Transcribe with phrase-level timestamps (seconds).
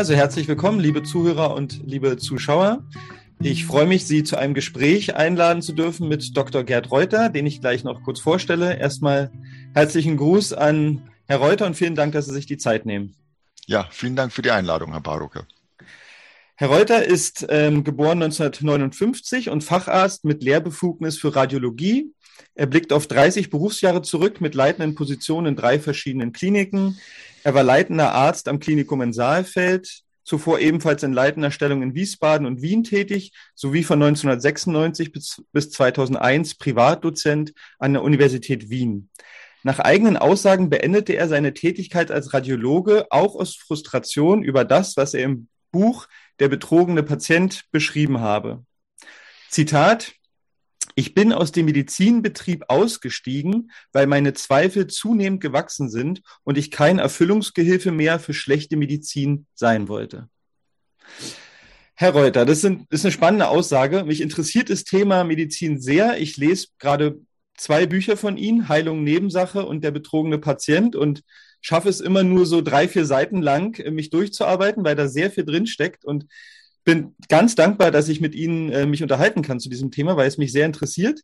[0.00, 2.82] Also herzlich willkommen, liebe Zuhörer und liebe Zuschauer.
[3.38, 6.64] Ich freue mich, Sie zu einem Gespräch einladen zu dürfen mit Dr.
[6.64, 8.78] Gerd Reuter, den ich gleich noch kurz vorstelle.
[8.78, 9.30] Erstmal
[9.74, 13.14] herzlichen Gruß an Herr Reuter und vielen Dank, dass Sie sich die Zeit nehmen.
[13.66, 15.46] Ja, vielen Dank für die Einladung, Herr Barucker.
[16.56, 22.14] Herr Reuter ist ähm, geboren 1959 und Facharzt mit Lehrbefugnis für Radiologie.
[22.54, 26.98] Er blickt auf 30 Berufsjahre zurück mit leitenden Positionen in drei verschiedenen Kliniken.
[27.42, 32.46] Er war leitender Arzt am Klinikum in Saalfeld, zuvor ebenfalls in leitender Stellung in Wiesbaden
[32.46, 39.08] und Wien tätig, sowie von 1996 bis, bis 2001 Privatdozent an der Universität Wien.
[39.62, 45.14] Nach eigenen Aussagen beendete er seine Tätigkeit als Radiologe auch aus Frustration über das, was
[45.14, 48.64] er im Buch Der betrogene Patient beschrieben habe.
[49.50, 50.12] Zitat,
[50.94, 56.98] ich bin aus dem Medizinbetrieb ausgestiegen, weil meine Zweifel zunehmend gewachsen sind und ich kein
[56.98, 60.28] Erfüllungsgehilfe mehr für schlechte Medizin sein wollte.
[61.94, 64.04] Herr Reuter, das, ist eine spannende Aussage.
[64.04, 66.18] Mich interessiert das Thema Medizin sehr.
[66.18, 67.20] Ich lese gerade
[67.58, 71.22] zwei Bücher von Ihnen, Heilung Nebensache und der betrogene Patient und
[71.60, 75.44] schaffe es immer nur so drei, vier Seiten lang, mich durchzuarbeiten, weil da sehr viel
[75.44, 76.26] drin steckt und
[76.84, 80.28] bin ganz dankbar, dass ich mit Ihnen äh, mich unterhalten kann zu diesem Thema, weil
[80.28, 81.20] es mich sehr interessiert.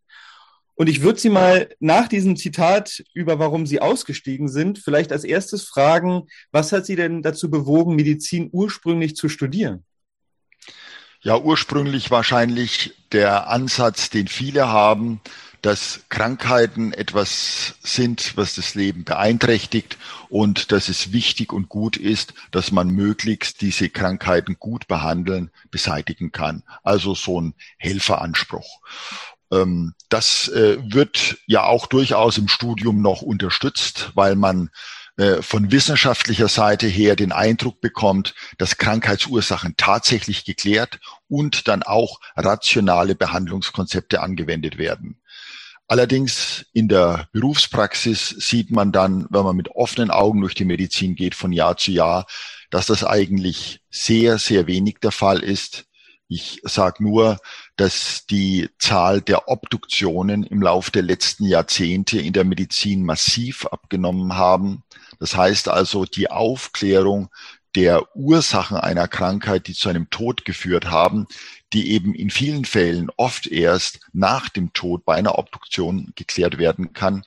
[0.74, 5.24] Und ich würde Sie mal nach diesem Zitat über warum Sie ausgestiegen sind, vielleicht als
[5.24, 9.84] erstes fragen, was hat Sie denn dazu bewogen, Medizin ursprünglich zu studieren?
[11.22, 15.20] Ja, ursprünglich wahrscheinlich der Ansatz, den viele haben,
[15.66, 22.34] dass Krankheiten etwas sind, was das Leben beeinträchtigt und dass es wichtig und gut ist,
[22.52, 26.62] dass man möglichst diese Krankheiten gut behandeln, beseitigen kann.
[26.84, 28.80] Also so ein Helferanspruch.
[29.50, 34.70] Ähm, das äh, wird ja auch durchaus im Studium noch unterstützt, weil man
[35.16, 42.20] äh, von wissenschaftlicher Seite her den Eindruck bekommt, dass Krankheitsursachen tatsächlich geklärt und dann auch
[42.36, 45.18] rationale Behandlungskonzepte angewendet werden.
[45.88, 51.14] Allerdings in der Berufspraxis sieht man dann, wenn man mit offenen Augen durch die Medizin
[51.14, 52.26] geht von Jahr zu Jahr,
[52.70, 55.84] dass das eigentlich sehr, sehr wenig der Fall ist.
[56.28, 57.38] Ich sage nur,
[57.76, 64.34] dass die Zahl der Obduktionen im Laufe der letzten Jahrzehnte in der Medizin massiv abgenommen
[64.34, 64.82] haben.
[65.20, 67.30] Das heißt also, die Aufklärung
[67.76, 71.26] der Ursachen einer Krankheit, die zu einem Tod geführt haben,
[71.72, 76.92] die eben in vielen Fällen oft erst nach dem Tod bei einer Obduktion geklärt werden
[76.92, 77.24] kann.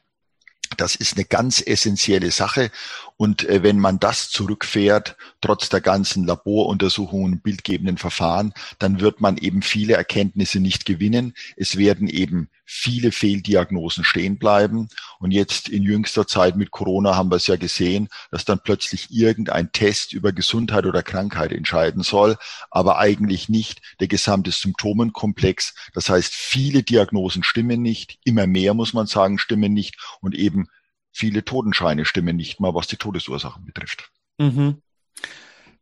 [0.79, 2.71] Das ist eine ganz essentielle Sache.
[3.17, 9.37] Und äh, wenn man das zurückfährt, trotz der ganzen Laboruntersuchungen, bildgebenden Verfahren, dann wird man
[9.37, 11.33] eben viele Erkenntnisse nicht gewinnen.
[11.57, 14.87] Es werden eben viele Fehldiagnosen stehen bleiben.
[15.19, 19.07] Und jetzt in jüngster Zeit mit Corona haben wir es ja gesehen, dass dann plötzlich
[19.11, 22.37] irgendein Test über Gesundheit oder Krankheit entscheiden soll,
[22.71, 25.73] aber eigentlich nicht der gesamte Symptomenkomplex.
[25.93, 30.68] Das heißt, viele Diagnosen stimmen nicht, immer mehr muss man sagen, stimmen nicht und eben
[31.11, 34.09] viele Totenscheine stimmen nicht mal, was die Todesursachen betrifft.
[34.37, 34.81] Mhm.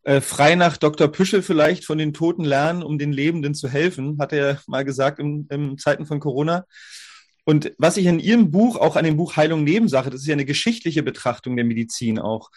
[0.03, 1.09] Äh, frei nach Dr.
[1.09, 5.19] Püschel vielleicht von den Toten lernen, um den Lebenden zu helfen, hat er mal gesagt
[5.19, 6.65] in, in Zeiten von Corona.
[7.43, 10.33] Und was ich in Ihrem Buch, auch an dem Buch Heilung Nebensache, das ist ja
[10.33, 12.49] eine geschichtliche Betrachtung der Medizin auch,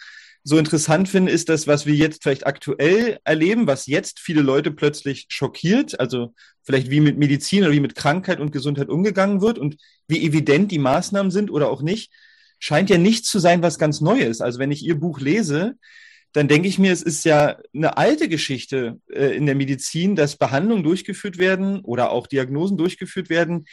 [0.43, 4.71] so interessant finde, ist das, was wir jetzt vielleicht aktuell erleben, was jetzt viele Leute
[4.71, 6.33] plötzlich schockiert, also
[6.63, 9.77] vielleicht wie mit Medizin oder wie mit Krankheit und Gesundheit umgegangen wird und
[10.07, 12.11] wie evident die Maßnahmen sind oder auch nicht,
[12.61, 14.41] scheint ja nichts zu sein, was ganz neu ist.
[14.41, 15.75] Also wenn ich Ihr Buch lese,
[16.31, 20.37] dann denke ich mir, es ist ja eine alte Geschichte äh, in der Medizin, dass
[20.37, 23.65] Behandlungen durchgeführt werden oder auch Diagnosen durchgeführt werden,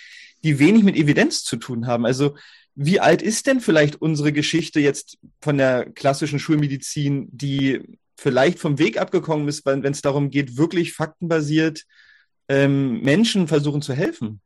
[0.42, 2.04] die wenig mit Evidenz zu tun haben.
[2.04, 2.36] Also
[2.74, 7.80] wie alt ist denn vielleicht unsere Geschichte jetzt von der klassischen Schulmedizin, die
[8.16, 11.84] vielleicht vom Weg abgekommen ist, wenn es darum geht, wirklich faktenbasiert
[12.48, 14.40] ähm, Menschen versuchen zu helfen?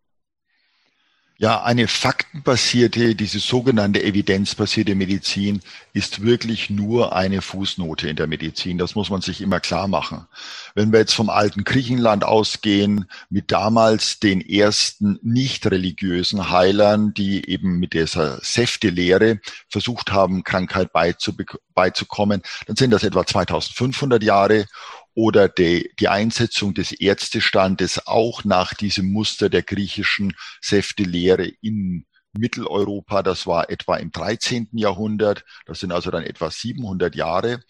[1.43, 5.61] Ja, eine faktenbasierte, diese sogenannte evidenzbasierte Medizin
[5.93, 8.79] ist wirklich nur eine Fußnote in der Medizin.
[8.79, 10.29] Das muss man sich immer klar machen.
[10.77, 17.51] Wenn wir jetzt vom alten Griechenland ausgehen, mit damals den ersten nicht religiösen Heilern, die
[17.51, 24.67] eben mit dieser Säftelehre versucht haben, Krankheit beizukommen, dann sind das etwa 2500 Jahre
[25.15, 33.23] oder die, die Einsetzung des Ärztestandes auch nach diesem Muster der griechischen Säftelehre in Mitteleuropa,
[33.23, 34.69] das war etwa im 13.
[34.73, 37.63] Jahrhundert, das sind also dann etwa 700 Jahre.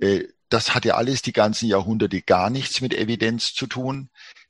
[0.00, 4.08] Äh, das hatte alles die ganzen Jahrhunderte gar nichts mit Evidenz zu tun.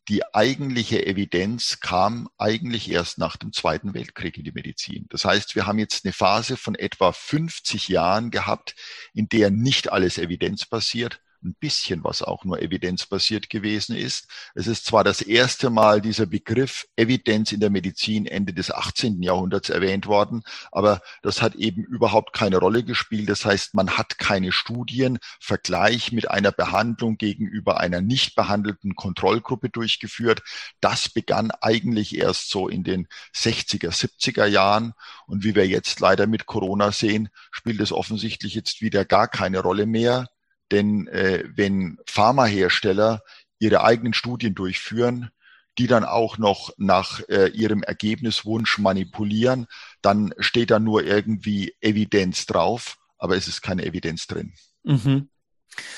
[0.08, 5.06] Die eigentliche Evidenz kam eigentlich erst nach dem Zweiten Weltkrieg in die Medizin.
[5.08, 8.74] Das heißt, wir haben jetzt eine Phase von etwa 50 Jahren gehabt,
[9.12, 14.28] in der nicht alles evidenzbasiert ein bisschen was auch nur evidenzbasiert gewesen ist.
[14.54, 19.22] Es ist zwar das erste Mal dieser Begriff Evidenz in der Medizin Ende des 18.
[19.22, 20.42] Jahrhunderts erwähnt worden,
[20.72, 23.28] aber das hat eben überhaupt keine Rolle gespielt.
[23.28, 29.68] Das heißt, man hat keine Studien Vergleich mit einer Behandlung gegenüber einer nicht behandelten Kontrollgruppe
[29.68, 30.42] durchgeführt.
[30.80, 34.94] Das begann eigentlich erst so in den 60er, 70er Jahren.
[35.26, 39.60] Und wie wir jetzt leider mit Corona sehen, spielt es offensichtlich jetzt wieder gar keine
[39.60, 40.26] Rolle mehr.
[40.70, 43.22] Denn äh, wenn Pharmahersteller
[43.58, 45.30] ihre eigenen Studien durchführen,
[45.78, 49.66] die dann auch noch nach äh, ihrem Ergebniswunsch manipulieren,
[50.02, 54.54] dann steht da nur irgendwie Evidenz drauf, aber es ist keine Evidenz drin.
[54.82, 55.28] Mhm.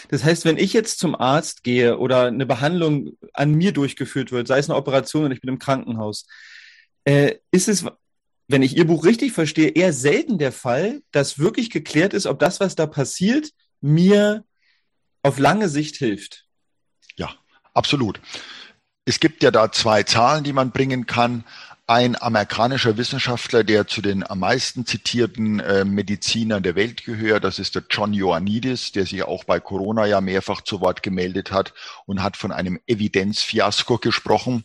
[0.08, 4.46] Das heißt, wenn ich jetzt zum Arzt gehe oder eine Behandlung an mir durchgeführt wird,
[4.46, 6.26] sei es eine Operation und ich bin im Krankenhaus,
[7.04, 7.86] äh, ist es,
[8.48, 12.38] wenn ich Ihr Buch richtig verstehe, eher selten der Fall, dass wirklich geklärt ist, ob
[12.38, 13.50] das, was da passiert,
[13.80, 14.44] mir
[15.22, 16.46] auf lange Sicht hilft.
[17.16, 17.34] Ja,
[17.74, 18.20] absolut.
[19.04, 21.44] Es gibt ja da zwei Zahlen, die man bringen kann.
[21.86, 27.58] Ein amerikanischer Wissenschaftler, der zu den am meisten zitierten äh, Medizinern der Welt gehört, das
[27.58, 31.74] ist der John Ioannidis, der sich auch bei Corona ja mehrfach zu Wort gemeldet hat
[32.06, 34.64] und hat von einem Evidenzfiasko gesprochen.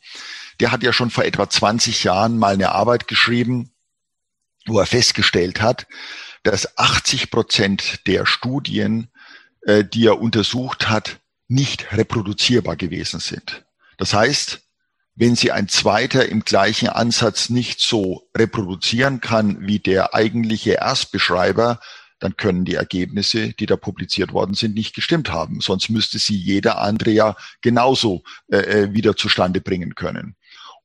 [0.60, 3.72] Der hat ja schon vor etwa 20 Jahren mal eine Arbeit geschrieben,
[4.68, 5.88] wo er festgestellt hat,
[6.44, 9.10] dass 80 Prozent der Studien
[9.66, 13.66] äh, die er untersucht hat, nicht reproduzierbar gewesen sind.
[13.98, 14.62] Das heißt,
[15.16, 21.80] wenn sie ein zweiter im gleichen Ansatz nicht so reproduzieren kann wie der eigentliche Erstbeschreiber,
[22.20, 25.62] dann können die Ergebnisse, die da publiziert worden sind, nicht gestimmt haben.
[25.62, 30.36] Sonst müsste sie jeder andere ja genauso äh, äh wieder zustande bringen können.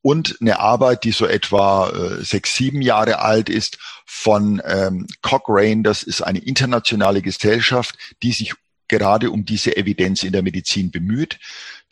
[0.01, 5.83] Und eine Arbeit, die so etwa äh, sechs, sieben Jahre alt ist, von ähm, Cochrane,
[5.83, 8.53] das ist eine internationale Gesellschaft, die sich
[8.91, 11.39] gerade um diese Evidenz in der Medizin bemüht,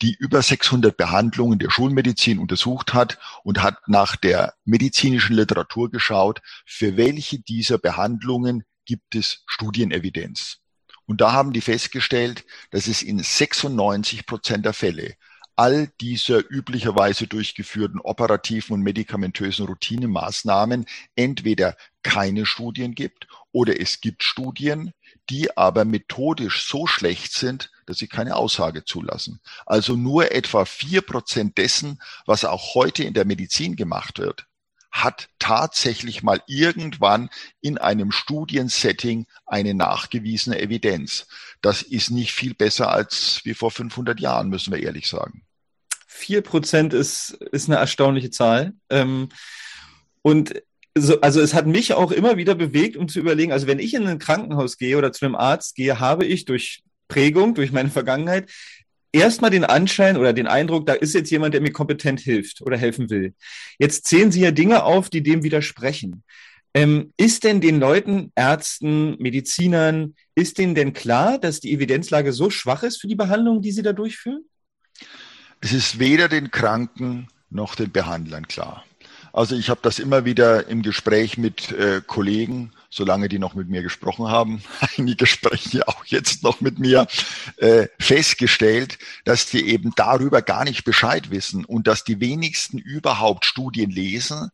[0.02, 6.42] die über 600 Behandlungen der Schulmedizin untersucht hat und hat nach der medizinischen Literatur geschaut,
[6.66, 10.58] für welche dieser Behandlungen gibt es Studienevidenz.
[11.06, 15.14] Und da haben die festgestellt, dass es in 96 Prozent der Fälle
[15.56, 20.84] all dieser üblicherweise durchgeführten operativen und medikamentösen Routinemaßnahmen
[21.16, 24.92] entweder keine Studien gibt oder es gibt Studien,
[25.30, 29.40] die aber methodisch so schlecht sind, dass sie keine Aussage zulassen.
[29.64, 34.46] Also nur etwa vier Prozent dessen, was auch heute in der Medizin gemacht wird,
[34.90, 37.30] hat tatsächlich mal irgendwann
[37.60, 41.28] in einem Studiensetting eine nachgewiesene Evidenz.
[41.62, 45.46] Das ist nicht viel besser als wie vor 500 Jahren, müssen wir ehrlich sagen.
[46.08, 48.72] Vier Prozent ist, ist eine erstaunliche Zahl.
[48.90, 49.28] Ähm,
[50.22, 50.60] und
[50.96, 53.94] so, also es hat mich auch immer wieder bewegt, um zu überlegen, also wenn ich
[53.94, 57.90] in ein Krankenhaus gehe oder zu einem Arzt gehe, habe ich durch Prägung, durch meine
[57.90, 58.50] Vergangenheit,
[59.12, 62.76] erstmal den Anschein oder den Eindruck, da ist jetzt jemand, der mir kompetent hilft oder
[62.76, 63.34] helfen will.
[63.78, 66.22] Jetzt zählen Sie ja Dinge auf, die dem widersprechen.
[66.72, 72.48] Ähm, ist denn den Leuten, Ärzten, Medizinern, ist denen denn klar, dass die Evidenzlage so
[72.48, 74.44] schwach ist für die Behandlung, die sie da durchführen?
[75.60, 78.84] Es ist weder den Kranken noch den Behandlern klar.
[79.32, 83.68] Also ich habe das immer wieder im Gespräch mit äh, Kollegen, solange die noch mit
[83.68, 84.62] mir gesprochen haben,
[84.98, 87.06] einige sprechen ja auch jetzt noch mit mir,
[87.58, 93.44] äh, festgestellt, dass die eben darüber gar nicht Bescheid wissen und dass die wenigsten überhaupt
[93.44, 94.50] Studien lesen,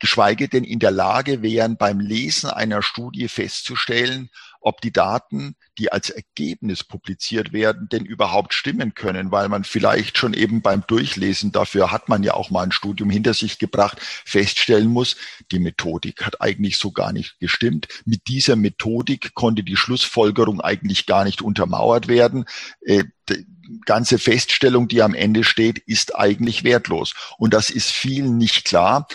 [0.00, 4.30] geschweige denn in der Lage wären, beim Lesen einer Studie festzustellen,
[4.62, 10.18] ob die Daten, die als Ergebnis publiziert werden, denn überhaupt stimmen können, weil man vielleicht
[10.18, 13.98] schon eben beim Durchlesen, dafür hat man ja auch mal ein Studium hinter sich gebracht,
[14.00, 15.16] feststellen muss,
[15.50, 17.88] die Methodik hat eigentlich so gar nicht gestimmt.
[18.04, 22.44] Mit dieser Methodik konnte die Schlussfolgerung eigentlich gar nicht untermauert werden.
[22.80, 23.46] Äh, die
[23.84, 27.14] ganze Feststellung, die am Ende steht, ist eigentlich wertlos.
[27.38, 29.06] Und das ist vielen nicht klar.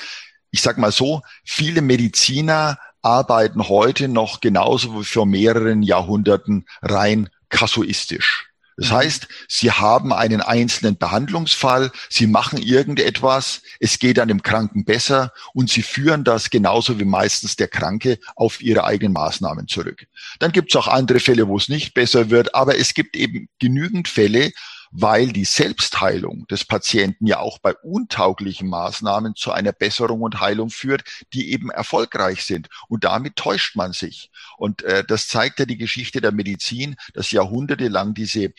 [0.52, 7.30] Ich sage mal so, viele Mediziner arbeiten heute noch genauso wie vor mehreren Jahrhunderten rein
[7.50, 8.48] kasuistisch.
[8.78, 8.96] Das mhm.
[8.96, 15.34] heißt, sie haben einen einzelnen Behandlungsfall, sie machen irgendetwas, es geht an dem Kranken besser
[15.54, 20.06] und sie führen das genauso wie meistens der Kranke auf ihre eigenen Maßnahmen zurück.
[20.40, 23.50] Dann gibt es auch andere Fälle, wo es nicht besser wird, aber es gibt eben
[23.60, 24.52] genügend Fälle,
[24.92, 30.70] weil die Selbstheilung des Patienten ja auch bei untauglichen Maßnahmen zu einer Besserung und Heilung
[30.70, 31.04] führt,
[31.34, 32.70] die eben erfolgreich sind.
[32.88, 34.32] Und damit täuscht man sich.
[34.58, 38.54] Und äh, das zeigt ja die Geschichte der Medizin, dass jahrhundertelang diese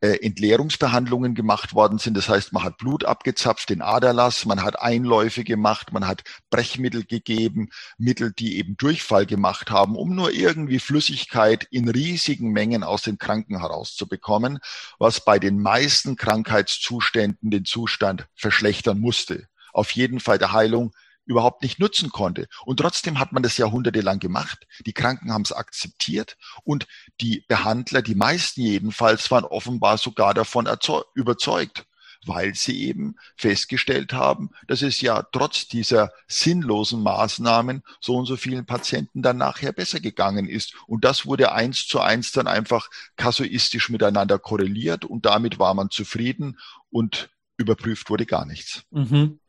[0.00, 2.16] äh, Entleerungsbehandlungen gemacht worden sind.
[2.16, 7.04] Das heißt, man hat Blut abgezapft, den Aderlass, man hat Einläufe gemacht, man hat Brechmittel
[7.04, 13.02] gegeben, Mittel, die eben Durchfall gemacht haben, um nur irgendwie Flüssigkeit in riesigen Mengen aus
[13.02, 14.60] den Kranken herauszubekommen,
[14.98, 19.48] was bei den meisten Krankheitszuständen den Zustand verschlechtern musste.
[19.72, 20.92] Auf jeden Fall der Heilung
[21.28, 22.48] überhaupt nicht nutzen konnte.
[22.64, 24.66] Und trotzdem hat man das jahrhundertelang gemacht.
[24.86, 26.86] Die Kranken haben es akzeptiert und
[27.20, 30.68] die Behandler, die meisten jedenfalls, waren offenbar sogar davon
[31.14, 31.84] überzeugt,
[32.24, 38.36] weil sie eben festgestellt haben, dass es ja trotz dieser sinnlosen Maßnahmen so und so
[38.36, 40.74] vielen Patienten dann nachher besser gegangen ist.
[40.86, 45.90] Und das wurde eins zu eins dann einfach kasuistisch miteinander korreliert und damit war man
[45.90, 46.58] zufrieden
[46.90, 48.82] und überprüft wurde gar nichts.
[48.90, 49.40] Mhm.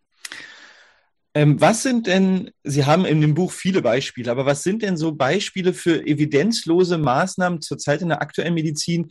[1.39, 4.97] Ähm, was sind denn, Sie haben in dem Buch viele Beispiele, aber was sind denn
[4.97, 9.07] so Beispiele für evidenzlose Maßnahmen zurzeit in der aktuellen Medizin,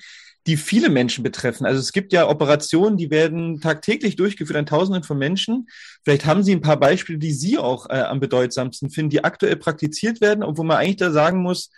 [0.46, 1.64] die viele Menschen betreffen?
[1.64, 5.68] Also es gibt ja Operationen, die werden tagtäglich durchgeführt an Tausenden von Menschen.
[6.04, 9.56] Vielleicht haben Sie ein paar Beispiele, die Sie auch äh, am bedeutsamsten finden, die aktuell
[9.56, 11.70] praktiziert werden, obwohl man eigentlich da sagen muss,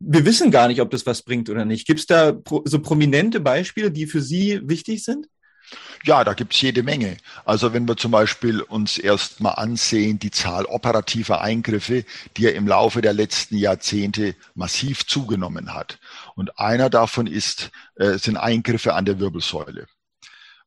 [0.00, 1.86] wir wissen gar nicht, ob das was bringt oder nicht.
[1.86, 5.26] Gibt es da pro, so prominente Beispiele, die für Sie wichtig sind?
[6.04, 7.16] Ja, da gibt's jede Menge.
[7.44, 12.04] Also wenn wir zum Beispiel uns erst mal ansehen, die Zahl operativer Eingriffe,
[12.36, 16.00] die ja im Laufe der letzten Jahrzehnte massiv zugenommen hat.
[16.34, 19.86] Und einer davon ist, äh, sind Eingriffe an der Wirbelsäule.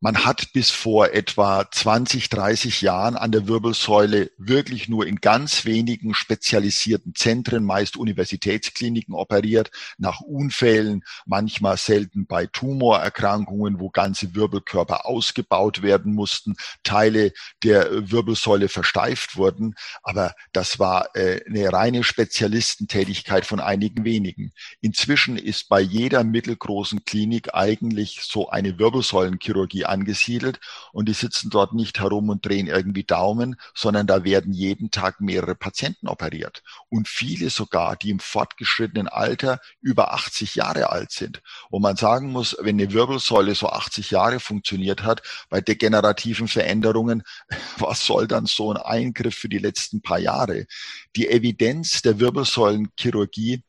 [0.05, 5.65] Man hat bis vor etwa 20, 30 Jahren an der Wirbelsäule wirklich nur in ganz
[5.65, 15.07] wenigen spezialisierten Zentren, meist Universitätskliniken operiert, nach Unfällen, manchmal selten bei Tumorerkrankungen, wo ganze Wirbelkörper
[15.07, 17.33] ausgebaut werden mussten, Teile
[17.63, 19.73] der Wirbelsäule versteift wurden.
[20.03, 24.51] Aber das war äh, eine reine Spezialistentätigkeit von einigen wenigen.
[24.81, 30.59] Inzwischen ist bei jeder mittelgroßen Klinik eigentlich so eine Wirbelsäulenchirurgie angesiedelt
[30.91, 35.21] und die sitzen dort nicht herum und drehen irgendwie Daumen, sondern da werden jeden Tag
[35.21, 41.41] mehrere Patienten operiert und viele sogar, die im fortgeschrittenen Alter über 80 Jahre alt sind.
[41.69, 47.23] Wo man sagen muss, wenn eine Wirbelsäule so 80 Jahre funktioniert hat, bei degenerativen Veränderungen,
[47.77, 50.65] was soll dann so ein Eingriff für die letzten paar Jahre?
[51.15, 53.63] Die Evidenz der Wirbelsäulenchirurgie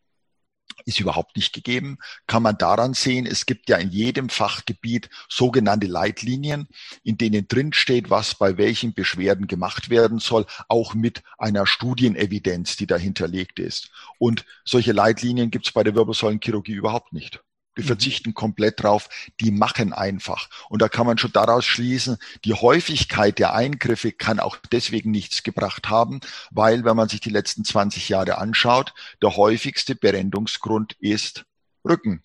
[0.87, 1.99] ist überhaupt nicht gegeben.
[2.27, 6.69] Kann man daran sehen, es gibt ja in jedem Fachgebiet sogenannte Leitlinien,
[7.03, 12.77] in denen drin steht, was bei welchen Beschwerden gemacht werden soll, auch mit einer Studienevidenz,
[12.77, 13.91] die dahinterlegt ist.
[14.19, 17.43] Und solche Leitlinien gibt es bei der Wirbelsäulenchirurgie überhaupt nicht.
[17.77, 17.87] Die mhm.
[17.87, 19.09] verzichten komplett drauf,
[19.41, 20.49] die machen einfach.
[20.69, 25.43] Und da kann man schon daraus schließen, die Häufigkeit der Eingriffe kann auch deswegen nichts
[25.43, 31.45] gebracht haben, weil wenn man sich die letzten 20 Jahre anschaut, der häufigste Berendungsgrund ist
[31.85, 32.23] Rücken.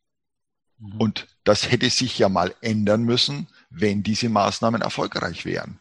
[0.80, 1.00] Mhm.
[1.00, 5.80] Und das hätte sich ja mal ändern müssen, wenn diese Maßnahmen erfolgreich wären.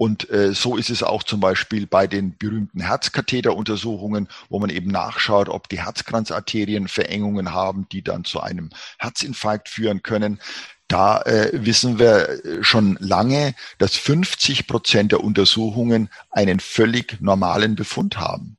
[0.00, 4.90] Und äh, so ist es auch zum Beispiel bei den berühmten Herzkatheteruntersuchungen, wo man eben
[4.90, 10.40] nachschaut, ob die Herzkranzarterien Verengungen haben, die dann zu einem Herzinfarkt führen können.
[10.88, 17.74] Da äh, wissen wir äh, schon lange, dass 50 Prozent der Untersuchungen einen völlig normalen
[17.74, 18.56] Befund haben.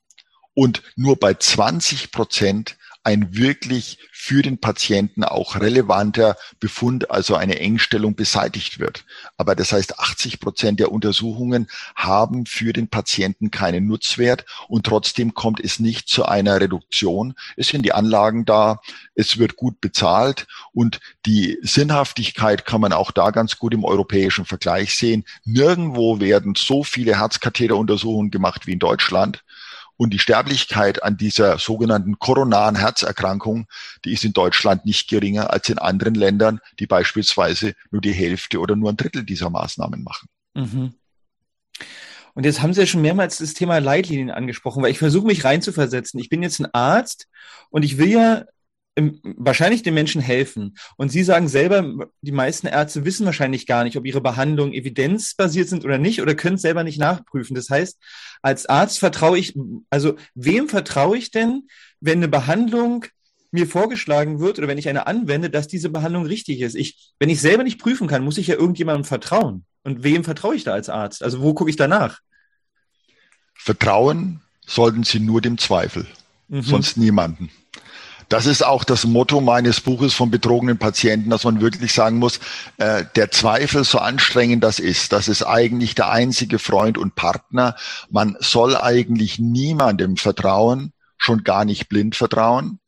[0.54, 7.60] Und nur bei 20 Prozent ein wirklich für den Patienten auch relevanter Befund, also eine
[7.60, 9.06] Engstellung beseitigt wird.
[9.38, 15.34] Aber das heißt, 80 Prozent der Untersuchungen haben für den Patienten keinen Nutzwert und trotzdem
[15.34, 17.34] kommt es nicht zu einer Reduktion.
[17.58, 18.80] Es sind die Anlagen da,
[19.16, 24.46] es wird gut bezahlt und die Sinnhaftigkeit kann man auch da ganz gut im europäischen
[24.46, 25.26] Vergleich sehen.
[25.44, 29.44] Nirgendwo werden so viele Herzkatheteruntersuchungen gemacht wie in Deutschland.
[30.02, 33.68] Und die Sterblichkeit an dieser sogenannten koronaren Herzerkrankung,
[34.04, 38.58] die ist in Deutschland nicht geringer als in anderen Ländern, die beispielsweise nur die Hälfte
[38.58, 40.28] oder nur ein Drittel dieser Maßnahmen machen.
[40.56, 40.96] Mhm.
[42.34, 45.44] Und jetzt haben Sie ja schon mehrmals das Thema Leitlinien angesprochen, weil ich versuche mich
[45.44, 46.20] reinzuversetzen.
[46.20, 47.28] Ich bin jetzt ein Arzt
[47.70, 48.46] und ich will ja
[48.98, 50.76] wahrscheinlich den Menschen helfen.
[50.98, 55.70] Und Sie sagen selber, die meisten Ärzte wissen wahrscheinlich gar nicht, ob ihre Behandlungen evidenzbasiert
[55.70, 57.56] sind oder nicht oder können es selber nicht nachprüfen.
[57.56, 57.98] Das heißt,
[58.42, 59.58] als Arzt vertraue ich,
[59.90, 61.68] also wem vertraue ich denn,
[62.02, 63.06] wenn eine Behandlung
[63.52, 66.76] mir vorgeschlagen wird oder wenn ich eine anwende, dass diese Behandlung richtig ist?
[66.76, 69.66] Ich, wenn ich selber nicht prüfen kann, muss ich ja irgendjemandem vertrauen.
[69.84, 71.24] Und wem vertraue ich da als Arzt?
[71.24, 72.20] Also wo gucke ich danach?
[73.56, 76.08] Vertrauen sollten Sie nur dem Zweifel,
[76.48, 76.62] mhm.
[76.62, 77.52] sonst niemanden.
[78.32, 82.40] Das ist auch das Motto meines Buches von betrogenen Patienten, dass man wirklich sagen muss,
[82.78, 87.76] äh, der Zweifel, so anstrengend das ist, das ist eigentlich der einzige Freund und Partner.
[88.10, 92.80] Man soll eigentlich niemandem vertrauen, schon gar nicht blind vertrauen,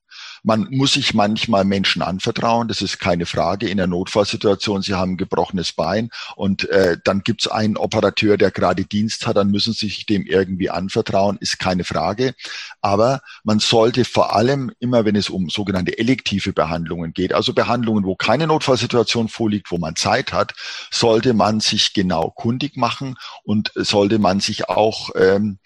[0.44, 3.70] Man muss sich manchmal Menschen anvertrauen, das ist keine Frage.
[3.70, 8.52] In der Notfallsituation, Sie haben gebrochenes Bein und äh, dann gibt es einen Operateur, der
[8.52, 12.36] gerade Dienst hat, dann müssen Sie sich dem irgendwie anvertrauen, ist keine Frage.
[12.82, 18.04] Aber man sollte vor allem immer, wenn es um sogenannte elektive Behandlungen geht, also Behandlungen,
[18.04, 20.54] wo keine Notfallsituation vorliegt, wo man Zeit hat,
[20.92, 25.60] sollte man sich genau kundig machen und sollte man sich auch ähm,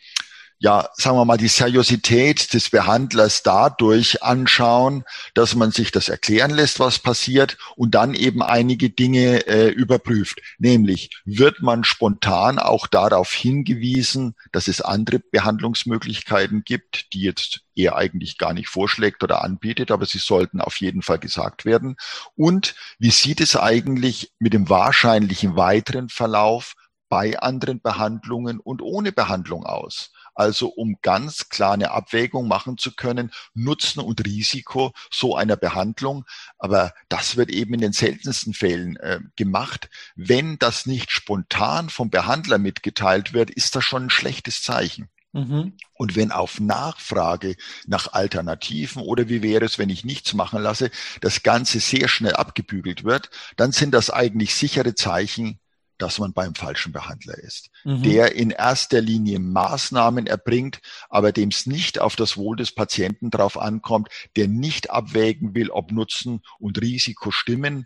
[0.60, 5.04] ja, sagen wir mal, die Seriosität des Behandlers dadurch anschauen,
[5.36, 10.40] dass man sich das erklären lässt, was passiert und dann eben einige Dinge äh, überprüft.
[10.58, 17.96] Nämlich, wird man spontan auch darauf hingewiesen, dass es andere Behandlungsmöglichkeiten gibt, die jetzt er
[17.96, 21.98] eigentlich gar nicht vorschlägt oder anbietet, aber sie sollten auf jeden Fall gesagt werden.
[22.36, 26.74] Und wie sieht es eigentlich mit dem wahrscheinlichen weiteren Verlauf
[27.10, 30.12] bei anderen Behandlungen und ohne Behandlung aus?
[30.38, 36.26] Also um ganz klar eine Abwägung machen zu können, Nutzen und Risiko so einer Behandlung.
[36.60, 39.90] Aber das wird eben in den seltensten Fällen äh, gemacht.
[40.16, 45.10] Wenn das nicht spontan vom Behandler mitgeteilt wird, ist das schon ein schlechtes Zeichen.
[45.34, 45.74] Mhm.
[45.94, 47.56] Und wenn auf Nachfrage
[47.88, 50.92] nach Alternativen oder wie wäre es, wenn ich nichts machen lasse,
[51.22, 55.60] das Ganze sehr schnell abgebügelt wird, dann sind das eigentlich sichere Zeichen,
[55.98, 58.04] dass man beim falschen Behandler ist, mhm.
[58.04, 63.32] der in erster Linie Maßnahmen erbringt, aber dem es nicht auf das Wohl des Patienten
[63.32, 67.86] drauf ankommt, der nicht abwägen will, ob Nutzen und Risiko stimmen.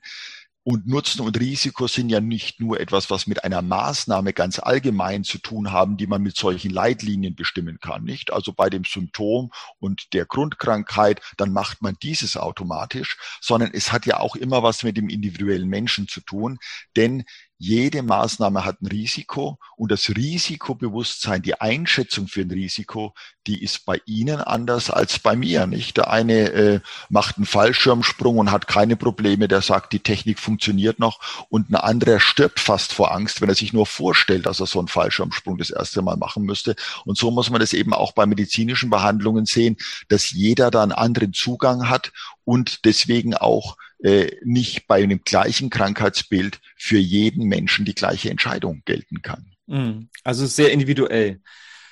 [0.63, 5.23] Und Nutzen und Risiko sind ja nicht nur etwas, was mit einer Maßnahme ganz allgemein
[5.23, 8.31] zu tun haben, die man mit solchen Leitlinien bestimmen kann, nicht?
[8.31, 9.49] Also bei dem Symptom
[9.79, 14.83] und der Grundkrankheit, dann macht man dieses automatisch, sondern es hat ja auch immer was
[14.83, 16.59] mit dem individuellen Menschen zu tun,
[16.95, 17.23] denn
[17.61, 23.13] jede Maßnahme hat ein Risiko und das Risikobewusstsein, die Einschätzung für ein Risiko,
[23.45, 25.67] die ist bei Ihnen anders als bei mir.
[25.67, 30.39] Nicht der eine äh, macht einen Fallschirmsprung und hat keine Probleme, der sagt, die Technik
[30.39, 34.59] funktioniert noch und ein anderer stirbt fast vor Angst, wenn er sich nur vorstellt, dass
[34.59, 36.75] er so einen Fallschirmsprung das erste Mal machen müsste.
[37.05, 39.77] Und so muss man das eben auch bei medizinischen Behandlungen sehen,
[40.07, 42.11] dass jeder da einen anderen Zugang hat
[42.43, 48.81] und deswegen auch äh, nicht bei einem gleichen Krankheitsbild für jeden Menschen die gleiche Entscheidung
[48.85, 49.51] gelten kann.
[49.67, 50.09] Mhm.
[50.23, 51.39] Also sehr individuell.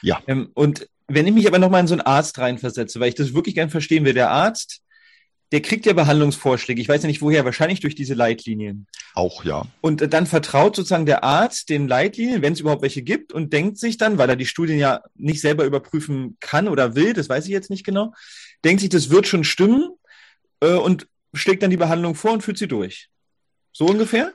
[0.01, 0.21] Ja.
[0.27, 3.33] Ähm, und wenn ich mich aber nochmal in so einen Arzt reinversetze, weil ich das
[3.33, 4.81] wirklich gern verstehen will, der Arzt,
[5.51, 6.79] der kriegt ja Behandlungsvorschläge.
[6.79, 8.85] Ich weiß ja nicht woher, wahrscheinlich durch diese Leitlinien.
[9.15, 9.65] Auch ja.
[9.81, 13.79] Und dann vertraut sozusagen der Arzt den Leitlinien, wenn es überhaupt welche gibt, und denkt
[13.79, 17.45] sich dann, weil er die Studien ja nicht selber überprüfen kann oder will, das weiß
[17.45, 18.13] ich jetzt nicht genau,
[18.63, 19.89] denkt sich, das wird schon stimmen
[20.59, 23.09] äh, und schlägt dann die Behandlung vor und führt sie durch.
[23.71, 24.33] So ungefähr?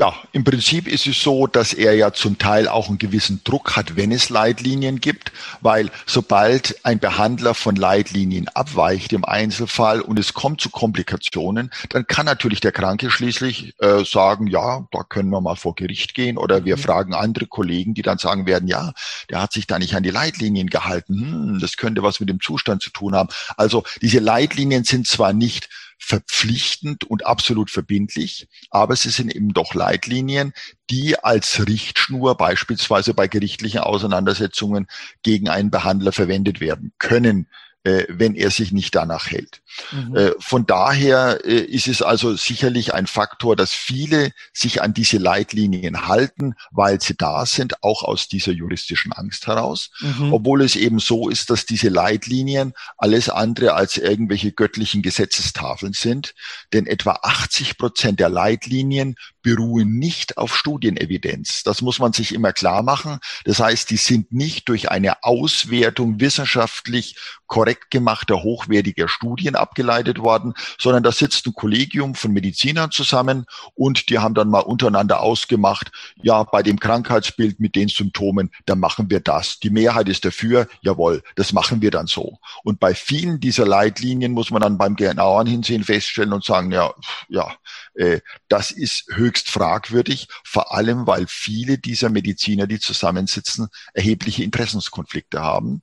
[0.00, 3.76] Ja, im Prinzip ist es so, dass er ja zum Teil auch einen gewissen Druck
[3.76, 10.18] hat, wenn es Leitlinien gibt, weil sobald ein Behandler von Leitlinien abweicht im Einzelfall und
[10.18, 15.28] es kommt zu Komplikationen, dann kann natürlich der Kranke schließlich äh, sagen, ja, da können
[15.28, 16.80] wir mal vor Gericht gehen oder wir mhm.
[16.80, 18.94] fragen andere Kollegen, die dann sagen werden, ja,
[19.28, 22.40] der hat sich da nicht an die Leitlinien gehalten, hm, das könnte was mit dem
[22.40, 23.28] Zustand zu tun haben.
[23.58, 25.68] Also diese Leitlinien sind zwar nicht
[26.00, 30.52] verpflichtend und absolut verbindlich, aber sie sind eben doch Leitlinien,
[30.88, 34.86] die als Richtschnur beispielsweise bei gerichtlichen Auseinandersetzungen
[35.22, 37.46] gegen einen Behandler verwendet werden können
[37.84, 39.62] äh, wenn er sich nicht danach hält.
[39.92, 40.16] Mhm.
[40.16, 45.16] Äh, von daher äh, ist es also sicherlich ein Faktor, dass viele sich an diese
[45.16, 49.90] Leitlinien halten, weil sie da sind, auch aus dieser juristischen Angst heraus.
[50.00, 50.32] Mhm.
[50.32, 56.34] Obwohl es eben so ist, dass diese Leitlinien alles andere als irgendwelche göttlichen Gesetzestafeln sind.
[56.72, 61.62] Denn etwa 80 Prozent der Leitlinien beruhen nicht auf Studienevidenz.
[61.62, 63.20] Das muss man sich immer klar machen.
[63.44, 67.16] Das heißt, die sind nicht durch eine Auswertung wissenschaftlich
[67.46, 74.08] korrekt gemachter, hochwertiger Studien abgeleitet worden, sondern da sitzt ein Kollegium von Medizinern zusammen und
[74.10, 75.90] die haben dann mal untereinander ausgemacht,
[76.22, 79.58] ja, bei dem Krankheitsbild mit den Symptomen, da machen wir das.
[79.60, 82.38] Die Mehrheit ist dafür, jawohl, das machen wir dann so.
[82.62, 86.92] Und bei vielen dieser Leitlinien muss man dann beim genaueren Hinsehen feststellen und sagen, ja,
[87.28, 87.52] ja,
[87.94, 95.40] äh, das ist höchst fragwürdig, vor allem weil viele dieser Mediziner, die zusammensitzen, erhebliche Interessenskonflikte
[95.40, 95.82] haben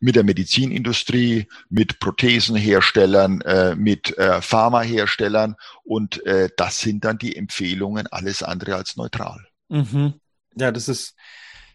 [0.00, 7.36] mit der Medizinindustrie, mit Prothesenherstellern, äh, mit äh, Pharmaherstellern und äh, das sind dann die
[7.36, 9.46] Empfehlungen alles andere als neutral.
[9.68, 10.14] Mhm.
[10.56, 11.14] Ja, das ist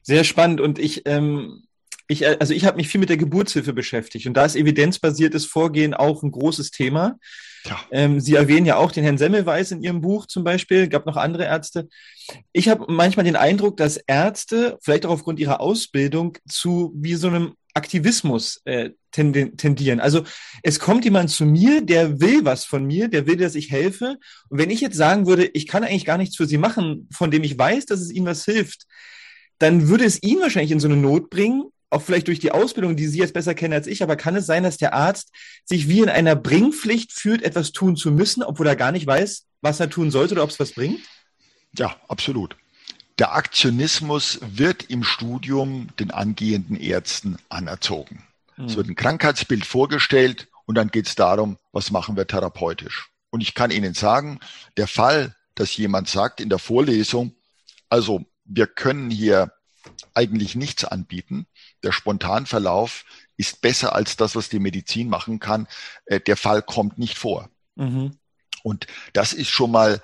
[0.03, 1.63] sehr spannend und ich, ähm,
[2.07, 5.93] ich also ich habe mich viel mit der Geburtshilfe beschäftigt und da ist evidenzbasiertes Vorgehen
[5.93, 7.17] auch ein großes Thema.
[7.65, 7.79] Ja.
[7.91, 11.17] Ähm, Sie erwähnen ja auch den Herrn Semmelweis in Ihrem Buch zum Beispiel, gab noch
[11.17, 11.87] andere Ärzte.
[12.53, 17.27] Ich habe manchmal den Eindruck, dass Ärzte, vielleicht auch aufgrund ihrer Ausbildung, zu wie so
[17.27, 19.99] einem Aktivismus äh, tendieren.
[19.99, 20.23] Also
[20.63, 24.17] es kommt jemand zu mir, der will was von mir, der will, dass ich helfe.
[24.49, 27.31] Und wenn ich jetzt sagen würde, ich kann eigentlich gar nichts für sie machen, von
[27.31, 28.85] dem ich weiß, dass es ihnen was hilft,
[29.59, 32.95] dann würde es ihn wahrscheinlich in so eine Not bringen, auch vielleicht durch die Ausbildung,
[32.95, 35.31] die Sie jetzt besser kennen als ich, aber kann es sein, dass der Arzt
[35.63, 39.45] sich wie in einer Bringpflicht fühlt, etwas tun zu müssen, obwohl er gar nicht weiß,
[39.61, 40.99] was er tun sollte oder ob es was bringt?
[41.77, 42.57] Ja, absolut.
[43.19, 48.23] Der Aktionismus wird im Studium den angehenden Ärzten anerzogen.
[48.57, 48.65] Mhm.
[48.65, 53.09] Es wird ein Krankheitsbild vorgestellt und dann geht es darum, was machen wir therapeutisch.
[53.29, 54.39] Und ich kann Ihnen sagen,
[54.77, 57.35] der Fall, dass jemand sagt in der Vorlesung,
[57.89, 59.51] also wir können hier
[60.13, 61.47] eigentlich nichts anbieten.
[61.83, 63.05] Der Spontanverlauf
[63.37, 65.67] ist besser als das, was die Medizin machen kann.
[66.05, 67.49] Äh, der Fall kommt nicht vor.
[67.75, 68.17] Mhm.
[68.63, 70.01] Und das ist schon mal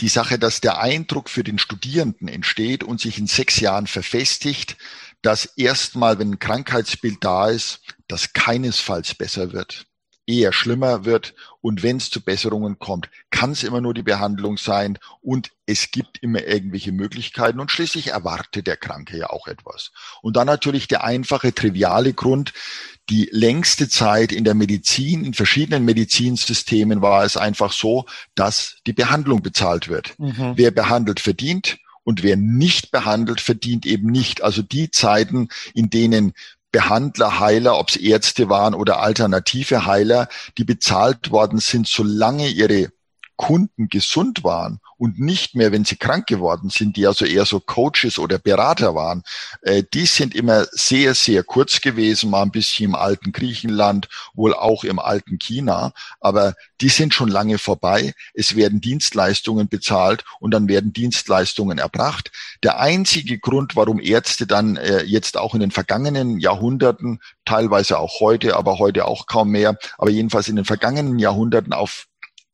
[0.00, 4.76] die Sache, dass der Eindruck für den Studierenden entsteht und sich in sechs Jahren verfestigt,
[5.22, 9.86] dass erstmal, wenn ein Krankheitsbild da ist, das keinesfalls besser wird,
[10.30, 11.34] eher schlimmer wird.
[11.60, 15.90] Und wenn es zu Besserungen kommt, kann es immer nur die Behandlung sein und es
[15.90, 19.92] gibt immer irgendwelche Möglichkeiten und schließlich erwartet der Kranke ja auch etwas.
[20.22, 22.52] Und dann natürlich der einfache, triviale Grund,
[23.08, 28.92] die längste Zeit in der Medizin, in verschiedenen Medizinsystemen war es einfach so, dass die
[28.92, 30.18] Behandlung bezahlt wird.
[30.18, 30.52] Mhm.
[30.56, 31.78] Wer behandelt, verdient.
[32.02, 34.42] Und wer nicht behandelt, verdient eben nicht.
[34.42, 36.32] Also die Zeiten, in denen
[36.72, 40.28] Behandler, Heiler, ob es Ärzte waren oder alternative Heiler,
[40.58, 42.92] die bezahlt worden sind, solange ihre
[43.40, 47.58] Kunden gesund waren und nicht mehr, wenn sie krank geworden sind, die also eher so
[47.58, 49.22] Coaches oder Berater waren,
[49.62, 54.52] äh, die sind immer sehr, sehr kurz gewesen, mal ein bisschen im alten Griechenland, wohl
[54.52, 58.12] auch im alten China, aber die sind schon lange vorbei.
[58.34, 62.30] Es werden Dienstleistungen bezahlt und dann werden Dienstleistungen erbracht.
[62.62, 68.20] Der einzige Grund, warum Ärzte dann äh, jetzt auch in den vergangenen Jahrhunderten, teilweise auch
[68.20, 72.04] heute, aber heute auch kaum mehr, aber jedenfalls in den vergangenen Jahrhunderten auf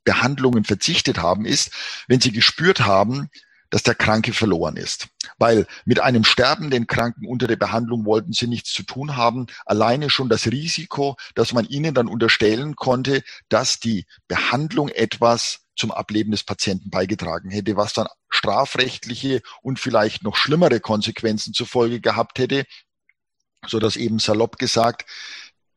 [0.06, 1.70] Behandlungen verzichtet haben, ist,
[2.08, 3.28] wenn sie gespürt haben,
[3.68, 5.08] dass der Kranke verloren ist.
[5.38, 9.48] Weil mit einem sterbenden Kranken unter der Behandlung wollten sie nichts zu tun haben.
[9.66, 15.90] Alleine schon das Risiko, dass man ihnen dann unterstellen konnte, dass die Behandlung etwas zum
[15.90, 22.00] Ableben des Patienten beigetragen hätte, was dann strafrechtliche und vielleicht noch schlimmere Konsequenzen zur Folge
[22.00, 22.64] gehabt hätte,
[23.66, 25.04] so dass eben salopp gesagt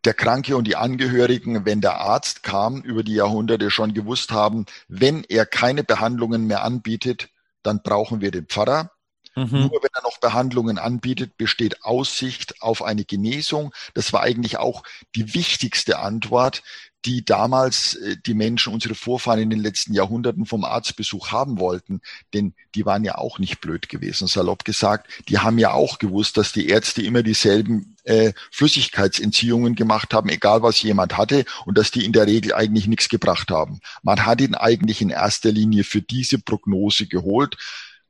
[0.06, 4.66] der Kranke und die Angehörigen, wenn der Arzt kam, über die Jahrhunderte schon gewusst haben,
[4.88, 7.30] wenn er keine Behandlungen mehr anbietet,
[7.64, 8.92] dann brauchen wir den Pfarrer.
[9.36, 9.50] Mhm.
[9.52, 13.74] Nur wenn er noch Behandlungen anbietet, besteht Aussicht auf eine Genesung.
[13.94, 14.84] Das war eigentlich auch
[15.16, 16.64] die wichtigste Antwort,
[17.06, 22.02] die damals äh, die Menschen, unsere Vorfahren in den letzten Jahrhunderten vom Arztbesuch haben wollten.
[22.34, 25.10] Denn die waren ja auch nicht blöd gewesen, salopp gesagt.
[25.30, 30.62] Die haben ja auch gewusst, dass die Ärzte immer dieselben äh, Flüssigkeitsentziehungen gemacht haben, egal
[30.62, 33.80] was jemand hatte, und dass die in der Regel eigentlich nichts gebracht haben.
[34.04, 37.56] Man hat ihn eigentlich in erster Linie für diese Prognose geholt.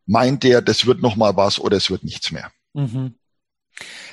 [0.06, 2.52] Meint er, das wird noch mal was oder es wird nichts mehr.
[2.73, 3.15] Mhm.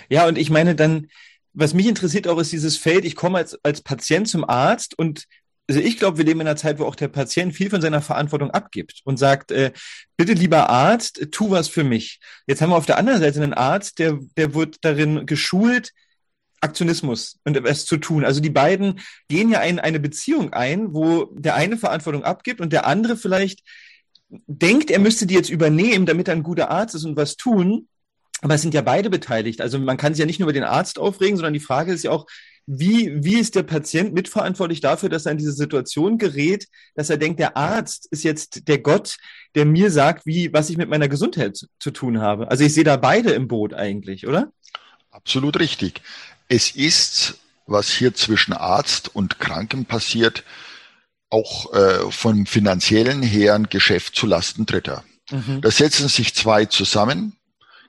[0.09, 1.09] Ja, und ich meine dann,
[1.57, 5.25] was mich interessiert auch ist dieses Feld, ich komme als, als Patient zum Arzt und
[5.69, 8.01] also ich glaube, wir leben in einer Zeit, wo auch der Patient viel von seiner
[8.01, 9.73] Verantwortung abgibt und sagt, äh,
[10.17, 12.21] bitte lieber Arzt, tu was für mich.
[12.47, 15.93] Jetzt haben wir auf der anderen Seite einen Arzt, der, der wird darin geschult,
[16.61, 18.25] Aktionismus und etwas zu tun.
[18.25, 22.73] Also die beiden gehen ja in eine Beziehung ein, wo der eine Verantwortung abgibt und
[22.73, 23.63] der andere vielleicht
[24.29, 27.89] denkt, er müsste die jetzt übernehmen, damit er ein guter Arzt ist und was tun.
[28.43, 29.61] Aber es sind ja beide beteiligt.
[29.61, 32.05] Also man kann sich ja nicht nur über den Arzt aufregen, sondern die Frage ist
[32.05, 32.27] ja auch,
[32.67, 37.17] wie, wie ist der Patient mitverantwortlich dafür, dass er in diese Situation gerät, dass er
[37.17, 39.19] denkt, der Arzt ist jetzt der Gott,
[39.55, 42.51] der mir sagt, wie, was ich mit meiner Gesundheit zu, tun habe.
[42.51, 44.51] Also ich sehe da beide im Boot eigentlich, oder?
[45.13, 46.03] Absolut richtig.
[46.49, 50.43] Es ist, was hier zwischen Arzt und Kranken passiert,
[51.31, 55.05] auch äh, vom finanziellen her ein Geschäft zu Lasten Dritter.
[55.31, 55.61] Mhm.
[55.61, 57.37] Da setzen sich zwei zusammen,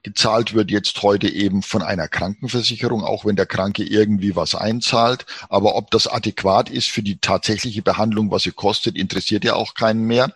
[0.08, 5.26] Gezahlt wird jetzt heute eben von einer Krankenversicherung, auch wenn der Kranke irgendwie was einzahlt.
[5.50, 9.74] Aber ob das adäquat ist für die tatsächliche Behandlung, was sie kostet, interessiert ja auch
[9.74, 10.34] keinen mehr.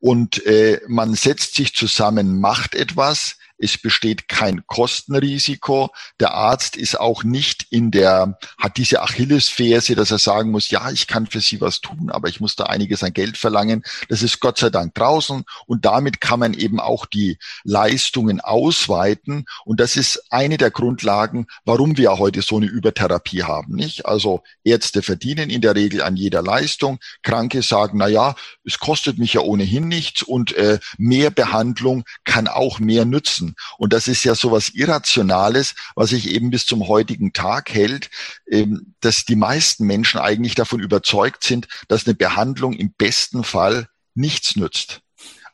[0.00, 5.90] Und äh, man setzt sich zusammen, macht etwas, es besteht kein Kostenrisiko.
[6.20, 10.90] Der Arzt ist auch nicht in der, hat diese Achillesferse, dass er sagen muss, ja,
[10.90, 13.82] ich kann für Sie was tun, aber ich muss da einiges an Geld verlangen.
[14.08, 19.46] Das ist Gott sei Dank draußen und damit kann man eben auch die Leistungen ausweiten.
[19.64, 24.06] Und das ist eine der Grundlagen, warum wir heute so eine Übertherapie haben, nicht?
[24.06, 26.98] Also Ärzte verdienen in der Regel an jeder Leistung.
[27.22, 32.48] Kranke sagen, na ja, es kostet mich ja ohnehin nichts und äh, mehr Behandlung kann
[32.48, 33.56] auch mehr nützen nutzen.
[33.78, 38.10] Und das ist ja sowas Irrationales, was sich eben bis zum heutigen Tag hält,
[38.50, 43.88] ähm, dass die meisten Menschen eigentlich davon überzeugt sind, dass eine Behandlung im besten Fall
[44.14, 45.00] nichts nützt.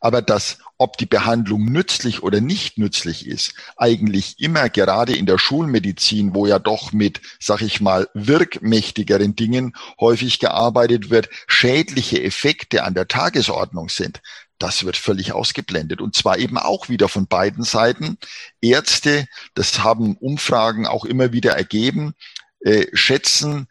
[0.00, 5.38] Aber dass, ob die Behandlung nützlich oder nicht nützlich ist, eigentlich immer gerade in der
[5.38, 12.82] Schulmedizin, wo ja doch mit, sag ich mal, wirkmächtigeren Dingen häufig gearbeitet wird, schädliche Effekte
[12.82, 14.20] an der Tagesordnung sind.
[14.58, 16.00] Das wird völlig ausgeblendet.
[16.00, 18.18] Und zwar eben auch wieder von beiden Seiten.
[18.60, 22.14] Ärzte, das haben Umfragen auch immer wieder ergeben,
[22.60, 23.68] äh, schätzen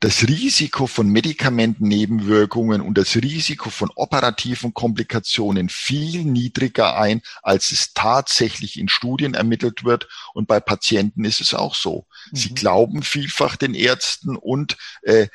[0.00, 7.94] das Risiko von Medikamentennebenwirkungen und das Risiko von operativen Komplikationen viel niedriger ein, als es
[7.94, 10.06] tatsächlich in Studien ermittelt wird.
[10.34, 12.06] Und bei Patienten ist es auch so.
[12.30, 12.36] Mhm.
[12.36, 15.28] Sie glauben vielfach den Ärzten und äh,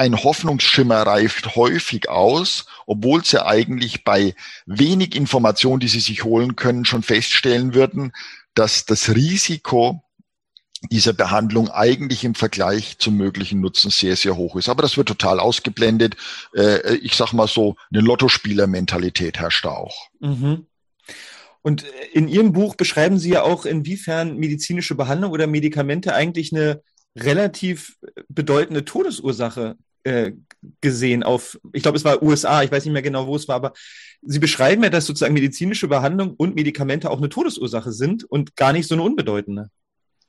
[0.00, 4.34] ein Hoffnungsschimmer reift häufig aus, obwohl sie eigentlich bei
[4.64, 8.12] wenig Information, die sie sich holen können, schon feststellen würden,
[8.54, 10.02] dass das Risiko
[10.90, 14.70] dieser Behandlung eigentlich im Vergleich zum möglichen Nutzen sehr, sehr hoch ist.
[14.70, 16.16] Aber das wird total ausgeblendet.
[16.56, 20.08] Äh, ich sag mal so, eine Lottospieler-Mentalität herrscht da auch.
[20.20, 20.66] Mhm.
[21.60, 21.84] Und
[22.14, 26.82] in Ihrem Buch beschreiben Sie ja auch, inwiefern medizinische Behandlung oder Medikamente eigentlich eine
[27.14, 27.98] relativ
[28.30, 30.32] bedeutende Todesursache äh,
[30.80, 33.56] gesehen auf, ich glaube, es war USA, ich weiß nicht mehr genau, wo es war,
[33.56, 33.72] aber
[34.22, 38.72] Sie beschreiben ja, dass sozusagen medizinische Behandlung und Medikamente auch eine Todesursache sind und gar
[38.72, 39.70] nicht so eine unbedeutende.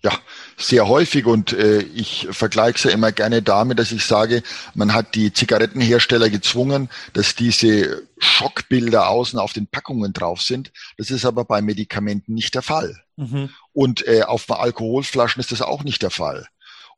[0.03, 0.17] Ja,
[0.57, 4.41] sehr häufig und äh, ich vergleiche es ja immer gerne damit, dass ich sage,
[4.73, 10.71] man hat die Zigarettenhersteller gezwungen, dass diese Schockbilder außen auf den Packungen drauf sind.
[10.97, 12.99] Das ist aber bei Medikamenten nicht der Fall.
[13.15, 13.49] Mhm.
[13.73, 16.47] Und äh, auf Alkoholflaschen ist das auch nicht der Fall.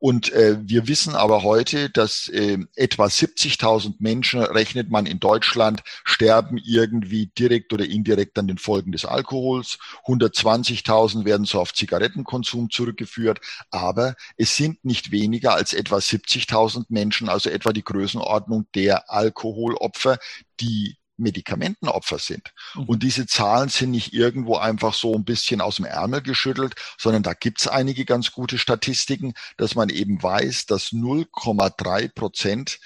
[0.03, 5.81] Und äh, wir wissen aber heute, dass äh, etwa 70.000 Menschen, rechnet man in Deutschland,
[6.03, 9.77] sterben irgendwie direkt oder indirekt an den Folgen des Alkohols.
[10.05, 13.39] 120.000 werden so auf Zigarettenkonsum zurückgeführt.
[13.71, 20.17] Aber es sind nicht weniger als etwa 70.000 Menschen, also etwa die Größenordnung der Alkoholopfer,
[20.59, 22.53] die Medikamentenopfer sind.
[22.75, 22.83] Mhm.
[22.83, 27.23] Und diese Zahlen sind nicht irgendwo einfach so ein bisschen aus dem Ärmel geschüttelt, sondern
[27.23, 32.79] da gibt's einige ganz gute Statistiken, dass man eben weiß, dass 0,3 Prozent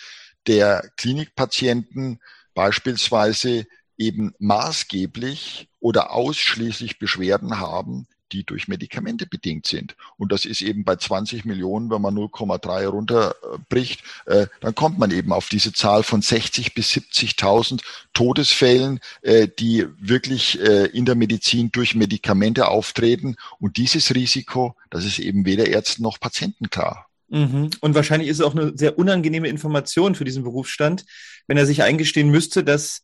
[0.47, 2.19] der Klinikpatienten
[2.53, 9.95] beispielsweise eben maßgeblich oder ausschließlich Beschwerden haben, die durch Medikamente bedingt sind.
[10.17, 15.11] Und das ist eben bei 20 Millionen, wenn man 0,3 runterbricht, äh, dann kommt man
[15.11, 17.81] eben auf diese Zahl von 60 bis 70.000
[18.13, 23.35] Todesfällen, äh, die wirklich äh, in der Medizin durch Medikamente auftreten.
[23.59, 27.07] Und dieses Risiko, das ist eben weder Ärzten noch Patienten klar.
[27.29, 27.71] Mhm.
[27.81, 31.05] Und wahrscheinlich ist es auch eine sehr unangenehme Information für diesen Berufsstand,
[31.47, 33.03] wenn er sich eingestehen müsste, dass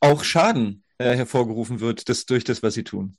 [0.00, 3.16] auch Schaden äh, hervorgerufen wird das, durch das, was sie tun.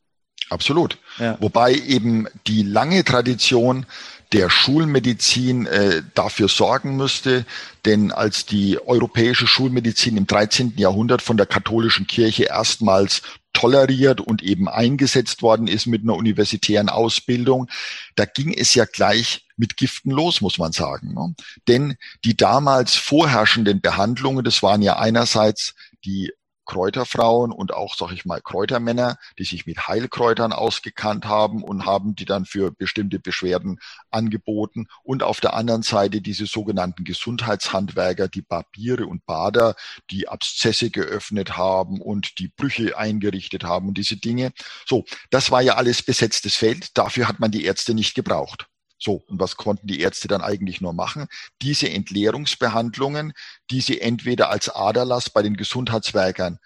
[0.52, 0.98] Absolut.
[1.18, 1.38] Ja.
[1.40, 3.86] Wobei eben die lange Tradition
[4.34, 7.46] der Schulmedizin äh, dafür sorgen müsste,
[7.86, 10.74] denn als die europäische Schulmedizin im 13.
[10.76, 13.22] Jahrhundert von der katholischen Kirche erstmals
[13.54, 17.70] toleriert und eben eingesetzt worden ist mit einer universitären Ausbildung,
[18.16, 21.14] da ging es ja gleich mit Giften los, muss man sagen.
[21.14, 21.34] Ne?
[21.68, 26.32] Denn die damals vorherrschenden Behandlungen, das waren ja einerseits die
[26.72, 32.16] Kräuterfrauen und auch, sag ich mal, Kräutermänner, die sich mit Heilkräutern ausgekannt haben und haben
[32.16, 33.78] die dann für bestimmte Beschwerden
[34.10, 34.88] angeboten.
[35.04, 39.76] Und auf der anderen Seite diese sogenannten Gesundheitshandwerker, die Barbiere und Bader,
[40.12, 44.54] die Abszesse geöffnet haben und die Brüche eingerichtet haben und diese Dinge.
[44.86, 46.98] So, das war ja alles besetztes Feld.
[46.98, 48.71] Dafür hat man die Ärzte nicht gebraucht.
[49.02, 51.28] So, und was konnten die Ärzte dann eigentlich nur machen?
[51.62, 53.34] Diese Entleerungsbehandlungen,
[53.72, 56.60] die sie entweder als Aderlass bei den Gesundheitswerkern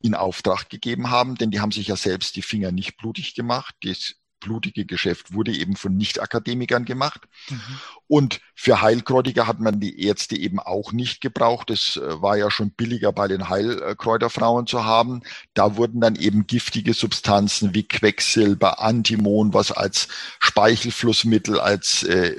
[0.00, 3.74] in Auftrag gegeben haben, denn die haben sich ja selbst die Finger nicht blutig gemacht.
[3.82, 7.22] Das blutige Geschäft wurde eben von Nicht-Akademikern gemacht.
[7.48, 7.60] Mhm.
[8.06, 11.70] Und für Heilkräutiger hat man die Ärzte eben auch nicht gebraucht.
[11.70, 15.22] Es äh, war ja schon billiger bei den Heilkräuterfrauen zu haben.
[15.54, 22.36] Da wurden dann eben giftige Substanzen wie Quecksilber, Antimon, was als Speichelflussmittel, als äh,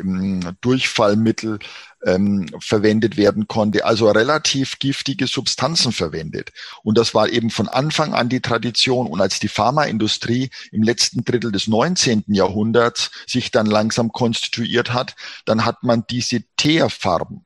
[0.62, 1.60] Durchfallmittel
[2.06, 6.52] ähm, verwendet werden konnte, also relativ giftige Substanzen verwendet.
[6.84, 9.08] Und das war eben von Anfang an die Tradition.
[9.08, 12.26] Und als die Pharmaindustrie im letzten Drittel des 19.
[12.28, 15.16] Jahrhunderts sich dann langsam konstituiert hat,
[15.46, 17.45] dann hat man diese Teerfarben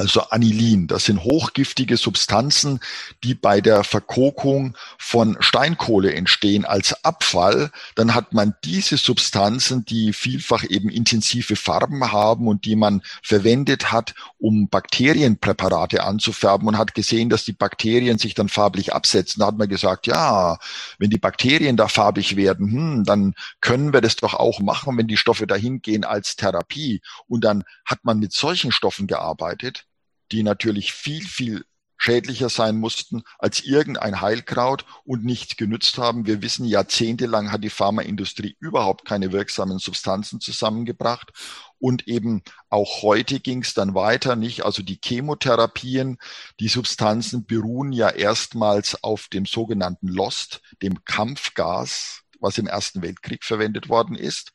[0.00, 0.86] also Anilin.
[0.86, 2.80] Das sind hochgiftige Substanzen,
[3.22, 7.70] die bei der Verkokung von Steinkohle entstehen als Abfall.
[7.96, 13.92] Dann hat man diese Substanzen, die vielfach eben intensive Farben haben und die man verwendet
[13.92, 19.40] hat, um Bakterienpräparate anzufärben und hat gesehen, dass die Bakterien sich dann farblich absetzen.
[19.40, 20.56] Da hat man gesagt, ja,
[20.98, 25.08] wenn die Bakterien da farbig werden, hm, dann können wir das doch auch machen, wenn
[25.08, 27.02] die Stoffe dahin gehen als Therapie.
[27.28, 29.84] Und dann hat man mit solchen Stoffen gearbeitet
[30.32, 31.64] die natürlich viel, viel
[32.02, 36.24] schädlicher sein mussten als irgendein Heilkraut und nicht genützt haben.
[36.24, 41.30] Wir wissen, jahrzehntelang hat die Pharmaindustrie überhaupt keine wirksamen Substanzen zusammengebracht.
[41.78, 44.64] Und eben auch heute ging es dann weiter, nicht?
[44.64, 46.16] Also die Chemotherapien,
[46.58, 53.44] die Substanzen beruhen ja erstmals auf dem sogenannten Lost, dem Kampfgas, was im Ersten Weltkrieg
[53.44, 54.52] verwendet worden ist.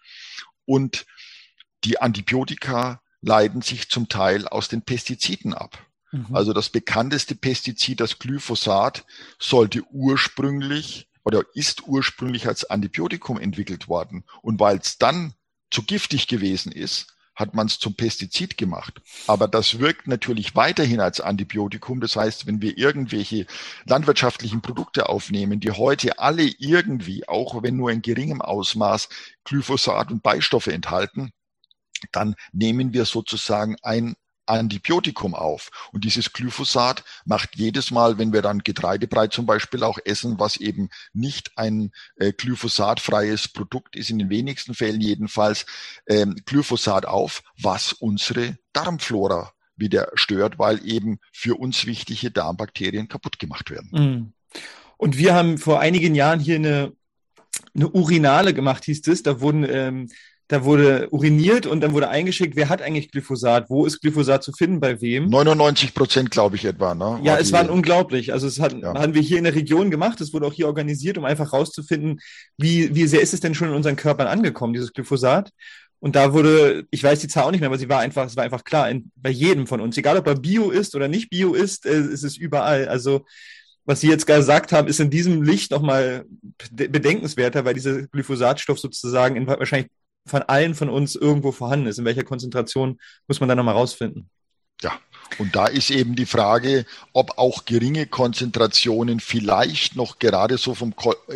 [0.65, 1.05] Und
[1.83, 5.77] die Antibiotika leiten sich zum Teil aus den Pestiziden ab.
[6.11, 6.27] Mhm.
[6.33, 9.05] Also das bekannteste Pestizid, das Glyphosat,
[9.39, 14.23] sollte ursprünglich oder ist ursprünglich als Antibiotikum entwickelt worden.
[14.41, 15.33] Und weil es dann
[15.71, 19.01] zu giftig gewesen ist, hat man es zum Pestizid gemacht.
[19.27, 21.99] Aber das wirkt natürlich weiterhin als Antibiotikum.
[21.99, 23.45] Das heißt, wenn wir irgendwelche
[23.85, 29.09] landwirtschaftlichen Produkte aufnehmen, die heute alle irgendwie, auch wenn nur in geringem Ausmaß,
[29.43, 31.31] Glyphosat und Beistoffe enthalten,
[32.11, 34.15] dann nehmen wir sozusagen ein
[34.45, 35.71] Antibiotikum auf.
[35.91, 40.57] Und dieses Glyphosat macht jedes Mal, wenn wir dann Getreidebrei zum Beispiel auch essen, was
[40.57, 45.65] eben nicht ein äh, glyphosatfreies Produkt ist, in den wenigsten Fällen jedenfalls,
[46.07, 53.39] ähm, Glyphosat auf, was unsere Darmflora wieder stört, weil eben für uns wichtige Darmbakterien kaputt
[53.39, 53.89] gemacht werden.
[53.91, 54.33] Mm.
[54.97, 56.93] Und wir haben vor einigen Jahren hier eine,
[57.73, 59.23] eine Urinale gemacht, hieß es.
[59.23, 60.09] Da wurden ähm,
[60.47, 63.69] da wurde uriniert und dann wurde eingeschickt, wer hat eigentlich Glyphosat?
[63.69, 65.27] Wo ist Glyphosat zu finden, bei wem?
[65.27, 66.93] 99 Prozent, glaube ich, etwa.
[66.93, 67.19] Ne?
[67.23, 68.31] Ja, es waren unglaublich.
[68.31, 68.93] Also es hat, ja.
[68.93, 70.21] haben wir hier in der Region gemacht.
[70.21, 72.19] Es wurde auch hier organisiert, um einfach rauszufinden,
[72.57, 75.49] wie, wie sehr ist es denn schon in unseren Körpern angekommen, dieses Glyphosat.
[75.99, 78.35] Und da wurde, ich weiß die Zahl auch nicht mehr, aber sie war einfach, es
[78.35, 81.31] war einfach klar, in, bei jedem von uns, egal ob er Bio ist oder nicht
[81.31, 82.87] Bio ist, äh, ist es überall.
[82.87, 83.25] Also
[83.85, 86.25] was Sie jetzt gesagt haben, ist in diesem Licht nochmal
[86.71, 89.91] bedenkenswerter, weil dieser Glyphosatstoff sozusagen in wahrscheinlich
[90.25, 91.99] von allen von uns irgendwo vorhanden ist.
[91.99, 94.29] In welcher Konzentration muss man da nochmal rausfinden?
[94.81, 94.99] Ja,
[95.37, 100.93] und da ist eben die Frage, ob auch geringe Konzentrationen vielleicht noch gerade so vom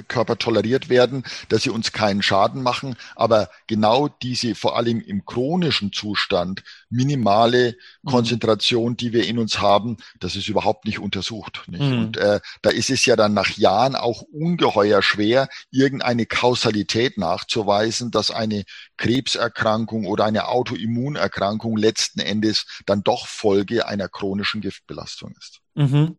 [0.07, 2.95] Körper toleriert werden, dass sie uns keinen Schaden machen.
[3.15, 8.09] Aber genau diese, vor allem im chronischen Zustand, minimale mhm.
[8.09, 11.63] Konzentration, die wir in uns haben, das ist überhaupt nicht untersucht.
[11.67, 11.81] Nicht?
[11.81, 11.99] Mhm.
[11.99, 18.11] Und äh, da ist es ja dann nach Jahren auch ungeheuer schwer, irgendeine Kausalität nachzuweisen,
[18.11, 18.63] dass eine
[18.97, 25.59] Krebserkrankung oder eine Autoimmunerkrankung letzten Endes dann doch Folge einer chronischen Giftbelastung ist.
[25.75, 26.17] Mhm.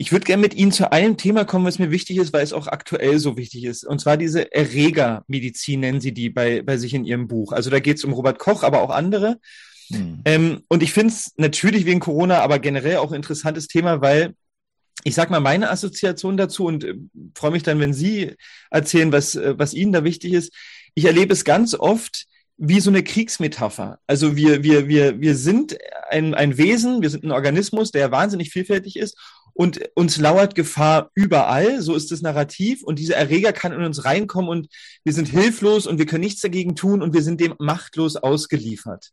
[0.00, 2.52] Ich würde gerne mit Ihnen zu einem Thema kommen, was mir wichtig ist, weil es
[2.52, 3.84] auch aktuell so wichtig ist.
[3.84, 7.50] Und zwar diese Erregermedizin nennen Sie die bei, bei sich in Ihrem Buch.
[7.50, 9.40] Also da geht es um Robert Koch, aber auch andere.
[9.88, 10.20] Hm.
[10.24, 14.34] Ähm, und ich finde es natürlich wegen Corona, aber generell auch ein interessantes Thema, weil
[15.02, 16.94] ich sag mal meine Assoziation dazu und äh,
[17.34, 18.36] freue mich dann, wenn Sie
[18.70, 20.52] erzählen, was, äh, was Ihnen da wichtig ist.
[20.94, 23.98] Ich erlebe es ganz oft, wie so eine Kriegsmetapher.
[24.06, 25.76] Also wir, wir, wir, wir sind
[26.08, 29.16] ein, ein Wesen, wir sind ein Organismus, der wahnsinnig vielfältig ist
[29.58, 31.82] und uns lauert Gefahr überall.
[31.82, 34.68] So ist das Narrativ und dieser Erreger kann in uns reinkommen und
[35.02, 39.10] wir sind hilflos und wir können nichts dagegen tun und wir sind dem machtlos ausgeliefert.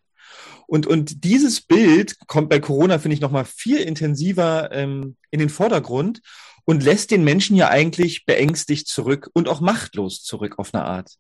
[0.68, 5.50] Und, und dieses Bild kommt bei Corona, finde ich, nochmal viel intensiver ähm, in den
[5.50, 6.22] Vordergrund
[6.64, 11.16] und lässt den Menschen ja eigentlich beängstigt zurück und auch machtlos zurück auf eine Art.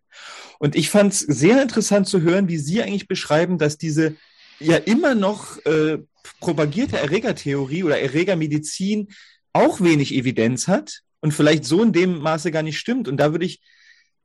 [0.59, 4.17] Und ich fand es sehr interessant zu hören, wie Sie eigentlich beschreiben, dass diese
[4.59, 5.97] ja immer noch äh,
[6.39, 9.09] propagierte Erregertheorie oder Erregermedizin
[9.53, 13.07] auch wenig Evidenz hat und vielleicht so in dem Maße gar nicht stimmt.
[13.07, 13.61] Und da würde ich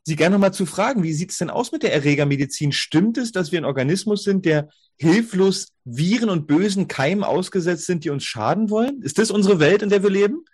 [0.05, 2.73] Sie gerne nochmal zu fragen, wie sieht es denn aus mit der Erregermedizin?
[2.73, 8.05] Stimmt es, dass wir ein Organismus sind, der hilflos Viren und bösen Keimen ausgesetzt sind,
[8.05, 9.03] die uns schaden wollen?
[9.03, 10.45] Ist das unsere Welt, in der wir leben?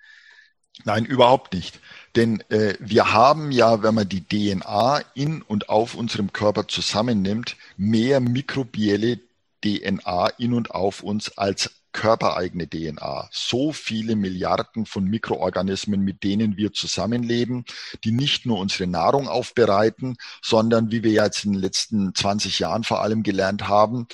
[0.85, 1.81] Nein, überhaupt nicht.
[2.17, 7.57] Denn äh, wir haben ja, wenn man die DNA in und auf unserem Körper zusammennimmt,
[7.77, 9.21] mehr mikrobielle
[9.65, 13.29] DNA in und auf uns als körpereigene DNA.
[13.33, 17.65] So viele Milliarden von Mikroorganismen, mit denen wir zusammenleben,
[18.05, 22.85] die nicht nur unsere Nahrung aufbereiten, sondern, wie wir jetzt in den letzten 20 Jahren
[22.85, 24.07] vor allem gelernt haben,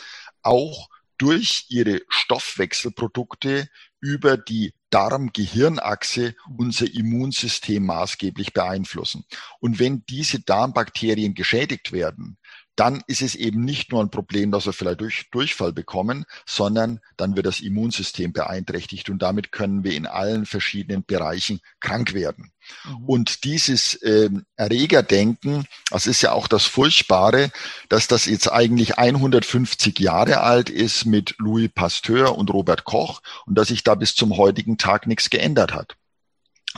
[0.43, 3.69] auch durch ihre Stoffwechselprodukte
[4.01, 9.25] über die Darm-Gehirnachse unser Immunsystem maßgeblich beeinflussen.
[9.59, 12.37] Und wenn diese Darmbakterien geschädigt werden,
[12.77, 17.01] dann ist es eben nicht nur ein Problem, dass wir vielleicht durch, Durchfall bekommen, sondern
[17.17, 22.53] dann wird das Immunsystem beeinträchtigt und damit können wir in allen verschiedenen Bereichen krank werden.
[22.85, 23.05] Mhm.
[23.05, 27.51] Und dieses äh, Erregerdenken, das ist ja auch das Furchtbare,
[27.89, 33.57] dass das jetzt eigentlich 150 Jahre alt ist mit Louis Pasteur und Robert Koch und
[33.57, 35.97] dass sich da bis zum heutigen Tag nichts geändert hat.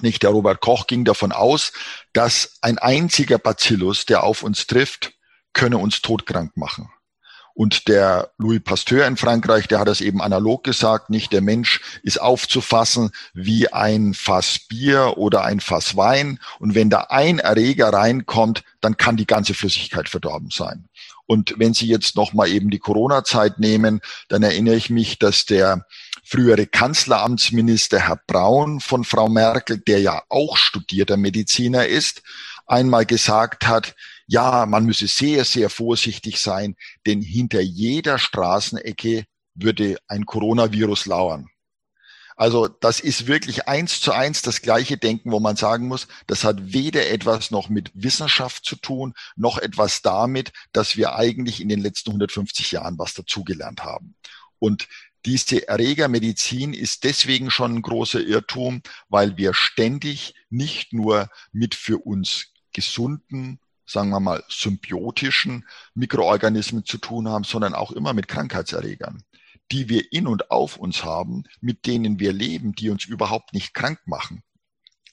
[0.00, 1.72] Nicht der Robert Koch ging davon aus,
[2.12, 5.12] dass ein einziger Bacillus, der auf uns trifft,
[5.54, 6.90] könne uns todkrank machen.
[7.54, 11.80] Und der Louis Pasteur in Frankreich, der hat das eben analog gesagt, nicht der Mensch
[12.02, 16.40] ist aufzufassen wie ein Fass Bier oder ein Fass Wein.
[16.58, 20.88] Und wenn da ein Erreger reinkommt, dann kann die ganze Flüssigkeit verdorben sein.
[21.26, 25.86] Und wenn Sie jetzt nochmal eben die Corona-Zeit nehmen, dann erinnere ich mich, dass der
[26.24, 32.22] frühere Kanzleramtsminister Herr Braun von Frau Merkel, der ja auch studierter Mediziner ist,
[32.66, 33.94] einmal gesagt hat,
[34.26, 41.48] ja, man müsse sehr, sehr vorsichtig sein, denn hinter jeder Straßenecke würde ein Coronavirus lauern.
[42.36, 46.42] Also das ist wirklich eins zu eins das gleiche Denken, wo man sagen muss, das
[46.42, 51.68] hat weder etwas noch mit Wissenschaft zu tun, noch etwas damit, dass wir eigentlich in
[51.68, 54.16] den letzten 150 Jahren was dazugelernt haben.
[54.58, 54.88] Und
[55.26, 61.98] diese Erregermedizin ist deswegen schon ein großer Irrtum, weil wir ständig nicht nur mit für
[61.98, 69.24] uns gesunden sagen wir mal, symbiotischen Mikroorganismen zu tun haben, sondern auch immer mit Krankheitserregern,
[69.72, 73.74] die wir in und auf uns haben, mit denen wir leben, die uns überhaupt nicht
[73.74, 74.42] krank machen.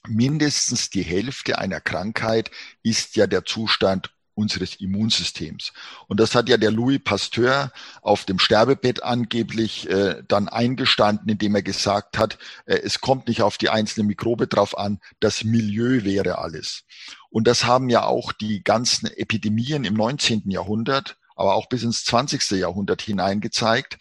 [0.08, 2.50] Mindestens die Hälfte einer Krankheit
[2.82, 5.74] ist ja der Zustand unseres Immunsystems.
[6.08, 7.72] Und das hat ja der Louis Pasteur
[8.02, 13.42] auf dem Sterbebett angeblich äh, dann eingestanden, indem er gesagt hat, äh, es kommt nicht
[13.42, 16.84] auf die einzelne Mikrobe drauf an, das Milieu wäre alles.
[17.30, 20.50] Und das haben ja auch die ganzen Epidemien im 19.
[20.50, 22.52] Jahrhundert, aber auch bis ins 20.
[22.52, 23.98] Jahrhundert hineingezeigt.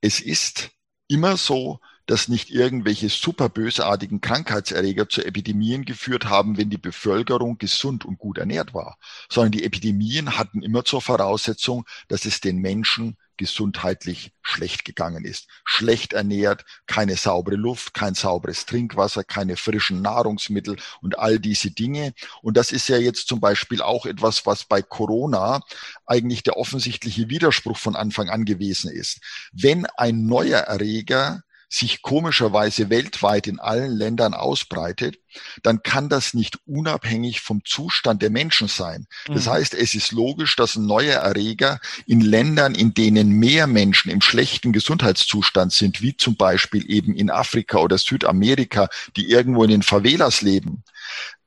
[0.00, 0.70] Es ist
[1.08, 7.56] immer so, dass nicht irgendwelche super bösartigen Krankheitserreger zu Epidemien geführt haben, wenn die Bevölkerung
[7.56, 8.98] gesund und gut ernährt war,
[9.28, 15.46] sondern die Epidemien hatten immer zur Voraussetzung, dass es den Menschen gesundheitlich schlecht gegangen ist.
[15.62, 22.12] Schlecht ernährt, keine saubere Luft, kein sauberes Trinkwasser, keine frischen Nahrungsmittel und all diese Dinge.
[22.42, 25.60] Und das ist ja jetzt zum Beispiel auch etwas, was bei Corona
[26.06, 29.20] eigentlich der offensichtliche Widerspruch von Anfang an gewesen ist.
[29.52, 35.20] Wenn ein neuer Erreger sich komischerweise weltweit in allen Ländern ausbreitet,
[35.62, 39.06] dann kann das nicht unabhängig vom Zustand der Menschen sein.
[39.26, 39.50] Das mhm.
[39.50, 44.20] heißt, es ist logisch, dass ein neuer Erreger in Ländern, in denen mehr Menschen im
[44.20, 49.82] schlechten Gesundheitszustand sind, wie zum Beispiel eben in Afrika oder Südamerika, die irgendwo in den
[49.82, 50.82] Favelas leben,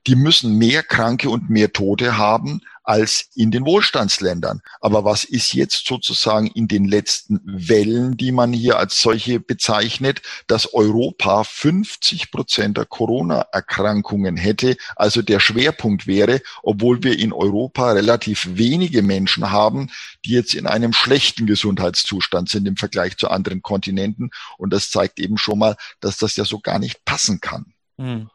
[0.07, 4.61] die müssen mehr Kranke und mehr Tote haben als in den Wohlstandsländern.
[4.81, 10.21] Aber was ist jetzt sozusagen in den letzten Wellen, die man hier als solche bezeichnet,
[10.47, 17.91] dass Europa 50 Prozent der Corona-Erkrankungen hätte, also der Schwerpunkt wäre, obwohl wir in Europa
[17.91, 19.89] relativ wenige Menschen haben,
[20.25, 24.31] die jetzt in einem schlechten Gesundheitszustand sind im Vergleich zu anderen Kontinenten.
[24.57, 27.73] Und das zeigt eben schon mal, dass das ja so gar nicht passen kann.
[27.97, 28.29] Hm.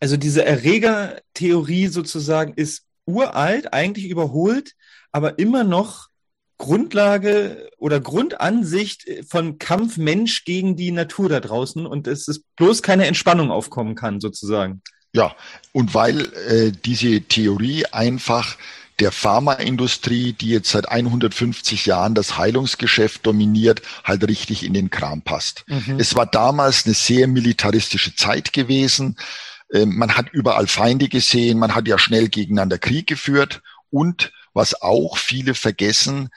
[0.00, 4.72] Also diese Erregertheorie sozusagen ist uralt, eigentlich überholt,
[5.10, 6.08] aber immer noch
[6.58, 12.82] Grundlage oder Grundansicht von Kampf Mensch gegen die Natur da draußen und es ist bloß
[12.82, 14.80] keine Entspannung aufkommen kann, sozusagen.
[15.12, 15.34] Ja,
[15.72, 18.56] und weil äh, diese Theorie einfach
[19.00, 25.22] der Pharmaindustrie, die jetzt seit 150 Jahren das Heilungsgeschäft dominiert, halt richtig in den Kram
[25.22, 25.64] passt.
[25.66, 25.96] Mhm.
[25.98, 29.16] Es war damals eine sehr militaristische Zeit gewesen.
[29.72, 34.80] Ähm, man hat überall Feinde gesehen, man hat ja schnell gegeneinander Krieg geführt und was
[34.82, 36.28] auch viele vergessen,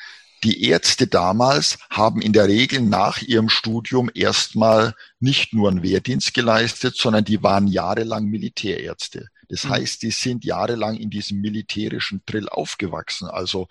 [0.44, 6.34] die Ärzte damals haben in der Regel nach ihrem Studium erstmal nicht nur einen Wehrdienst
[6.34, 9.30] geleistet, sondern die waren jahrelang Militärärzte.
[9.50, 9.70] Das mhm.
[9.70, 13.28] heißt, die sind jahrelang in diesem militärischen Drill aufgewachsen.
[13.28, 13.68] Also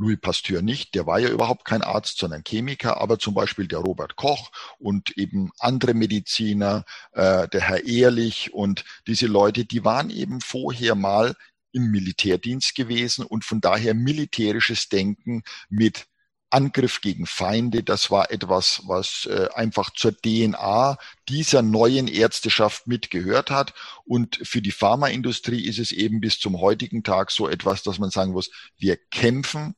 [0.00, 3.80] Louis Pasteur nicht, der war ja überhaupt kein Arzt, sondern Chemiker, aber zum Beispiel der
[3.80, 10.08] Robert Koch und eben andere Mediziner, äh, der Herr Ehrlich und diese Leute, die waren
[10.08, 11.36] eben vorher mal
[11.72, 16.06] im Militärdienst gewesen und von daher militärisches Denken mit
[16.48, 20.98] Angriff gegen Feinde, das war etwas, was äh, einfach zur DNA
[21.28, 23.72] dieser neuen Ärzteschaft mitgehört hat.
[24.04, 28.10] Und für die Pharmaindustrie ist es eben bis zum heutigen Tag so etwas, dass man
[28.10, 29.76] sagen muss, wir kämpfen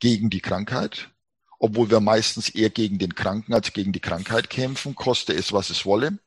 [0.00, 1.10] gegen die Krankheit,
[1.58, 5.70] obwohl wir meistens eher gegen den Kranken als gegen die Krankheit kämpfen, koste es, was
[5.70, 6.18] es wolle.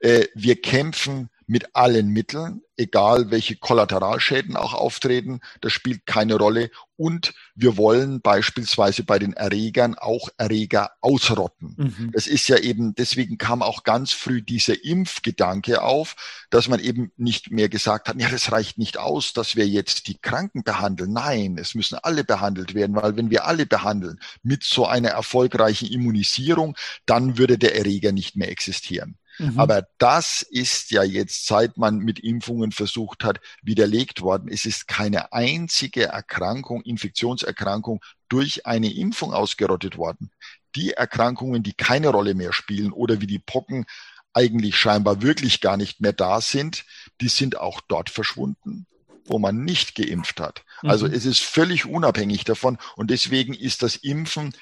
[0.00, 6.70] Äh, wir kämpfen mit allen Mitteln, egal welche Kollateralschäden auch auftreten, das spielt keine Rolle.
[6.96, 11.74] Und wir wollen beispielsweise bei den Erregern auch Erreger ausrotten.
[11.76, 12.10] Mhm.
[12.12, 16.14] Das ist ja eben, deswegen kam auch ganz früh dieser Impfgedanke auf,
[16.50, 20.06] dass man eben nicht mehr gesagt hat, ja, das reicht nicht aus, dass wir jetzt
[20.06, 21.12] die Kranken behandeln.
[21.12, 25.90] Nein, es müssen alle behandelt werden, weil wenn wir alle behandeln mit so einer erfolgreichen
[25.90, 26.76] Immunisierung,
[27.06, 29.18] dann würde der Erreger nicht mehr existieren.
[29.38, 29.58] Mhm.
[29.58, 34.48] Aber das ist ja jetzt, seit man mit Impfungen versucht hat, widerlegt worden.
[34.48, 40.30] Es ist keine einzige Erkrankung, Infektionserkrankung durch eine Impfung ausgerottet worden.
[40.76, 43.86] Die Erkrankungen, die keine Rolle mehr spielen oder wie die Pocken
[44.32, 46.84] eigentlich scheinbar wirklich gar nicht mehr da sind,
[47.20, 48.86] die sind auch dort verschwunden
[49.26, 50.64] wo man nicht geimpft hat.
[50.82, 51.14] Also mhm.
[51.14, 54.54] es ist völlig unabhängig davon und deswegen ist das Impfen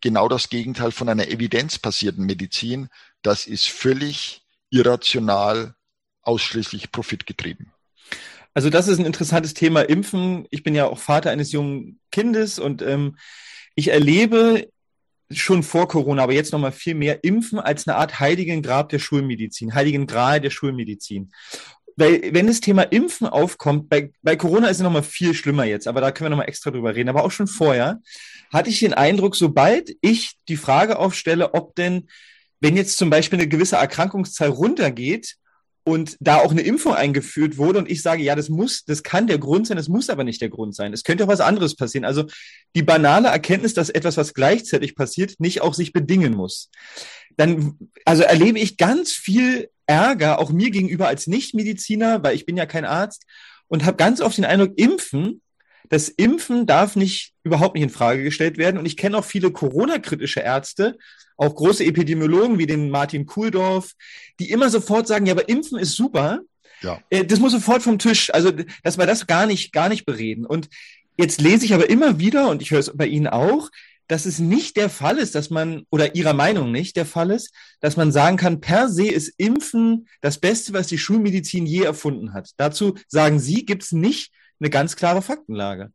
[0.00, 2.88] genau das Gegenteil von einer evidenzbasierten Medizin.
[3.22, 5.74] Das ist völlig irrational,
[6.22, 7.72] ausschließlich profitgetrieben.
[8.54, 10.46] Also das ist ein interessantes Thema Impfen.
[10.50, 13.16] Ich bin ja auch Vater eines jungen Kindes und ähm,
[13.74, 14.68] ich erlebe
[15.32, 18.98] schon vor Corona, aber jetzt nochmal viel mehr Impfen als eine Art Heiligen Grab der
[18.98, 21.30] Schulmedizin, Heiligen Gral der Schulmedizin.
[21.96, 25.86] Weil, wenn das Thema Impfen aufkommt, bei, bei Corona ist es nochmal viel schlimmer jetzt,
[25.86, 27.08] aber da können wir nochmal extra drüber reden.
[27.08, 28.00] Aber auch schon vorher
[28.52, 32.08] hatte ich den Eindruck, sobald ich die Frage aufstelle, ob denn,
[32.60, 35.36] wenn jetzt zum Beispiel eine gewisse Erkrankungszahl runtergeht,
[35.84, 39.26] und da auch eine Impfung eingeführt wurde und ich sage, ja, das muss, das kann
[39.26, 40.92] der Grund sein, das muss aber nicht der Grund sein.
[40.92, 42.04] Es könnte auch was anderes passieren.
[42.04, 42.24] Also
[42.76, 46.70] die banale Erkenntnis, dass etwas, was gleichzeitig passiert, nicht auch sich bedingen muss.
[47.36, 52.56] Dann, also erlebe ich ganz viel Ärger, auch mir gegenüber als Nichtmediziner, weil ich bin
[52.56, 53.24] ja kein Arzt
[53.68, 55.40] und habe ganz oft den Eindruck, Impfen
[55.90, 58.78] das Impfen darf nicht überhaupt nicht in Frage gestellt werden.
[58.78, 60.96] Und ich kenne auch viele Corona-kritische Ärzte,
[61.36, 63.92] auch große Epidemiologen wie den Martin Kuhldorf,
[64.38, 66.40] die immer sofort sagen, ja, aber Impfen ist super.
[66.82, 67.00] Ja.
[67.10, 68.32] Äh, das muss sofort vom Tisch.
[68.32, 68.52] Also,
[68.84, 70.46] dass wir das gar nicht, gar nicht bereden.
[70.46, 70.68] Und
[71.18, 73.68] jetzt lese ich aber immer wieder, und ich höre es bei Ihnen auch,
[74.06, 77.52] dass es nicht der Fall ist, dass man, oder Ihrer Meinung nicht der Fall ist,
[77.80, 82.32] dass man sagen kann, per se ist Impfen das Beste, was die Schulmedizin je erfunden
[82.32, 82.50] hat.
[82.58, 85.92] Dazu sagen Sie, gibt es nicht eine ganz klare Faktenlage.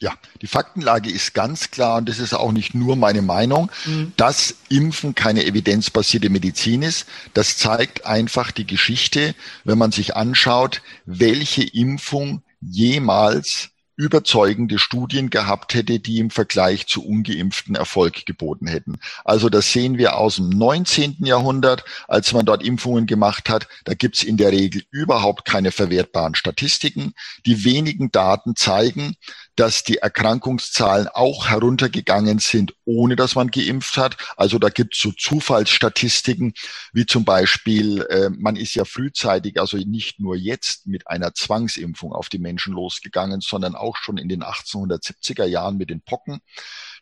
[0.00, 0.12] Ja,
[0.42, 4.12] die Faktenlage ist ganz klar und das ist auch nicht nur meine Meinung, mhm.
[4.16, 7.06] dass Impfen keine evidenzbasierte Medizin ist.
[7.32, 9.34] Das zeigt einfach die Geschichte,
[9.64, 17.04] wenn man sich anschaut, welche Impfung jemals überzeugende Studien gehabt hätte, die im Vergleich zu
[17.06, 18.98] ungeimpften Erfolg geboten hätten.
[19.24, 21.18] Also das sehen wir aus dem 19.
[21.20, 23.68] Jahrhundert, als man dort Impfungen gemacht hat.
[23.84, 27.14] Da gibt's in der Regel überhaupt keine verwertbaren Statistiken.
[27.46, 29.16] Die wenigen Daten zeigen,
[29.56, 34.16] dass die Erkrankungszahlen auch heruntergegangen sind, ohne dass man geimpft hat.
[34.36, 36.54] Also da gibt es so Zufallsstatistiken,
[36.92, 42.12] wie zum Beispiel, äh, man ist ja frühzeitig, also nicht nur jetzt mit einer Zwangsimpfung
[42.12, 46.40] auf die Menschen losgegangen, sondern auch schon in den 1870er Jahren mit den Pocken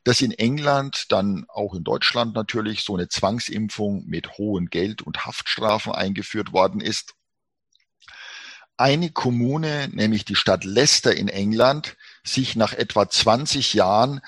[0.05, 5.27] dass in England, dann auch in Deutschland natürlich, so eine Zwangsimpfung mit hohen Geld- und
[5.27, 7.15] Haftstrafen eingeführt worden ist.
[8.77, 14.21] Eine Kommune, nämlich die Stadt Leicester in England, sich nach etwa 20 Jahren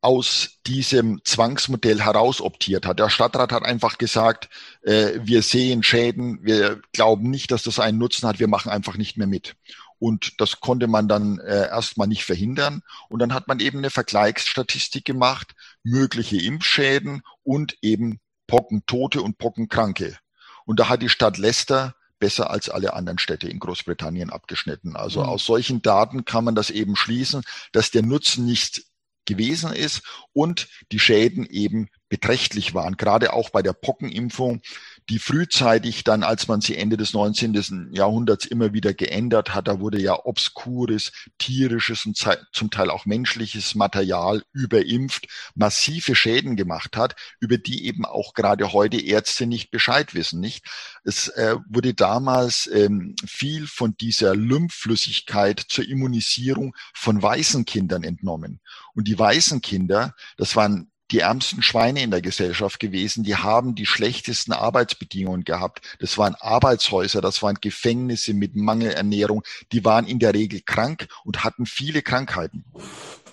[0.00, 2.98] aus diesem Zwangsmodell herausoptiert hat.
[2.98, 4.50] Der Stadtrat hat einfach gesagt,
[4.82, 8.98] äh, wir sehen Schäden, wir glauben nicht, dass das einen Nutzen hat, wir machen einfach
[8.98, 9.56] nicht mehr mit.
[9.98, 12.82] Und das konnte man dann äh, erstmal nicht verhindern.
[13.08, 20.18] Und dann hat man eben eine Vergleichsstatistik gemacht, mögliche Impfschäden und eben Pockentote und Pockenkranke.
[20.66, 21.94] Und da hat die Stadt Leicester
[22.24, 24.96] besser als alle anderen Städte in Großbritannien abgeschnitten.
[24.96, 25.28] Also mhm.
[25.28, 28.84] aus solchen Daten kann man das eben schließen, dass der Nutzen nicht
[29.26, 30.00] gewesen ist
[30.32, 34.62] und die Schäden eben beträchtlich waren, gerade auch bei der Pockenimpfung
[35.10, 37.90] die frühzeitig dann, als man sie Ende des 19.
[37.92, 42.16] Jahrhunderts immer wieder geändert hat, da wurde ja obskures, tierisches und
[42.52, 48.72] zum Teil auch menschliches Material überimpft, massive Schäden gemacht hat, über die eben auch gerade
[48.72, 50.64] heute Ärzte nicht Bescheid wissen, nicht?
[51.04, 58.60] Es äh, wurde damals ähm, viel von dieser Lymphflüssigkeit zur Immunisierung von Waisenkindern entnommen.
[58.94, 63.24] Und die Waisenkinder, das waren die ärmsten Schweine in der Gesellschaft gewesen.
[63.24, 65.82] Die haben die schlechtesten Arbeitsbedingungen gehabt.
[66.00, 69.42] Das waren Arbeitshäuser, das waren Gefängnisse mit Mangelernährung.
[69.72, 72.64] Die waren in der Regel krank und hatten viele Krankheiten.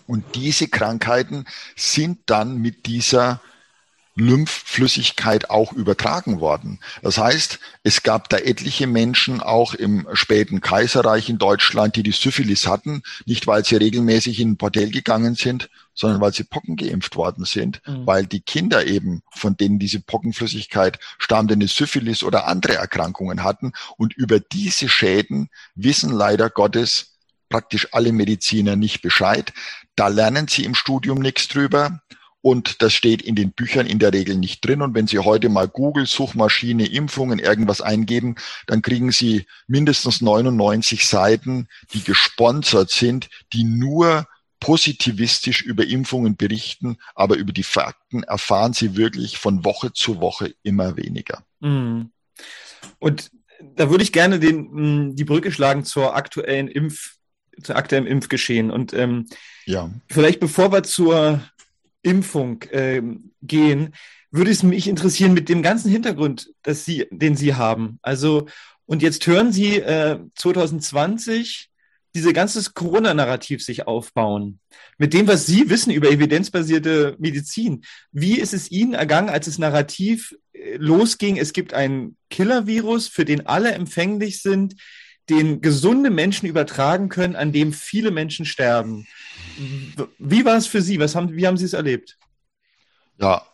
[0.07, 1.45] Und diese Krankheiten
[1.75, 3.41] sind dann mit dieser
[4.21, 6.79] Lymphflüssigkeit auch übertragen worden.
[7.01, 12.11] Das heißt, es gab da etliche Menschen auch im späten Kaiserreich in Deutschland, die die
[12.11, 16.75] Syphilis hatten, nicht weil sie regelmäßig in ein Bordell gegangen sind, sondern weil sie Pocken
[16.75, 18.05] geimpft worden sind, mhm.
[18.05, 23.73] weil die Kinder eben, von denen diese Pockenflüssigkeit stammt, eine Syphilis oder andere Erkrankungen hatten.
[23.97, 27.17] Und über diese Schäden wissen leider Gottes
[27.49, 29.51] praktisch alle Mediziner nicht Bescheid.
[29.95, 32.01] Da lernen sie im Studium nichts drüber.
[32.41, 34.81] Und das steht in den Büchern in der Regel nicht drin.
[34.81, 38.35] Und wenn Sie heute mal Google, Suchmaschine, Impfungen, irgendwas eingeben,
[38.65, 44.27] dann kriegen Sie mindestens 99 Seiten, die gesponsert sind, die nur
[44.59, 50.53] positivistisch über Impfungen berichten, aber über die Fakten erfahren Sie wirklich von Woche zu Woche
[50.63, 51.43] immer weniger.
[51.59, 52.11] Mhm.
[52.99, 53.31] Und
[53.75, 57.17] da würde ich gerne den, die Brücke schlagen zur aktuellen Impf,
[57.61, 58.71] zur aktuellen Impfgeschehen.
[58.71, 59.27] Und ähm,
[59.65, 59.91] ja.
[60.09, 61.41] vielleicht bevor wir zur
[62.03, 63.01] Impfung äh,
[63.41, 63.93] gehen,
[64.31, 67.99] würde es mich interessieren mit dem ganzen Hintergrund, dass Sie, den Sie haben.
[68.01, 68.47] Also,
[68.85, 71.69] und jetzt hören Sie äh, 2020
[72.13, 74.59] diese ganze Corona-Narrativ sich aufbauen.
[74.97, 77.83] Mit dem, was Sie wissen über evidenzbasierte Medizin.
[78.11, 81.37] Wie ist es Ihnen ergangen, als das Narrativ äh, losging?
[81.37, 84.75] Es gibt ein Killer-Virus, für den alle empfänglich sind,
[85.29, 89.07] den gesunde Menschen übertragen können, an dem viele Menschen sterben.
[90.17, 90.99] Wie war es für Sie?
[90.99, 92.17] Was haben, wie haben Sie es erlebt?
[93.19, 93.45] Ja,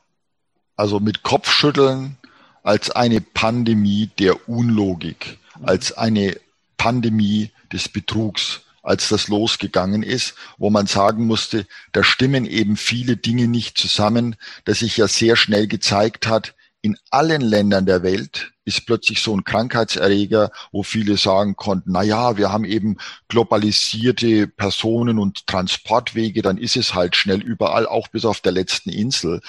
[0.76, 2.18] also mit Kopfschütteln
[2.63, 6.38] als eine Pandemie der Unlogik, als eine
[6.78, 13.18] Pandemie des Betrugs, als das losgegangen ist, wo man sagen musste, da stimmen eben viele
[13.18, 18.53] Dinge nicht zusammen, dass sich ja sehr schnell gezeigt hat, in allen Ländern der Welt
[18.68, 22.97] ist plötzlich so ein Krankheitserreger, wo viele sagen konnten, na ja, wir haben eben
[23.30, 28.89] globalisierte Personen und Transportwege, dann ist es halt schnell überall, auch bis auf der letzten
[28.89, 29.39] Insel.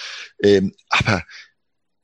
[0.41, 1.25] Ähm, aber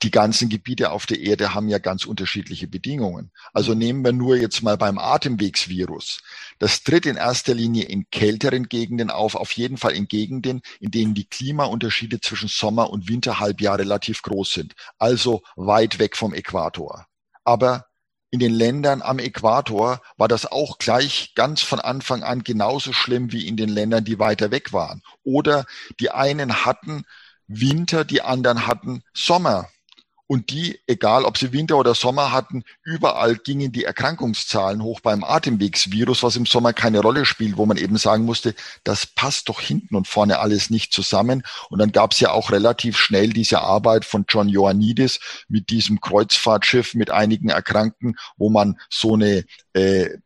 [0.04, 3.30] die ganzen Gebiete auf der Erde haben ja ganz unterschiedliche Bedingungen.
[3.54, 3.78] Also mhm.
[3.78, 6.20] nehmen wir nur jetzt mal beim Atemwegsvirus.
[6.58, 10.90] Das tritt in erster Linie in kälteren Gegenden auf, auf jeden Fall in Gegenden, in
[10.90, 17.06] denen die Klimaunterschiede zwischen Sommer- und Winterhalbjahr relativ groß sind, also weit weg vom Äquator.
[17.42, 17.86] Aber
[18.30, 23.32] in den Ländern am Äquator war das auch gleich ganz von Anfang an genauso schlimm
[23.32, 25.02] wie in den Ländern, die weiter weg waren.
[25.22, 25.64] Oder
[25.98, 27.04] die einen hatten
[27.46, 29.68] Winter, die anderen hatten Sommer.
[30.34, 35.22] Und die, egal ob sie Winter oder Sommer hatten, überall gingen die Erkrankungszahlen hoch beim
[35.22, 39.60] Atemwegsvirus, was im Sommer keine Rolle spielt, wo man eben sagen musste, das passt doch
[39.60, 41.44] hinten und vorne alles nicht zusammen.
[41.70, 46.00] Und dann gab es ja auch relativ schnell diese Arbeit von John Ioannidis mit diesem
[46.00, 50.18] Kreuzfahrtschiff mit einigen Erkrankten, wo man so eine äh,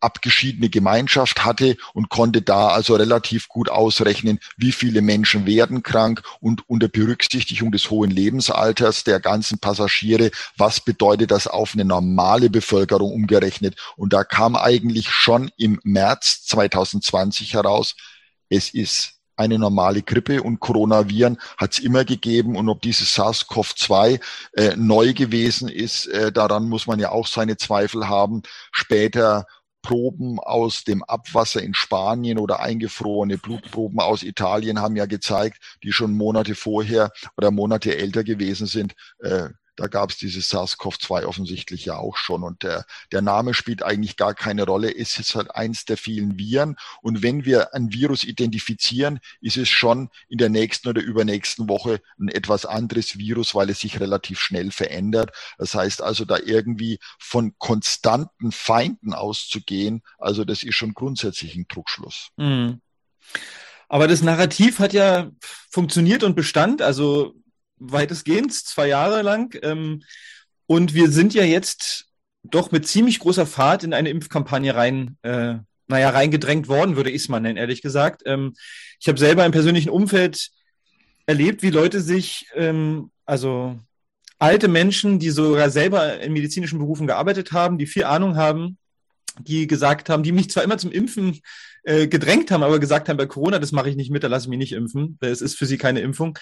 [0.00, 6.22] abgeschiedene Gemeinschaft hatte und konnte da also relativ gut ausrechnen, wie viele Menschen werden krank
[6.40, 12.50] und unter Berücksichtigung des hohen Lebensalters der ganzen Passagiere, was bedeutet das auf eine normale
[12.50, 13.76] Bevölkerung umgerechnet.
[13.96, 17.94] Und da kam eigentlich schon im März 2020 heraus,
[18.48, 22.56] es ist eine normale Grippe und Coronaviren hat es immer gegeben.
[22.56, 24.20] Und ob dieses SARS-CoV-2
[24.52, 28.42] äh, neu gewesen ist, äh, daran muss man ja auch seine Zweifel haben.
[28.70, 29.46] Später
[29.82, 35.92] Proben aus dem Abwasser in Spanien oder eingefrorene Blutproben aus Italien haben ja gezeigt, die
[35.92, 39.48] schon Monate vorher oder Monate älter gewesen sind, äh,
[39.80, 42.42] da gab es dieses SARS-CoV-2 offensichtlich ja auch schon.
[42.42, 44.94] Und der, der Name spielt eigentlich gar keine Rolle.
[44.94, 46.76] Es ist halt eins der vielen Viren.
[47.00, 52.02] Und wenn wir ein Virus identifizieren, ist es schon in der nächsten oder übernächsten Woche
[52.18, 55.34] ein etwas anderes Virus, weil es sich relativ schnell verändert.
[55.56, 61.64] Das heißt also, da irgendwie von konstanten Feinden auszugehen, also das ist schon grundsätzlich ein
[61.68, 62.28] Druckschluss.
[62.36, 62.82] Mhm.
[63.88, 65.30] Aber das Narrativ hat ja
[65.70, 66.82] funktioniert und bestand.
[66.82, 67.34] Also
[67.80, 69.58] weitestgehend, zwei Jahre lang.
[69.62, 70.02] Ähm,
[70.66, 72.06] und wir sind ja jetzt
[72.44, 75.56] doch mit ziemlich großer Fahrt in eine Impfkampagne rein, äh,
[75.88, 78.22] naja, reingedrängt worden, würde ich es mal nennen, ehrlich gesagt.
[78.24, 78.54] Ähm,
[79.00, 80.50] ich habe selber im persönlichen Umfeld
[81.26, 83.78] erlebt, wie Leute sich, ähm, also
[84.38, 88.78] alte Menschen, die sogar selber in medizinischen Berufen gearbeitet haben, die viel Ahnung haben,
[89.38, 91.40] die gesagt haben, die mich zwar immer zum Impfen
[91.82, 94.46] äh, gedrängt haben, aber gesagt haben, bei Corona, das mache ich nicht mit, da lasse
[94.46, 95.18] ich mich nicht impfen.
[95.20, 96.38] Es ist für sie keine Impfung.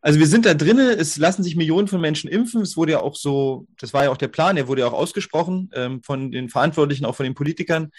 [0.00, 2.62] Also wir sind da drinnen, es lassen sich Millionen von Menschen impfen.
[2.62, 4.92] Es wurde ja auch so, das war ja auch der Plan, der wurde ja auch
[4.92, 7.90] ausgesprochen ähm, von den Verantwortlichen, auch von den Politikern.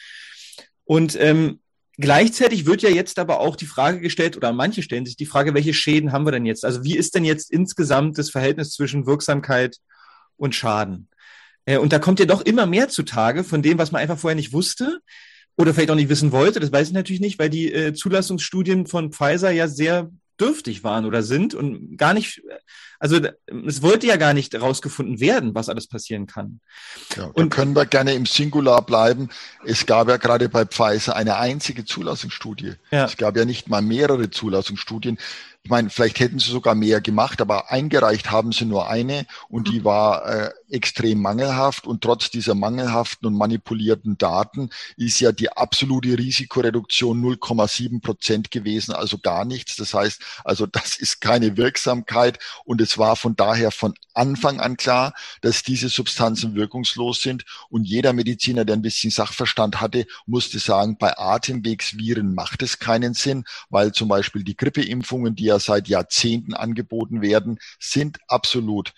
[0.86, 1.60] Und ähm,
[1.98, 5.54] gleichzeitig wird ja jetzt aber auch die Frage gestellt, oder manche stellen sich die Frage,
[5.54, 6.64] welche Schäden haben wir denn jetzt?
[6.64, 9.78] Also wie ist denn jetzt insgesamt das Verhältnis zwischen Wirksamkeit
[10.38, 11.10] und Schaden?
[11.66, 14.36] Äh, und da kommt ja doch immer mehr zutage von dem, was man einfach vorher
[14.36, 15.00] nicht wusste
[15.58, 16.62] oder vielleicht auch nicht wissen wollte.
[16.62, 20.10] Das weiß ich natürlich nicht, weil die äh, Zulassungsstudien von Pfizer ja sehr
[20.40, 22.42] dürftig waren oder sind und gar nicht,
[23.00, 23.20] also
[23.68, 26.60] es wollte ja gar nicht herausgefunden werden, was alles passieren kann.
[27.16, 29.30] Ja, und können wir gerne im Singular bleiben.
[29.66, 32.74] Es gab ja gerade bei Pfizer eine einzige Zulassungsstudie.
[32.92, 33.06] Ja.
[33.06, 35.18] Es gab ja nicht mal mehrere Zulassungsstudien.
[35.64, 39.68] Ich meine, vielleicht hätten sie sogar mehr gemacht, aber eingereicht haben sie nur eine und
[39.68, 39.86] die mhm.
[39.86, 41.86] war äh, extrem mangelhaft.
[41.86, 48.94] Und trotz dieser mangelhaften und manipulierten Daten ist ja die absolute Risikoreduktion 0,7 Prozent gewesen,
[48.94, 49.76] also gar nichts.
[49.76, 54.78] Das heißt, also das ist keine Wirksamkeit und es war von daher von Anfang an
[54.78, 57.46] klar, dass diese Substanzen wirkungslos sind.
[57.70, 63.14] Und jeder Mediziner, der ein bisschen Sachverstand hatte, musste sagen, bei Atemwegsviren macht es keinen
[63.14, 68.94] Sinn, weil zum Beispiel die Grippeimpfungen, die ja seit Jahrzehnten angeboten werden, sind absolut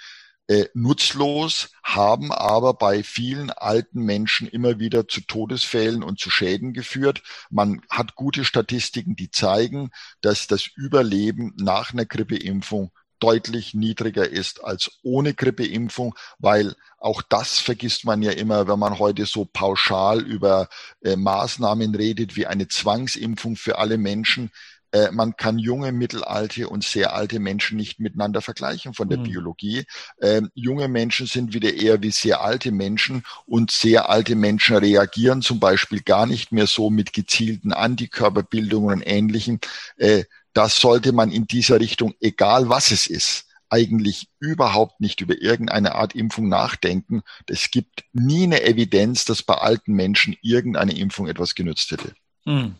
[0.47, 6.73] äh, nutzlos, haben aber bei vielen alten Menschen immer wieder zu Todesfällen und zu Schäden
[6.73, 7.23] geführt.
[7.49, 12.91] Man hat gute Statistiken, die zeigen, dass das Überleben nach einer Grippeimpfung
[13.21, 18.99] deutlich niedriger ist als ohne Grippeimpfung, weil auch das vergisst man ja immer, wenn man
[18.99, 20.67] heute so pauschal über
[21.01, 24.51] äh, Maßnahmen redet wie eine Zwangsimpfung für alle Menschen.
[24.91, 29.23] Äh, man kann junge, mittelalte und sehr alte Menschen nicht miteinander vergleichen von der mhm.
[29.23, 29.85] Biologie.
[30.21, 35.41] Ähm, junge Menschen sind wieder eher wie sehr alte Menschen und sehr alte Menschen reagieren
[35.41, 39.59] zum Beispiel gar nicht mehr so mit gezielten Antikörperbildungen und Ähnlichem.
[39.97, 45.41] Äh, das sollte man in dieser Richtung, egal was es ist, eigentlich überhaupt nicht über
[45.41, 47.21] irgendeine Art Impfung nachdenken.
[47.47, 52.13] Es gibt nie eine Evidenz, dass bei alten Menschen irgendeine Impfung etwas genützt hätte.
[52.45, 52.75] Hm.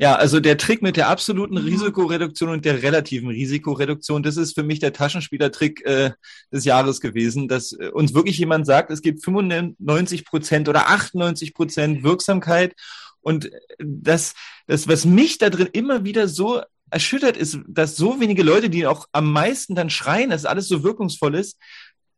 [0.00, 1.66] Ja, also der Trick mit der absoluten mhm.
[1.66, 6.12] Risikoreduktion und der relativen Risikoreduktion, das ist für mich der Taschenspielertrick äh,
[6.50, 11.52] des Jahres gewesen, dass äh, uns wirklich jemand sagt, es gibt 95 Prozent oder 98
[11.52, 12.74] Prozent Wirksamkeit
[13.20, 14.32] und das,
[14.66, 18.86] das, was mich da drin immer wieder so erschüttert ist, dass so wenige Leute, die
[18.86, 21.58] auch am meisten dann schreien, dass alles so wirkungsvoll ist,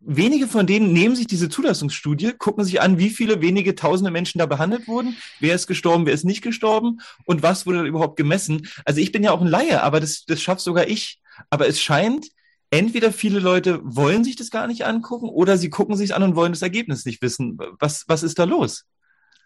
[0.05, 4.38] wenige von denen nehmen sich diese Zulassungsstudie, gucken sich an, wie viele wenige tausende Menschen
[4.38, 8.68] da behandelt wurden, wer ist gestorben, wer ist nicht gestorben und was wurde überhaupt gemessen.
[8.84, 11.20] Also ich bin ja auch ein Laie, aber das, das schafft sogar ich.
[11.50, 12.26] Aber es scheint,
[12.70, 16.36] entweder viele Leute wollen sich das gar nicht angucken oder sie gucken sich an und
[16.36, 17.59] wollen das Ergebnis nicht wissen.
[17.78, 18.84] Was, was ist da los?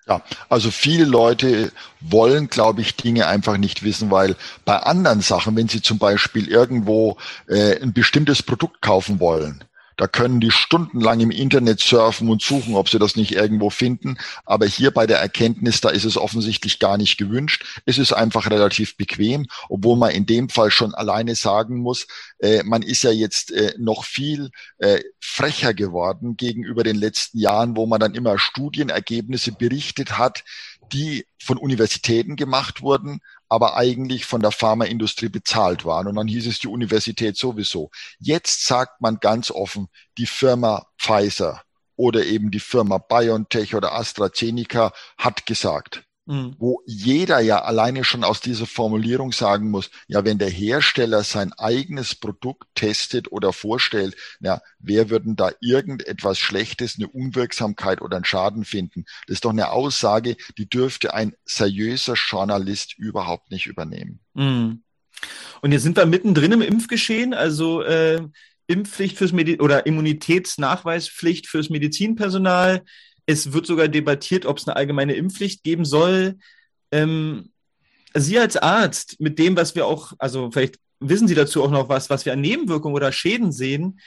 [0.08, 5.56] Ja, also viele Leute wollen, glaube ich, Dinge einfach nicht wissen, weil bei anderen Sachen,
[5.56, 7.16] wenn sie zum Beispiel irgendwo
[7.48, 9.64] äh, ein bestimmtes Produkt kaufen wollen,
[9.96, 14.18] da können die stundenlang im Internet surfen und suchen, ob sie das nicht irgendwo finden.
[14.44, 17.64] Aber hier bei der Erkenntnis, da ist es offensichtlich gar nicht gewünscht.
[17.86, 22.06] Es ist einfach relativ bequem, obwohl man in dem Fall schon alleine sagen muss,
[22.38, 27.76] äh, man ist ja jetzt äh, noch viel äh, frecher geworden gegenüber den letzten Jahren,
[27.76, 30.44] wo man dann immer Studienergebnisse berichtet hat,
[30.92, 36.06] die von Universitäten gemacht wurden, aber eigentlich von der Pharmaindustrie bezahlt waren.
[36.06, 37.90] Und dann hieß es die Universität sowieso.
[38.18, 41.62] Jetzt sagt man ganz offen, die Firma Pfizer
[41.96, 46.56] oder eben die Firma BioNTech oder AstraZeneca hat gesagt, Mhm.
[46.58, 51.52] Wo jeder ja alleine schon aus dieser Formulierung sagen muss, ja, wenn der Hersteller sein
[51.52, 58.24] eigenes Produkt testet oder vorstellt, ja, wer würden da irgendetwas Schlechtes, eine Unwirksamkeit oder einen
[58.24, 59.04] Schaden finden?
[59.26, 64.18] Das ist doch eine Aussage, die dürfte ein seriöser Journalist überhaupt nicht übernehmen.
[64.34, 64.82] Mhm.
[65.62, 68.20] Und jetzt sind wir mittendrin im Impfgeschehen, also äh,
[68.66, 72.84] Impfpflicht fürs Medi oder Immunitätsnachweispflicht fürs Medizinpersonal.
[73.26, 76.38] Es wird sogar debattiert, ob es eine allgemeine Impfpflicht geben soll.
[76.92, 77.50] Ähm,
[78.14, 81.88] Sie als Arzt, mit dem, was wir auch, also vielleicht wissen Sie dazu auch noch
[81.88, 84.00] was, was wir an Nebenwirkungen oder Schäden sehen.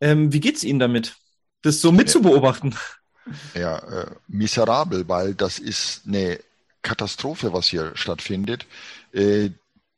[0.00, 1.16] Ähm, wie geht es Ihnen damit,
[1.62, 2.74] das so mitzubeobachten?
[3.54, 6.38] Ja, äh, miserabel, weil das ist eine
[6.82, 8.66] Katastrophe, was hier stattfindet.
[9.12, 9.50] Äh,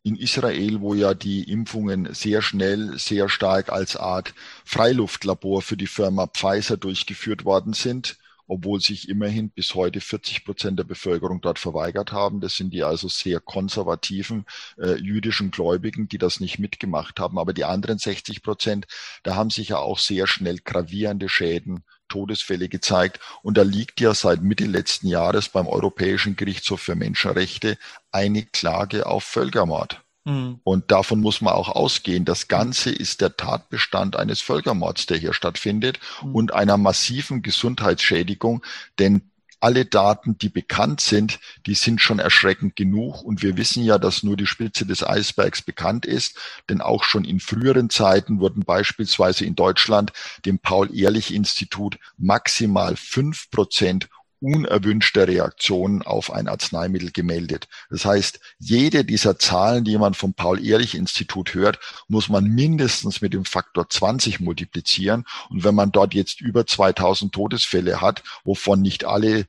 [0.02, 4.32] in Israel, wo ja die Impfungen sehr schnell, sehr stark als Art
[4.64, 8.16] Freiluftlabor für die Firma Pfizer durchgeführt worden sind,
[8.50, 12.40] obwohl sich immerhin bis heute 40 Prozent der Bevölkerung dort verweigert haben.
[12.40, 14.44] Das sind die also sehr konservativen
[14.76, 17.38] äh, jüdischen Gläubigen, die das nicht mitgemacht haben.
[17.38, 18.88] Aber die anderen 60 Prozent,
[19.22, 23.20] da haben sich ja auch sehr schnell gravierende Schäden Todesfälle gezeigt.
[23.42, 27.78] Und da liegt ja seit Mitte letzten Jahres beim Europäischen Gerichtshof für Menschenrechte
[28.10, 30.02] eine Klage auf Völkermord.
[30.24, 30.60] Mhm.
[30.64, 32.24] Und davon muss man auch ausgehen.
[32.24, 36.34] Das Ganze ist der Tatbestand eines Völkermords, der hier stattfindet mhm.
[36.34, 38.62] und einer massiven Gesundheitsschädigung,
[38.98, 39.22] denn
[39.60, 43.22] alle Daten, die bekannt sind, die sind schon erschreckend genug.
[43.22, 46.38] Und wir wissen ja, dass nur die Spitze des Eisbergs bekannt ist.
[46.70, 50.12] Denn auch schon in früheren Zeiten wurden beispielsweise in Deutschland
[50.46, 54.08] dem Paul-Ehrlich-Institut maximal fünf Prozent
[54.40, 57.68] unerwünschte Reaktionen auf ein Arzneimittel gemeldet.
[57.90, 61.78] Das heißt, jede dieser Zahlen, die man vom Paul-Ehrlich-Institut hört,
[62.08, 65.24] muss man mindestens mit dem Faktor 20 multiplizieren.
[65.50, 69.46] Und wenn man dort jetzt über 2000 Todesfälle hat, wovon nicht alle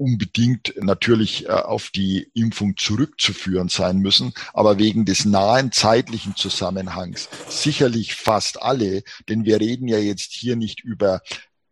[0.00, 7.28] unbedingt natürlich äh, auf die Impfung zurückzuführen sein müssen, aber wegen des nahen zeitlichen Zusammenhangs
[7.48, 11.20] sicherlich fast alle, denn wir reden ja jetzt hier nicht über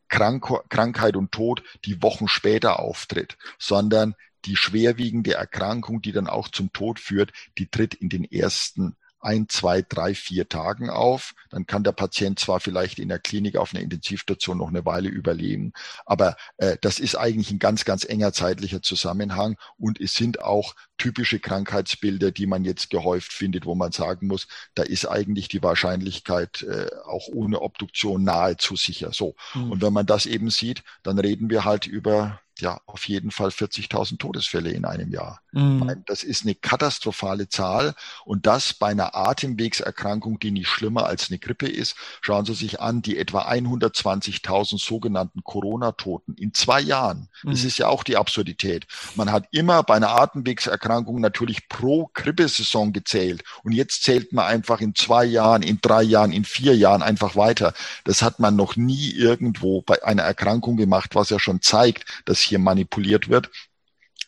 [0.09, 6.49] Krank Krankheit und Tod, die Wochen später auftritt, sondern die schwerwiegende Erkrankung, die dann auch
[6.49, 11.35] zum Tod führt, die tritt in den ersten ein, zwei, drei, vier Tagen auf.
[11.51, 15.09] Dann kann der Patient zwar vielleicht in der Klinik auf einer Intensivstation noch eine Weile
[15.09, 15.73] überleben,
[16.07, 20.75] aber äh, das ist eigentlich ein ganz, ganz enger zeitlicher Zusammenhang und es sind auch
[20.99, 25.63] typische Krankheitsbilder, die man jetzt gehäuft findet, wo man sagen muss, da ist eigentlich die
[25.63, 29.13] Wahrscheinlichkeit äh, auch ohne Obduktion nahezu sicher.
[29.13, 29.35] So.
[29.55, 29.73] Mhm.
[29.73, 33.49] Und wenn man das eben sieht, dann reden wir halt über ja auf jeden Fall
[33.49, 35.41] 40.000 Todesfälle in einem Jahr.
[35.53, 36.05] Mhm.
[36.07, 37.95] Das ist eine katastrophale Zahl
[38.25, 41.97] und das bei einer Atemwegserkrankung, die nicht schlimmer als eine Grippe ist.
[42.21, 47.29] Schauen Sie sich an, die etwa 120.000 sogenannten Corona-Toten in zwei Jahren.
[47.43, 47.51] Mhm.
[47.51, 48.87] Das ist ja auch die Absurdität.
[49.15, 54.81] Man hat immer bei einer Atemwegserkrankung natürlich pro Grippesaison gezählt und jetzt zählt man einfach
[54.81, 57.73] in zwei Jahren, in drei Jahren, in vier Jahren einfach weiter.
[58.05, 62.48] Das hat man noch nie irgendwo bei einer Erkrankung gemacht, was ja schon zeigt, dass
[62.49, 63.51] hier manipuliert wird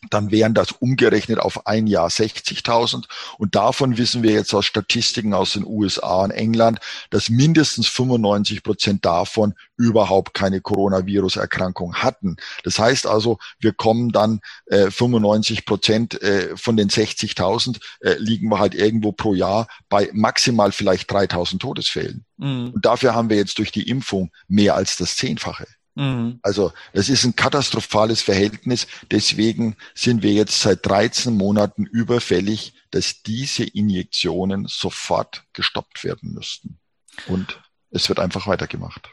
[0.09, 3.05] dann wären das umgerechnet auf ein Jahr 60.000.
[3.37, 6.79] Und davon wissen wir jetzt aus Statistiken aus den USA und England,
[7.11, 12.37] dass mindestens 95 Prozent davon überhaupt keine Coronavirus-Erkrankung hatten.
[12.65, 18.49] Das heißt also, wir kommen dann äh, 95 Prozent äh, von den 60.000 äh, liegen
[18.49, 22.25] wir halt irgendwo pro Jahr bei maximal vielleicht 3.000 Todesfällen.
[22.39, 22.71] Mhm.
[22.75, 25.67] Und dafür haben wir jetzt durch die Impfung mehr als das Zehnfache.
[25.95, 26.39] Mhm.
[26.43, 28.87] Also es ist ein katastrophales Verhältnis.
[29.11, 36.79] Deswegen sind wir jetzt seit 13 Monaten überfällig, dass diese Injektionen sofort gestoppt werden müssten.
[37.27, 37.61] Und
[37.91, 39.13] es wird einfach weitergemacht.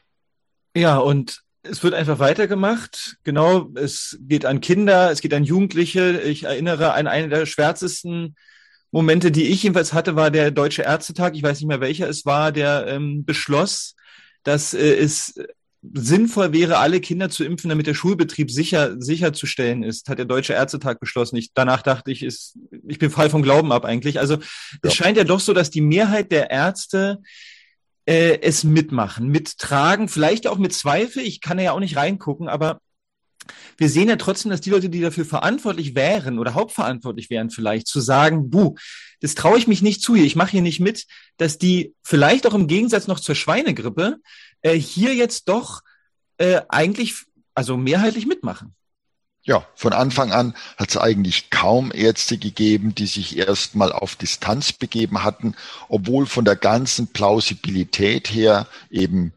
[0.75, 3.17] Ja, und es wird einfach weitergemacht.
[3.23, 6.21] Genau, es geht an Kinder, es geht an Jugendliche.
[6.21, 8.35] Ich erinnere an einen der schwärzesten
[8.91, 11.35] Momente, die ich jedenfalls hatte, war der Deutsche Ärztetag.
[11.35, 13.95] Ich weiß nicht mehr welcher es war, der ähm, beschloss,
[14.43, 15.35] dass äh, es
[15.93, 20.53] sinnvoll wäre, alle Kinder zu impfen, damit der Schulbetrieb sicher sicherzustellen ist, hat der Deutsche
[20.53, 21.37] Ärztetag beschlossen.
[21.37, 22.57] Ich, danach dachte ich, ist,
[22.87, 24.19] ich bin frei vom Glauben ab eigentlich.
[24.19, 24.41] Also ja.
[24.83, 27.21] es scheint ja doch so, dass die Mehrheit der Ärzte
[28.05, 31.23] äh, es mitmachen, mittragen, vielleicht auch mit Zweifel.
[31.23, 32.79] Ich kann ja auch nicht reingucken, aber
[33.77, 37.87] wir sehen ja trotzdem, dass die Leute, die dafür verantwortlich wären oder hauptverantwortlich wären, vielleicht
[37.87, 38.75] zu sagen, buh,
[39.21, 41.05] das traue ich mich nicht zu hier, ich mache hier nicht mit,
[41.37, 44.17] dass die vielleicht auch im Gegensatz noch zur Schweinegrippe
[44.67, 45.81] äh, hier jetzt doch
[46.37, 47.15] äh, eigentlich,
[47.53, 48.75] also mehrheitlich mitmachen.
[49.43, 54.73] Ja, von Anfang an hat es eigentlich kaum Ärzte gegeben, die sich erstmal auf Distanz
[54.73, 55.55] begeben hatten,
[55.87, 59.31] obwohl von der ganzen Plausibilität her eben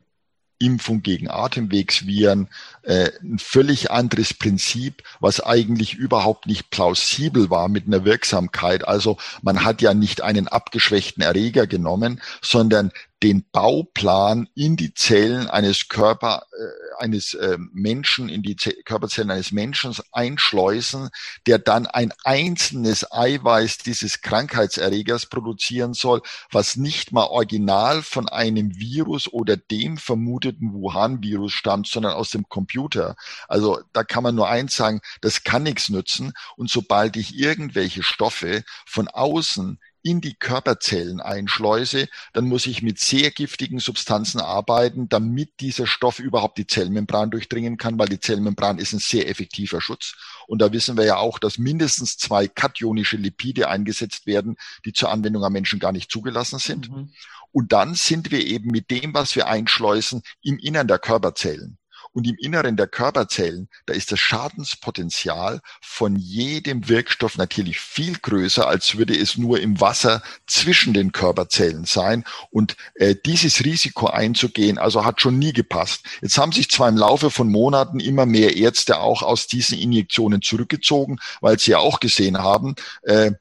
[0.59, 2.49] Impfung gegen Atemwegsviren,
[2.83, 8.87] äh, ein völlig anderes Prinzip, was eigentlich überhaupt nicht plausibel war mit einer Wirksamkeit.
[8.87, 12.93] Also man hat ja nicht einen abgeschwächten Erreger genommen, sondern
[13.23, 19.31] den Bauplan in die Zellen eines Körper, äh, eines äh, Menschen, in die Z Körperzellen
[19.31, 21.11] eines Menschen einschleusen,
[21.47, 28.79] der dann ein einzelnes Eiweiß dieses Krankheitserregers produzieren soll, was nicht mal original von einem
[28.79, 33.17] Virus oder dem vermuteten Wuhan-Virus stammt, sondern aus dem Computer.
[33.49, 36.33] Also da kann man nur eins sagen, das kann nichts nützen.
[36.57, 42.99] Und sobald ich irgendwelche Stoffe von außen in die Körperzellen einschleuse, dann muss ich mit
[42.99, 48.79] sehr giftigen Substanzen arbeiten, damit dieser Stoff überhaupt die Zellmembran durchdringen kann, weil die Zellmembran
[48.79, 50.15] ist ein sehr effektiver Schutz.
[50.47, 55.11] Und da wissen wir ja auch, dass mindestens zwei kationische Lipide eingesetzt werden, die zur
[55.11, 56.91] Anwendung am Menschen gar nicht zugelassen sind.
[56.91, 57.11] Mhm.
[57.53, 61.80] Und dann sind wir eben mit dem, was wir einschleusen, im Innern der Körperzellen.
[62.13, 68.67] Und im Inneren der Körperzellen, da ist das Schadenspotenzial von jedem Wirkstoff natürlich viel größer,
[68.67, 72.25] als würde es nur im Wasser zwischen den Körperzellen sein.
[72.51, 76.05] Und äh, dieses Risiko einzugehen, also hat schon nie gepasst.
[76.21, 80.43] Jetzt haben sich zwar im Laufe von Monaten immer mehr Ärzte auch aus diesen Injektionen
[80.43, 83.33] zurückgezogen, weil sie ja auch gesehen haben, äh,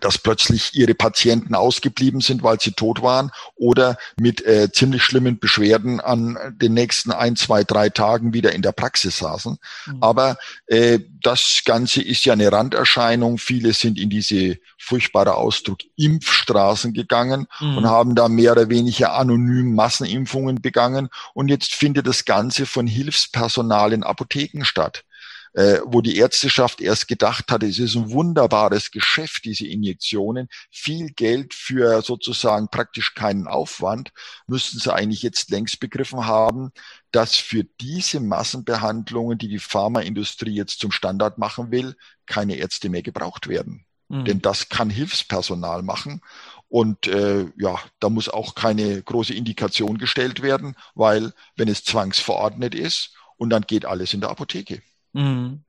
[0.00, 5.38] dass plötzlich ihre Patienten ausgeblieben sind, weil sie tot waren oder mit äh, ziemlich schlimmen
[5.38, 9.58] Beschwerden an den nächsten ein, zwei, drei Tagen wieder in der Praxis saßen.
[9.86, 9.96] Mhm.
[10.00, 13.38] Aber äh, das Ganze ist ja eine Randerscheinung.
[13.38, 17.78] Viele sind in diese furchtbare Ausdruck Impfstraßen gegangen mhm.
[17.78, 21.10] und haben da mehr oder weniger anonym Massenimpfungen begangen.
[21.34, 25.04] Und jetzt findet das Ganze von Hilfspersonal in Apotheken statt.
[25.54, 31.10] Äh, wo die Ärzteschaft erst gedacht hatte, es ist ein wunderbares Geschäft, diese Injektionen, viel
[31.10, 34.12] Geld für sozusagen praktisch keinen Aufwand,
[34.46, 36.72] müssten sie eigentlich jetzt längst begriffen haben,
[37.10, 41.96] dass für diese Massenbehandlungen, die die Pharmaindustrie jetzt zum Standard machen will,
[42.26, 43.84] keine Ärzte mehr gebraucht werden.
[44.08, 44.24] Mhm.
[44.24, 46.22] Denn das kann Hilfspersonal machen.
[46.68, 52.74] Und äh, ja, da muss auch keine große Indikation gestellt werden, weil wenn es zwangsverordnet
[52.74, 54.80] ist und dann geht alles in der Apotheke.
[55.12, 55.64] Mhm.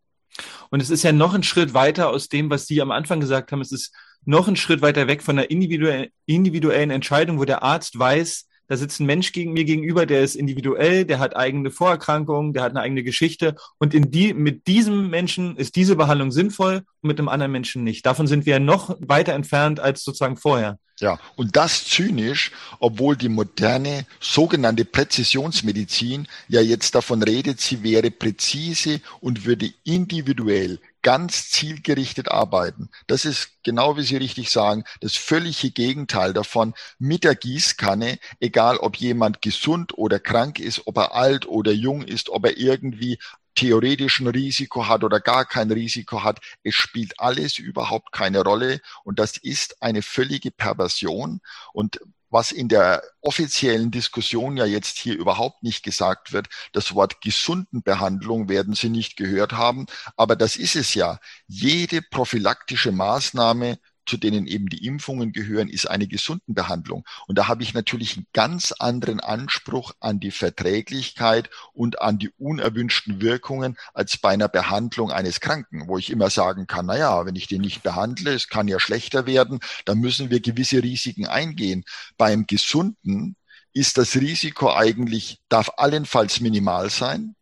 [0.69, 3.51] Und es ist ja noch ein Schritt weiter aus dem, was Sie am Anfang gesagt
[3.51, 3.61] haben.
[3.61, 3.93] Es ist
[4.25, 8.99] noch ein Schritt weiter weg von der individuellen Entscheidung, wo der Arzt weiß, da sitzt
[9.01, 12.81] ein Mensch gegen mir gegenüber, der ist individuell, der hat eigene Vorerkrankungen, der hat eine
[12.81, 13.55] eigene Geschichte.
[13.77, 17.83] Und in die, mit diesem Menschen ist diese Behandlung sinnvoll und mit einem anderen Menschen
[17.83, 18.05] nicht.
[18.05, 20.79] Davon sind wir noch weiter entfernt als sozusagen vorher.
[20.99, 28.11] Ja, und das zynisch, obwohl die moderne sogenannte Präzisionsmedizin ja jetzt davon redet, sie wäre
[28.11, 32.89] präzise und würde individuell ganz zielgerichtet arbeiten.
[33.07, 36.73] Das ist genau wie Sie richtig sagen, das völlige Gegenteil davon.
[36.99, 42.03] Mit der Gießkanne, egal ob jemand gesund oder krank ist, ob er alt oder jung
[42.03, 43.17] ist, ob er irgendwie
[43.55, 46.39] theoretisch ein Risiko hat oder gar kein Risiko hat.
[46.63, 51.41] Es spielt alles überhaupt keine Rolle und das ist eine völlige Perversion.
[51.73, 51.99] Und
[52.33, 56.47] was in der offiziellen Diskussion ja jetzt hier überhaupt nicht gesagt wird.
[56.71, 59.85] Das Wort Gesundenbehandlung werden Sie nicht gehört haben,
[60.17, 61.19] aber das ist es ja.
[61.47, 67.05] Jede prophylaktische Maßnahme zu denen eben die Impfungen gehören, ist eine Gesundenbehandlung.
[67.27, 72.31] Und da habe ich natürlich einen ganz anderen Anspruch an die Verträglichkeit und an die
[72.37, 77.25] unerwünschten Wirkungen als bei einer Behandlung eines Kranken, wo ich immer sagen kann, na ja,
[77.25, 81.27] wenn ich den nicht behandle, es kann ja schlechter werden, dann müssen wir gewisse Risiken
[81.27, 81.85] eingehen.
[82.17, 83.35] Beim Gesunden
[83.73, 87.35] ist das Risiko eigentlich, darf allenfalls minimal sein.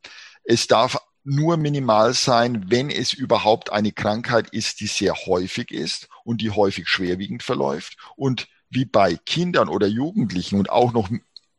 [0.44, 6.08] Es darf nur minimal sein, wenn es überhaupt eine Krankheit ist, die sehr häufig ist
[6.24, 7.98] und die häufig schwerwiegend verläuft.
[8.16, 11.10] Und wie bei Kindern oder Jugendlichen und auch noch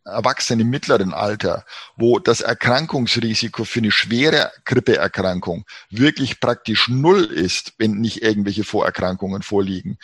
[0.05, 1.65] Erwachsenen im mittleren Alter,
[1.97, 9.43] wo das Erkrankungsrisiko für eine schwere Grippeerkrankung wirklich praktisch null ist, wenn nicht irgendwelche Vorerkrankungen
[9.43, 9.99] vorliegen,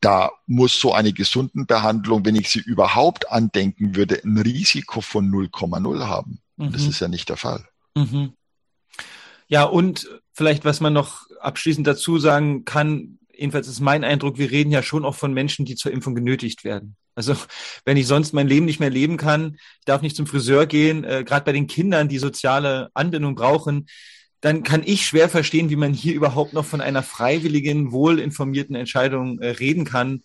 [0.00, 5.30] da muss so eine gesunden Behandlung, wenn ich sie überhaupt andenken würde, ein Risiko von
[5.30, 6.40] 0,0 haben.
[6.56, 6.72] Mhm.
[6.72, 7.64] Das ist ja nicht der Fall.
[7.94, 8.34] Mhm.
[9.48, 14.50] Ja, und vielleicht, was man noch abschließend dazu sagen kann, jedenfalls ist mein Eindruck, wir
[14.50, 16.96] reden ja schon auch von Menschen, die zur Impfung genötigt werden.
[17.14, 17.36] Also
[17.84, 21.04] wenn ich sonst mein Leben nicht mehr leben kann, ich darf nicht zum Friseur gehen,
[21.04, 23.86] äh, gerade bei den Kindern, die soziale Anbindung brauchen,
[24.40, 29.38] dann kann ich schwer verstehen, wie man hier überhaupt noch von einer freiwilligen, wohlinformierten Entscheidung
[29.38, 30.22] äh, reden kann.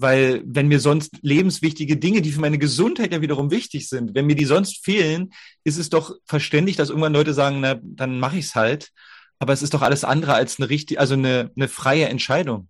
[0.00, 4.26] Weil wenn mir sonst lebenswichtige Dinge, die für meine Gesundheit ja wiederum wichtig sind, wenn
[4.26, 5.32] mir die sonst fehlen,
[5.64, 8.90] ist es doch verständlich, dass irgendwann Leute sagen, na, dann mache ich es halt.
[9.40, 12.68] Aber es ist doch alles andere als eine richtig, also eine, eine freie Entscheidung.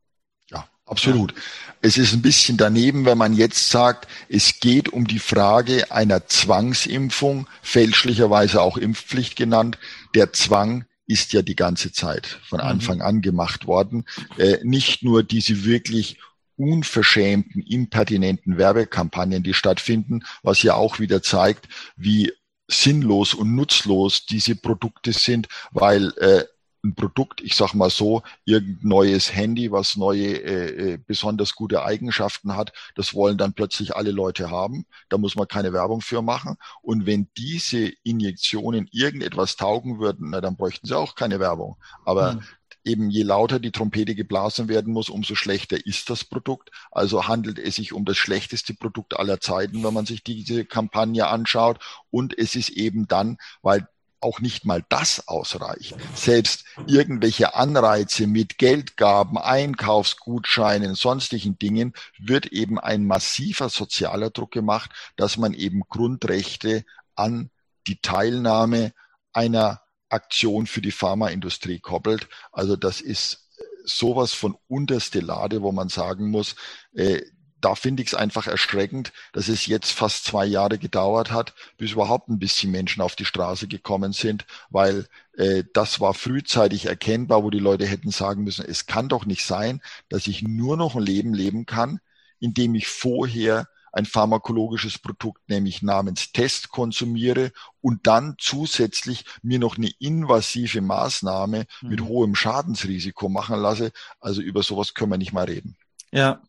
[0.50, 1.32] Ja, absolut.
[1.32, 1.38] Ja.
[1.82, 6.28] Es ist ein bisschen daneben, wenn man jetzt sagt, es geht um die Frage einer
[6.28, 9.78] Zwangsimpfung, fälschlicherweise auch Impfpflicht genannt.
[10.14, 12.66] Der Zwang ist ja die ganze Zeit von mhm.
[12.66, 14.06] Anfang an gemacht worden.
[14.38, 16.16] Äh, nicht nur diese wirklich
[16.58, 22.32] unverschämten, impertinenten Werbekampagnen, die stattfinden, was ja auch wieder zeigt, wie
[22.66, 26.44] sinnlos und nutzlos diese Produkte sind, weil äh,
[26.84, 31.84] ein Produkt, ich sag mal so, irgendein neues Handy, was neue, äh, äh, besonders gute
[31.84, 34.86] Eigenschaften hat, das wollen dann plötzlich alle Leute haben.
[35.08, 36.56] Da muss man keine Werbung für machen.
[36.82, 41.76] Und wenn diese Injektionen irgendetwas taugen würden, na, dann bräuchten sie auch keine Werbung.
[42.04, 42.42] Aber mhm
[42.88, 46.70] eben je lauter die Trompete geblasen werden muss, umso schlechter ist das Produkt.
[46.90, 51.26] Also handelt es sich um das schlechteste Produkt aller Zeiten, wenn man sich diese Kampagne
[51.26, 51.78] anschaut.
[52.10, 53.86] Und es ist eben dann, weil
[54.20, 55.94] auch nicht mal das ausreicht.
[56.14, 64.90] Selbst irgendwelche Anreize mit Geldgaben, Einkaufsgutscheinen, sonstigen Dingen wird eben ein massiver sozialer Druck gemacht,
[65.16, 66.84] dass man eben Grundrechte
[67.14, 67.50] an
[67.86, 68.92] die Teilnahme
[69.32, 72.28] einer Aktion für die Pharmaindustrie koppelt.
[72.52, 73.48] Also das ist
[73.84, 76.56] sowas von unterste Lade, wo man sagen muss,
[76.94, 77.22] äh,
[77.60, 81.92] da finde ich es einfach erschreckend, dass es jetzt fast zwei Jahre gedauert hat, bis
[81.92, 85.06] überhaupt ein bisschen Menschen auf die Straße gekommen sind, weil
[85.36, 89.44] äh, das war frühzeitig erkennbar, wo die Leute hätten sagen müssen, es kann doch nicht
[89.44, 92.00] sein, dass ich nur noch ein Leben leben kann,
[92.38, 99.76] indem ich vorher ein pharmakologisches Produkt, nämlich namens Test konsumiere und dann zusätzlich mir noch
[99.76, 101.88] eine invasive Maßnahme mhm.
[101.88, 103.90] mit hohem Schadensrisiko machen lasse.
[104.20, 105.76] Also über sowas können wir nicht mal reden.
[106.12, 106.40] Ja.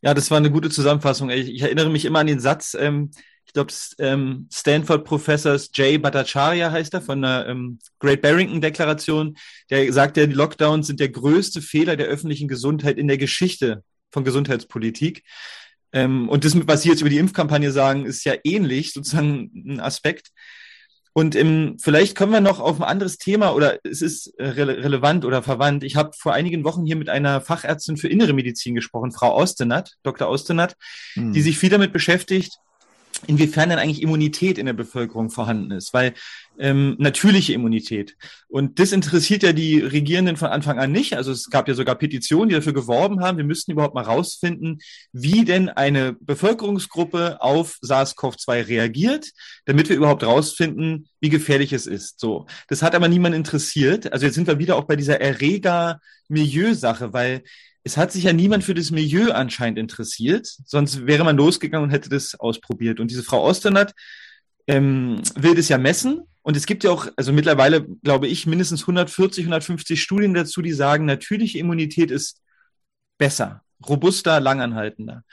[0.00, 1.30] Ja, das war eine gute Zusammenfassung.
[1.30, 3.10] Ich, ich erinnere mich immer an den Satz, ähm,
[3.44, 9.36] ich glaube, ähm, Stanford-Professors Jay Bhattacharya heißt er, von der ähm, Great Barrington-Deklaration,
[9.70, 13.82] der sagt ja, die Lockdowns sind der größte Fehler der öffentlichen Gesundheit in der Geschichte
[14.12, 15.24] von Gesundheitspolitik.
[15.92, 19.80] Ähm, und das, was Sie jetzt über die Impfkampagne sagen, ist ja ähnlich, sozusagen ein
[19.80, 20.30] Aspekt.
[21.14, 24.84] Und im, vielleicht kommen wir noch auf ein anderes Thema oder es ist äh, rele
[24.84, 25.82] relevant oder verwandt.
[25.82, 29.96] Ich habe vor einigen Wochen hier mit einer Fachärztin für innere Medizin gesprochen, Frau Ostenat,
[30.04, 30.28] Dr.
[30.28, 30.76] Ostenat,
[31.14, 31.32] hm.
[31.32, 32.58] die sich viel damit beschäftigt,
[33.26, 36.14] inwiefern denn eigentlich Immunität in der Bevölkerung vorhanden ist, weil
[36.58, 38.16] ähm, natürliche Immunität.
[38.48, 41.14] Und das interessiert ja die Regierenden von Anfang an nicht.
[41.14, 44.80] Also es gab ja sogar Petitionen, die dafür geworben haben, wir müssten überhaupt mal rausfinden,
[45.12, 49.30] wie denn eine Bevölkerungsgruppe auf SARS-CoV-2 reagiert,
[49.66, 52.20] damit wir überhaupt rausfinden, wie gefährlich es ist.
[52.20, 54.12] So, das hat aber niemand interessiert.
[54.12, 57.42] Also jetzt sind wir wieder auch bei dieser Erreger-Milieu-Sache, weil
[57.88, 61.90] es hat sich ja niemand für das Milieu anscheinend interessiert, sonst wäre man losgegangen und
[61.90, 63.00] hätte das ausprobiert.
[63.00, 63.94] Und diese Frau Osternat
[64.66, 66.24] ähm, will das ja messen.
[66.42, 70.72] Und es gibt ja auch, also mittlerweile glaube ich, mindestens 140, 150 Studien dazu, die
[70.72, 72.42] sagen, natürliche Immunität ist
[73.16, 75.24] besser, robuster, langanhaltender.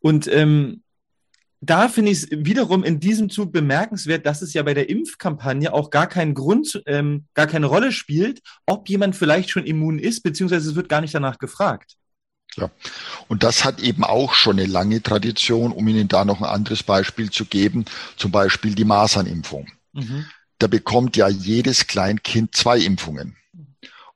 [0.00, 0.82] Und ähm,
[1.64, 5.72] da finde ich es wiederum in diesem Zug bemerkenswert, dass es ja bei der Impfkampagne
[5.72, 10.24] auch gar keinen Grund, ähm, gar keine Rolle spielt, ob jemand vielleicht schon immun ist,
[10.24, 11.94] beziehungsweise es wird gar nicht danach gefragt.
[12.56, 12.68] Ja,
[13.28, 16.82] und das hat eben auch schon eine lange Tradition, um Ihnen da noch ein anderes
[16.82, 17.84] Beispiel zu geben,
[18.16, 19.68] zum Beispiel die Masernimpfung.
[19.92, 20.26] Mhm.
[20.58, 23.36] Da bekommt ja jedes Kleinkind zwei Impfungen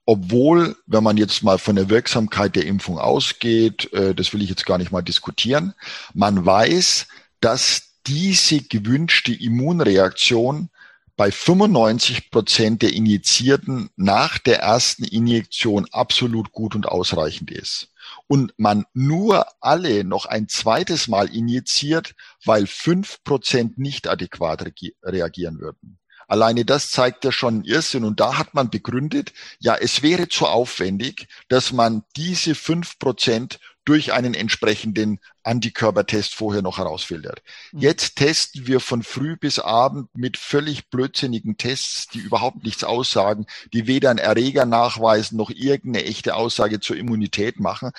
[0.09, 4.49] obwohl, wenn man jetzt mal von der Wirksamkeit der Impfung ausgeht, äh, das will ich
[4.49, 5.74] jetzt gar nicht mal diskutieren,
[6.14, 7.09] man weiß,
[7.41, 10.70] dass diese gewünschte Immunreaktion
[11.16, 17.89] bei 95 Prozent der Injizierten nach der ersten Injektion absolut gut und ausreichend ist.
[18.28, 22.14] Und man nur alle noch ein zweites Mal injiziert,
[22.45, 24.72] weil fünf Prozent nicht adäquat
[25.03, 25.99] reagieren würden.
[26.28, 28.05] Alleine das zeigt ja schon Irrsinn.
[28.05, 33.61] Und da hat man begründet, ja, es wäre zu aufwendig, dass man diese fünf Prozent
[33.87, 37.43] durch einen entsprechenden Antikörpertest vorher noch herausfiltert.
[37.72, 37.80] Mhm.
[37.80, 43.47] Jetzt testen wir von früh bis abend mit völlig blödsinnigen Tests, die überhaupt nichts aussagen,
[43.72, 47.93] die weder einen Erreger nachweisen noch irgendeine echte Aussage zur Immunität machen.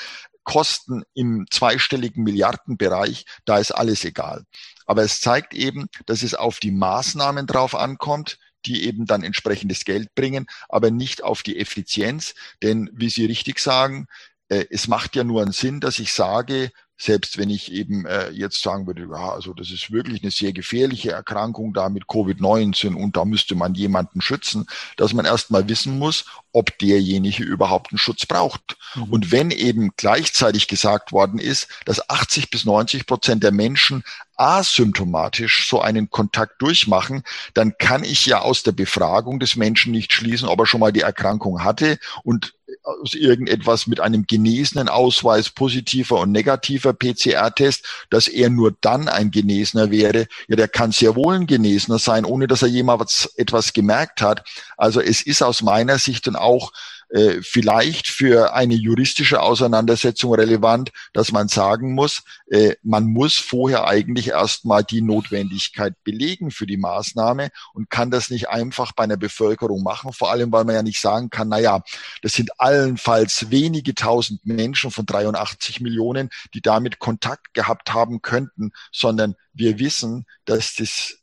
[0.44, 4.44] Kosten im zweistelligen Milliardenbereich, da ist alles egal.
[4.86, 9.86] Aber es zeigt eben, dass es auf die Maßnahmen drauf ankommt, die eben dann entsprechendes
[9.86, 12.34] Geld bringen, aber nicht auf die Effizienz.
[12.62, 14.08] Denn wie Sie richtig sagen,
[14.50, 18.32] äh, es macht ja nur einen Sinn, dass ich sage, selbst wenn ich eben äh,
[18.32, 22.96] jetzt sagen würde, ja, also das ist wirklich eine sehr gefährliche Erkrankung da mit Covid-19
[22.96, 28.00] und da müsste man jemanden schützen, dass man erstmal wissen muss, ob derjenige überhaupt einen
[28.00, 28.78] Schutz braucht.
[28.96, 29.04] Mhm.
[29.04, 34.04] Und wenn eben gleichzeitig gesagt worden ist, dass 80 bis 90 Prozent der Menschen
[34.36, 37.24] asymptomatisch so einen Kontakt durchmachen,
[37.54, 40.94] dann kann ich ja aus der Befragung des Menschen nicht schließen, ob er schon mal
[40.94, 42.57] die Erkrankung hatte und
[42.88, 49.30] aus irgendetwas mit einem genesenen Ausweis positiver und negativer PCR-Test, dass er nur dann ein
[49.32, 50.28] Genesener wäre.
[50.48, 54.48] Ja, der kann sehr wohl ein Genesener sein, ohne dass er jemals etwas gemerkt hat.
[54.78, 56.72] Also es ist aus meiner Sicht dann auch
[57.10, 63.88] äh, vielleicht für eine juristische Auseinandersetzung relevant, dass man sagen muss, äh, man muss vorher
[63.88, 69.18] eigentlich erstmal die Notwendigkeit belegen für die Maßnahme und kann das nicht einfach bei einer
[69.18, 71.82] Bevölkerung machen, vor allem weil man ja nicht sagen kann, na ja,
[72.22, 78.72] das sind allenfalls wenige tausend Menschen von 83 Millionen, die damit Kontakt gehabt haben könnten,
[78.92, 81.20] sondern wir wissen, dass das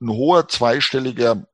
[0.00, 1.46] ein hoher zweistelliger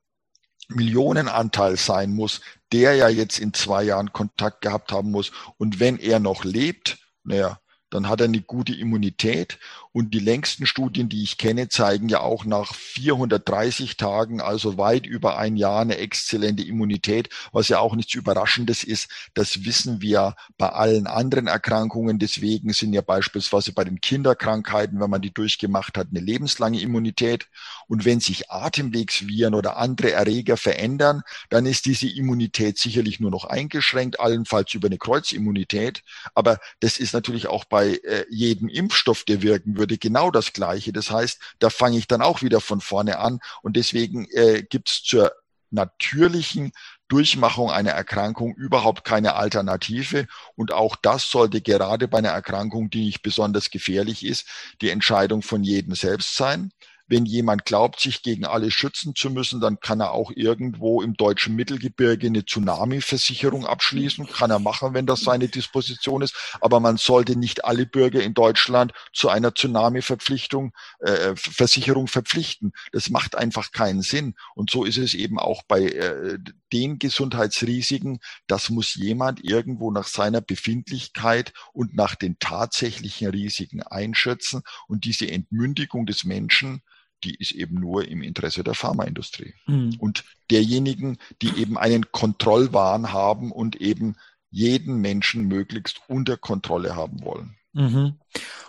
[0.68, 2.40] Millionenanteil sein muss,
[2.72, 5.32] der ja jetzt in zwei Jahren Kontakt gehabt haben muss.
[5.58, 7.58] Und wenn er noch lebt, naja,
[7.90, 9.58] dann hat er eine gute Immunität
[9.92, 15.06] und die längsten Studien, die ich kenne, zeigen ja auch nach 430 Tagen, also weit
[15.06, 19.10] über ein Jahr, eine exzellente Immunität, was ja auch nichts Überraschendes ist.
[19.34, 22.18] Das wissen wir bei allen anderen Erkrankungen.
[22.18, 27.48] Deswegen sind ja beispielsweise bei den Kinderkrankheiten, wenn man die durchgemacht hat, eine lebenslange Immunität.
[27.86, 33.44] Und wenn sich Atemwegsviren oder andere Erreger verändern, dann ist diese Immunität sicherlich nur noch
[33.44, 36.02] eingeschränkt, allenfalls über eine Kreuzimmunität.
[36.34, 40.52] Aber das ist natürlich auch bei äh, jedem Impfstoff, der wirken wird würde, genau das
[40.52, 40.92] Gleiche.
[40.92, 43.40] Das heißt, da fange ich dann auch wieder von vorne an.
[43.62, 45.32] Und deswegen äh, gibt es zur
[45.70, 46.72] natürlichen
[47.08, 50.28] Durchmachung einer Erkrankung überhaupt keine Alternative.
[50.54, 54.46] Und auch das sollte gerade bei einer Erkrankung, die nicht besonders gefährlich ist,
[54.80, 56.72] die Entscheidung von jedem selbst sein.
[57.08, 61.14] Wenn jemand glaubt, sich gegen alles schützen zu müssen, dann kann er auch irgendwo im
[61.14, 64.26] deutschen Mittelgebirge eine Tsunami-Versicherung abschließen.
[64.26, 66.34] Kann er machen, wenn das seine Disposition ist.
[66.60, 72.72] Aber man sollte nicht alle Bürger in Deutschland zu einer Tsunami-Verpflichtung, äh, Versicherung verpflichten.
[72.92, 74.34] Das macht einfach keinen Sinn.
[74.54, 76.38] Und so ist es eben auch bei äh,
[76.72, 78.20] den Gesundheitsrisiken.
[78.46, 84.62] Das muss jemand irgendwo nach seiner Befindlichkeit und nach den tatsächlichen Risiken einschätzen.
[84.88, 86.82] Und diese Entmündigung des Menschen
[87.24, 89.96] die ist eben nur im Interesse der Pharmaindustrie mhm.
[89.98, 94.16] und derjenigen, die eben einen Kontrollwahn haben und eben
[94.50, 97.56] jeden Menschen möglichst unter Kontrolle haben wollen.
[97.72, 98.18] Mhm.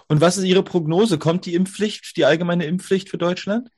[0.07, 1.17] Und was ist Ihre Prognose?
[1.17, 3.69] Kommt die Impfpflicht, die allgemeine Impfpflicht für Deutschland?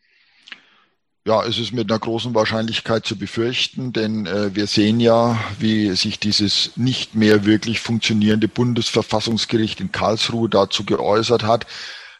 [1.27, 5.89] Ja, es ist mit einer großen Wahrscheinlichkeit zu befürchten, denn äh, wir sehen ja, wie
[5.95, 11.65] sich dieses nicht mehr wirklich funktionierende Bundesverfassungsgericht in Karlsruhe dazu geäußert hat.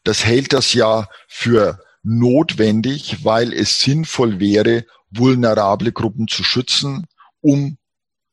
[0.04, 7.08] Das hält das ja für notwendig, weil es sinnvoll wäre, vulnerable Gruppen zu schützen,
[7.42, 7.78] um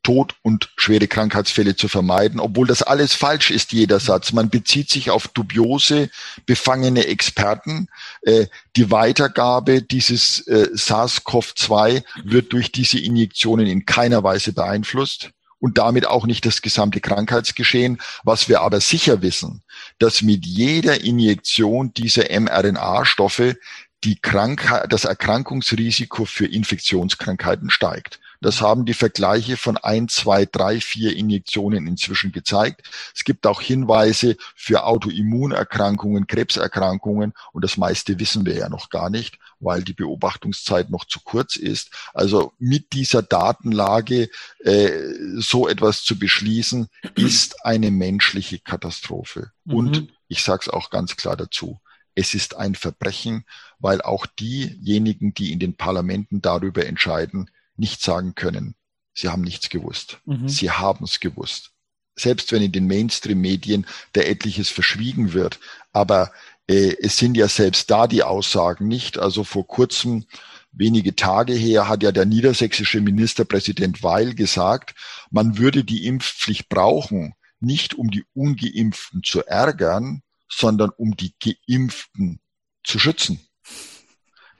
[0.03, 4.33] Tod und schwere Krankheitsfälle zu vermeiden, obwohl das alles falsch ist, jeder Satz.
[4.33, 6.09] Man bezieht sich auf dubiose,
[6.45, 7.87] befangene Experten.
[8.21, 15.77] Äh, die Weitergabe dieses äh, SARS-CoV-2 wird durch diese Injektionen in keiner Weise beeinflusst und
[15.77, 18.01] damit auch nicht das gesamte Krankheitsgeschehen.
[18.25, 19.63] Was wir aber sicher wissen,
[19.99, 23.57] dass mit jeder Injektion dieser mRNA-Stoffe
[24.03, 28.19] die Krankheit, das Erkrankungsrisiko für Infektionskrankheiten steigt.
[28.43, 32.89] Das haben die Vergleiche von ein, zwei, drei, vier Injektionen inzwischen gezeigt.
[33.15, 39.09] Es gibt auch Hinweise für Autoimmunerkrankungen, Krebserkrankungen und das meiste wissen wir ja noch gar
[39.09, 41.91] nicht, weil die Beobachtungszeit noch zu kurz ist.
[42.13, 44.29] Also mit dieser Datenlage
[44.59, 44.91] äh,
[45.37, 49.51] so etwas zu beschließen, ist eine menschliche Katastrophe.
[49.63, 49.73] Mhm.
[49.73, 51.79] Und ich sage es auch ganz klar dazu,
[52.15, 53.45] es ist ein Verbrechen,
[53.79, 58.75] weil auch diejenigen, die in den Parlamenten darüber entscheiden, nicht sagen können,
[59.13, 60.19] sie haben nichts gewusst.
[60.25, 60.47] Mhm.
[60.47, 61.71] Sie haben es gewusst.
[62.15, 65.59] Selbst wenn in den Mainstream-Medien der etliches verschwiegen wird.
[65.91, 66.31] Aber
[66.67, 69.17] äh, es sind ja selbst da die Aussagen nicht.
[69.17, 70.25] Also vor kurzem,
[70.71, 74.95] wenige Tage her, hat ja der niedersächsische Ministerpräsident Weil gesagt,
[75.31, 82.39] man würde die Impfpflicht brauchen, nicht um die ungeimpften zu ärgern, sondern um die Geimpften
[82.83, 83.39] zu schützen.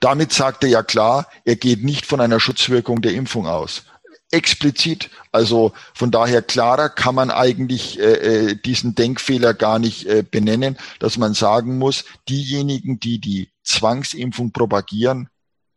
[0.04, 3.84] Damit sagt er ja klar, er geht nicht von einer Schutzwirkung der Impfung aus.
[4.30, 5.08] Explizit.
[5.32, 10.76] Also von daher klarer kann man eigentlich äh, äh diesen Denkfehler gar nicht äh, benennen,
[10.98, 15.30] dass man sagen muss, diejenigen, die die Zwangsimpfung propagieren,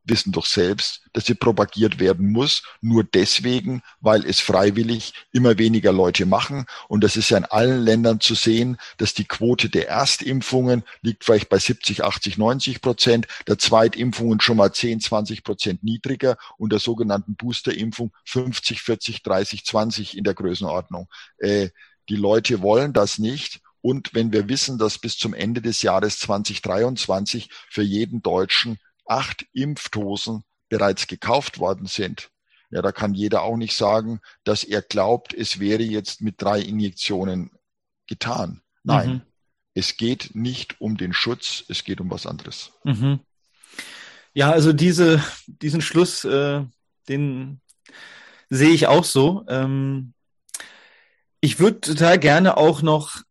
[0.07, 5.91] wissen doch selbst, dass sie propagiert werden muss, nur deswegen, weil es freiwillig immer weniger
[5.91, 6.65] Leute machen.
[6.87, 11.23] Und das ist ja in allen Ländern zu sehen, dass die Quote der Erstimpfungen liegt
[11.23, 16.71] vielleicht bei 70, 80, 90 Prozent, der Zweitimpfungen schon mal 10, 20 Prozent niedriger und
[16.71, 21.07] der sogenannten Boosterimpfung 50, 40, 30, 20 in der Größenordnung.
[21.37, 21.69] Äh,
[22.09, 23.59] die Leute wollen das nicht.
[23.81, 29.45] Und wenn wir wissen, dass bis zum Ende des Jahres 2023 für jeden Deutschen acht
[29.53, 32.29] Impfdosen bereits gekauft worden sind,
[32.69, 36.59] ja, da kann jeder auch nicht sagen, dass er glaubt, es wäre jetzt mit drei
[36.59, 37.51] Injektionen
[38.07, 38.61] getan.
[38.83, 39.21] Nein, mhm.
[39.73, 42.73] es geht nicht um den Schutz, es geht um was anderes.
[42.83, 43.21] Mhm.
[44.33, 46.63] Ja, also diese, diesen Schluss, äh,
[47.07, 47.61] den
[48.49, 49.45] sehe ich auch so.
[49.47, 50.13] Ähm,
[51.39, 53.21] ich würde total gerne auch noch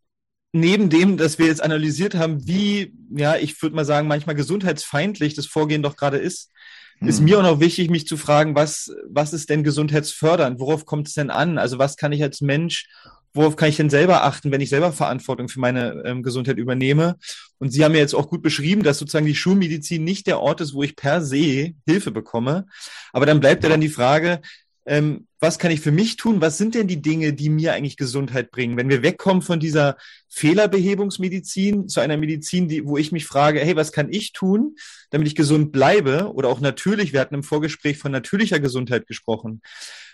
[0.53, 5.35] neben dem, dass wir jetzt analysiert haben, wie, ja, ich würde mal sagen, manchmal gesundheitsfeindlich
[5.35, 6.51] das Vorgehen doch gerade ist,
[6.99, 7.09] hm.
[7.09, 10.61] ist mir auch noch wichtig, mich zu fragen, was, was ist denn gesundheitsfördernd?
[10.61, 11.59] Worauf kommt es denn an?
[11.59, 12.87] Also was kann ich als Mensch,
[13.35, 17.17] worauf kann ich denn selber achten, wenn ich selber Verantwortung für meine ähm, Gesundheit übernehme?
[17.59, 20.61] Und Sie haben ja jetzt auch gut beschrieben, dass sozusagen die Schulmedizin nicht der Ort
[20.61, 22.67] ist, wo ich per se Hilfe bekomme.
[23.13, 24.41] Aber dann bleibt ja dann die Frage,
[24.87, 26.41] ähm, was kann ich für mich tun?
[26.41, 28.77] Was sind denn die Dinge, die mir eigentlich Gesundheit bringen?
[28.77, 29.97] Wenn wir wegkommen von dieser
[30.29, 34.77] Fehlerbehebungsmedizin zu einer Medizin, die, wo ich mich frage, hey, was kann ich tun,
[35.11, 36.33] damit ich gesund bleibe?
[36.33, 39.61] Oder auch natürlich, wir hatten im Vorgespräch von natürlicher Gesundheit gesprochen.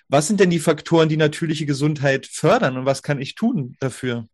[0.08, 4.26] Was sind denn die Faktoren, die natürliche Gesundheit fördern und was kann ich tun dafür?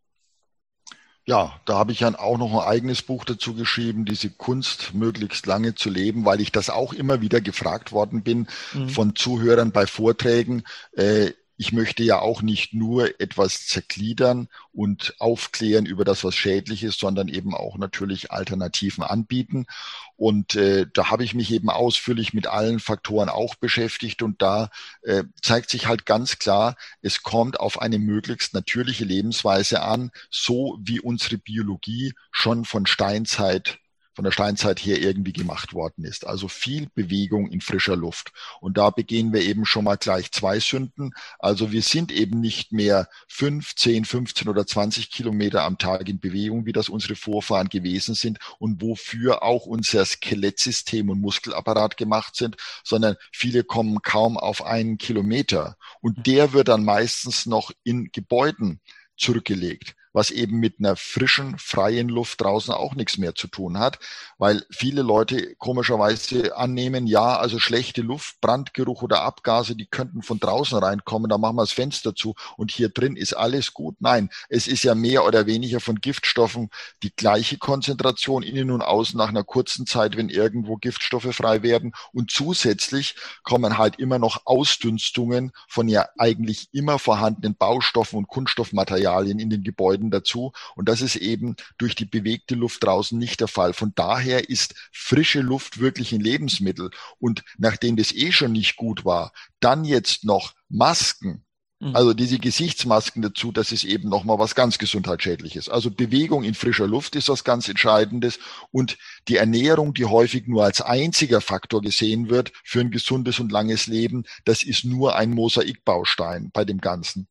[1.29, 5.45] Ja, da habe ich dann auch noch ein eigenes Buch dazu geschrieben, diese Kunst möglichst
[5.45, 8.89] lange zu leben, weil ich das auch immer wieder gefragt worden bin mhm.
[8.89, 10.63] von Zuhörern bei Vorträgen.
[10.93, 16.85] Äh, ich möchte ja auch nicht nur etwas zergliedern und aufklären über das, was schädlich
[16.85, 19.67] ist, sondern eben auch natürlich Alternativen anbieten.
[20.15, 24.71] Und äh, da habe ich mich eben ausführlich mit allen Faktoren auch beschäftigt und da
[25.03, 30.79] äh, zeigt sich halt ganz klar, es kommt auf eine möglichst natürliche Lebensweise an, so
[30.81, 33.81] wie unsere Biologie schon von Steinzeit
[34.19, 36.27] von der Steinzeit her irgendwie gemacht worden ist.
[36.27, 38.33] Also viel Bewegung in frischer Luft.
[38.61, 41.15] Und da begehen wir eben schon mal gleich zwei Sünden.
[41.39, 46.19] Also wir sind eben nicht mehr fünf, zehn, 15 oder 20 Kilometer am Tag in
[46.19, 52.35] Bewegung, wie das unsere Vorfahren gewesen sind und wofür auch unser Skelettsystem und Muskelapparat gemacht
[52.35, 55.77] sind, sondern viele kommen kaum auf einen Kilometer.
[56.01, 58.81] Und der wird dann meistens noch in Gebäuden
[59.17, 63.99] zurückgelegt was eben mit einer frischen, freien Luft draußen auch nichts mehr zu tun hat,
[64.39, 70.39] weil viele Leute komischerweise annehmen, ja, also schlechte Luft, Brandgeruch oder Abgase, die könnten von
[70.39, 73.97] draußen reinkommen, da machen wir das Fenster zu und hier drin ist alles gut.
[74.01, 76.71] Nein, es ist ja mehr oder weniger von Giftstoffen
[77.03, 81.93] die gleiche Konzentration innen und außen nach einer kurzen Zeit, wenn irgendwo Giftstoffe frei werden
[82.13, 89.39] und zusätzlich kommen halt immer noch Ausdünstungen von ja eigentlich immer vorhandenen Baustoffen und Kunststoffmaterialien
[89.39, 90.53] in den Gebäuden Gebäuden dazu.
[90.77, 93.73] Und das ist eben durch die bewegte Luft draußen nicht der Fall.
[93.73, 96.91] Von daher ist frische Luft wirklich ein Lebensmittel.
[97.19, 101.45] Und nachdem das eh schon nicht gut war, dann jetzt noch Masken,
[101.81, 101.97] mhm.
[101.97, 105.69] also diese Gesichtsmasken dazu, das ist eben nochmal was ganz gesundheitsschädliches.
[105.69, 108.39] Also Bewegung in frischer Luft ist was ganz Entscheidendes
[108.71, 108.99] und
[109.29, 113.87] die Ernährung, die häufig nur als einziger Faktor gesehen wird für ein gesundes und langes
[113.87, 117.29] Leben, das ist nur ein Mosaikbaustein bei dem Ganzen.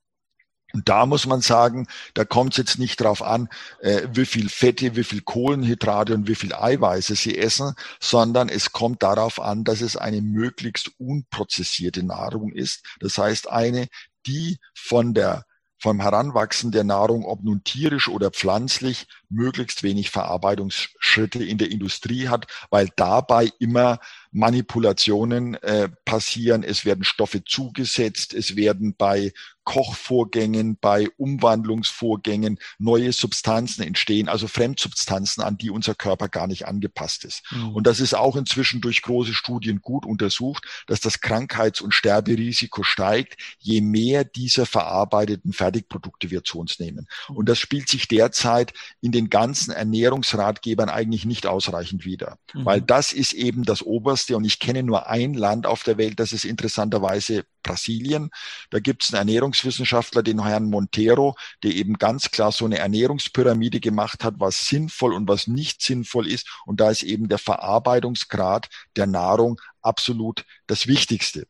[0.74, 3.50] Und da muss man sagen, da kommt es jetzt nicht darauf an,
[3.80, 8.74] äh, wie viel Fette, wie viel Kohlenhydrate und wie viel Eiweiße sie essen, sondern es
[8.74, 12.86] kommt darauf an, dass es eine möglichst unprozessierte Nahrung ist.
[13.00, 13.88] Das heißt, eine,
[14.26, 15.46] die von der
[15.80, 22.30] vom Heranwachsen der Nahrung, ob nun tierisch oder pflanzlich, möglichst wenig Verarbeitungsschritte in der Industrie
[22.30, 24.00] hat, weil dabei immer
[24.32, 26.64] Manipulationen äh, passieren.
[26.64, 29.34] Es werden Stoffe zugesetzt, es werden bei
[29.68, 37.26] Kochvorgängen, bei Umwandlungsvorgängen neue Substanzen entstehen, also Fremdsubstanzen, an die unser Körper gar nicht angepasst
[37.26, 37.44] ist.
[37.52, 37.72] Mhm.
[37.72, 42.84] Und das ist auch inzwischen durch große Studien gut untersucht, dass das Krankheits- und Sterberisiko
[42.84, 47.06] steigt, je mehr dieser verarbeiteten Fertigprodukte wir zu uns nehmen.
[47.28, 48.72] Und das spielt sich derzeit
[49.02, 52.64] in den ganzen Ernährungsratgebern eigentlich nicht ausreichend wider, mhm.
[52.64, 54.38] weil das ist eben das Oberste.
[54.38, 58.32] Und ich kenne nur ein Land auf der Welt, das ist interessanterweise Brasilien.
[58.72, 63.80] Da gibt es einen Ernährungswissenschaftler, den Herrn Montero, der eben ganz klar so eine Ernährungspyramide
[63.80, 66.48] gemacht hat, was sinnvoll und was nicht sinnvoll ist.
[66.66, 71.48] Und da ist eben der Verarbeitungsgrad der Nahrung absolut das Wichtigste.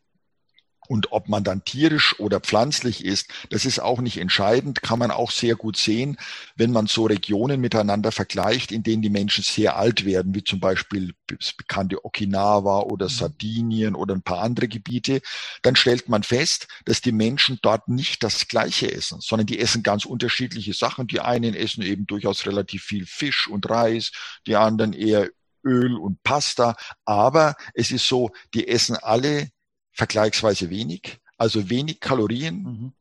[0.87, 5.11] Und ob man dann tierisch oder pflanzlich ist, das ist auch nicht entscheidend, kann man
[5.11, 6.17] auch sehr gut sehen,
[6.55, 10.59] wenn man so Regionen miteinander vergleicht, in denen die Menschen sehr alt werden, wie zum
[10.59, 13.11] Beispiel das bekannte Okinawa oder mhm.
[13.11, 15.21] Sardinien oder ein paar andere Gebiete,
[15.61, 19.83] dann stellt man fest, dass die Menschen dort nicht das Gleiche essen, sondern die essen
[19.83, 21.07] ganz unterschiedliche Sachen.
[21.07, 24.11] Die einen essen eben durchaus relativ viel Fisch und Reis,
[24.45, 25.29] die anderen eher
[25.63, 26.75] Öl und Pasta.
[27.05, 29.49] Aber es ist so, die essen alle
[29.97, 32.93] vergleichsweise wenig, also wenig Kalorien, mhm.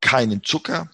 [0.00, 0.90] keinen Zucker,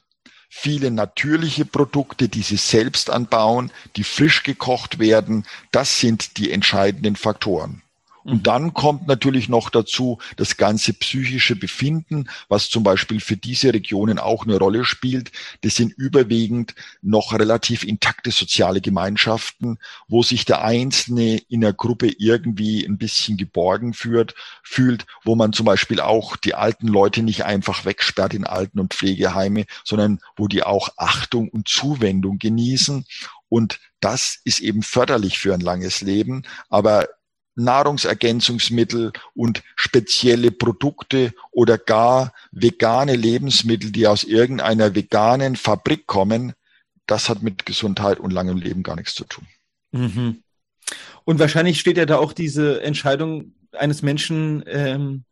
[0.50, 7.16] viele natürliche Produkte, die sie selbst anbauen, die frisch gekocht werden, das sind die entscheidenden
[7.16, 7.82] Faktoren.
[8.28, 13.72] Und dann kommt natürlich noch dazu das ganze psychische Befinden, was zum Beispiel für diese
[13.72, 15.32] Regionen auch eine Rolle spielt.
[15.62, 19.78] Das sind überwiegend noch relativ intakte soziale Gemeinschaften,
[20.08, 25.54] wo sich der Einzelne in der Gruppe irgendwie ein bisschen geborgen führt, fühlt, wo man
[25.54, 30.48] zum Beispiel auch die alten Leute nicht einfach wegsperrt in Alten- und Pflegeheime, sondern wo
[30.48, 33.06] die auch Achtung und Zuwendung genießen.
[33.48, 36.42] Und das ist eben förderlich für ein langes Leben.
[36.68, 37.08] Aber
[37.58, 46.54] Nahrungsergänzungsmittel und spezielle Produkte oder gar vegane Lebensmittel, die aus irgendeiner veganen Fabrik kommen,
[47.06, 49.46] das hat mit Gesundheit und langem Leben gar nichts zu tun.
[49.92, 50.42] Mhm.
[51.24, 55.24] Und wahrscheinlich steht ja da auch diese Entscheidung eines Menschen ähm,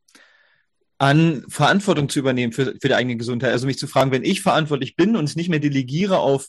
[0.98, 3.52] an, Verantwortung zu übernehmen für, für die eigene Gesundheit.
[3.52, 6.48] Also mich zu fragen, wenn ich verantwortlich bin und es nicht mehr delegiere auf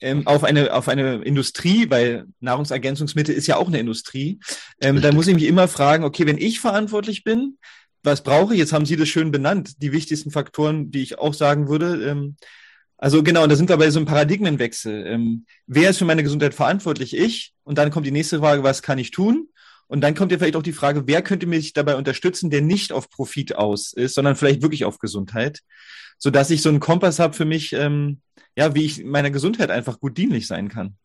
[0.00, 4.40] ähm, auf eine auf eine Industrie, weil Nahrungsergänzungsmittel ist ja auch eine Industrie.
[4.80, 7.58] Ähm, da muss ich mich immer fragen, okay, wenn ich verantwortlich bin,
[8.02, 8.58] was brauche ich?
[8.58, 12.04] Jetzt haben Sie das schön benannt, die wichtigsten Faktoren, die ich auch sagen würde.
[12.04, 12.36] Ähm,
[12.98, 15.06] also genau, und da sind wir bei so einem Paradigmenwechsel.
[15.06, 17.16] Ähm, wer ist für meine Gesundheit verantwortlich?
[17.16, 17.54] Ich.
[17.64, 19.48] Und dann kommt die nächste Frage, was kann ich tun?
[19.86, 22.92] Und dann kommt ja vielleicht auch die Frage, wer könnte mich dabei unterstützen, der nicht
[22.92, 25.60] auf Profit aus ist, sondern vielleicht wirklich auf Gesundheit,
[26.18, 28.20] so dass ich so einen Kompass habe für mich, ähm,
[28.56, 30.96] ja, wie ich meiner Gesundheit einfach gut dienlich sein kann.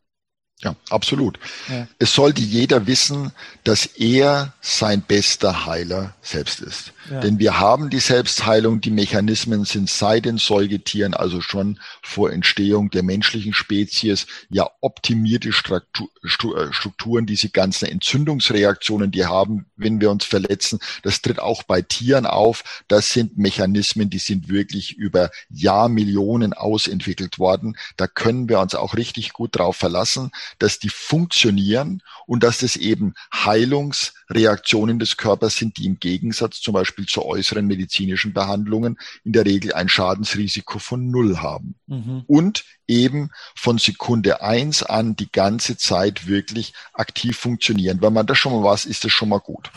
[0.61, 1.39] Ja, absolut.
[1.69, 1.87] Ja.
[1.99, 3.31] Es sollte jeder wissen,
[3.63, 6.91] dass er sein bester Heiler selbst ist.
[7.09, 7.21] Ja.
[7.21, 12.89] Denn wir haben die Selbstheilung, die Mechanismen sind seit den Säugetieren, also schon vor Entstehung
[12.89, 20.25] der menschlichen Spezies, ja optimierte äh, Strukturen, diese ganzen Entzündungsreaktionen, die haben, wenn wir uns
[20.25, 22.83] verletzen, das tritt auch bei Tieren auf.
[22.87, 27.77] Das sind Mechanismen, die sind wirklich über Jahrmillionen ausentwickelt worden.
[27.97, 32.75] Da können wir uns auch richtig gut drauf verlassen, dass die funktionieren und dass das
[32.75, 39.31] eben Heilungsreaktionen des Körpers sind, die im Gegensatz zum Beispiel zu äußeren medizinischen Behandlungen in
[39.31, 41.75] der Regel ein Schadensrisiko von null haben.
[41.87, 42.23] Mhm.
[42.27, 48.01] Und eben von Sekunde eins an die ganze Zeit wirklich aktiv funktionieren.
[48.01, 49.71] Wenn man das schon mal weiß, ist das schon mal gut.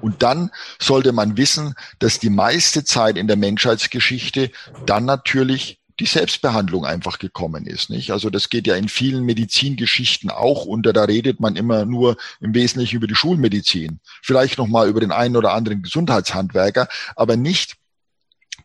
[0.00, 0.50] Und dann
[0.80, 4.50] sollte man wissen, dass die meiste Zeit in der Menschheitsgeschichte
[4.86, 8.10] dann natürlich die Selbstbehandlung einfach gekommen ist, nicht?
[8.10, 10.92] Also das geht ja in vielen Medizingeschichten auch unter.
[10.92, 15.12] Da redet man immer nur im Wesentlichen über die Schulmedizin, vielleicht noch mal über den
[15.12, 17.76] einen oder anderen Gesundheitshandwerker, aber nicht,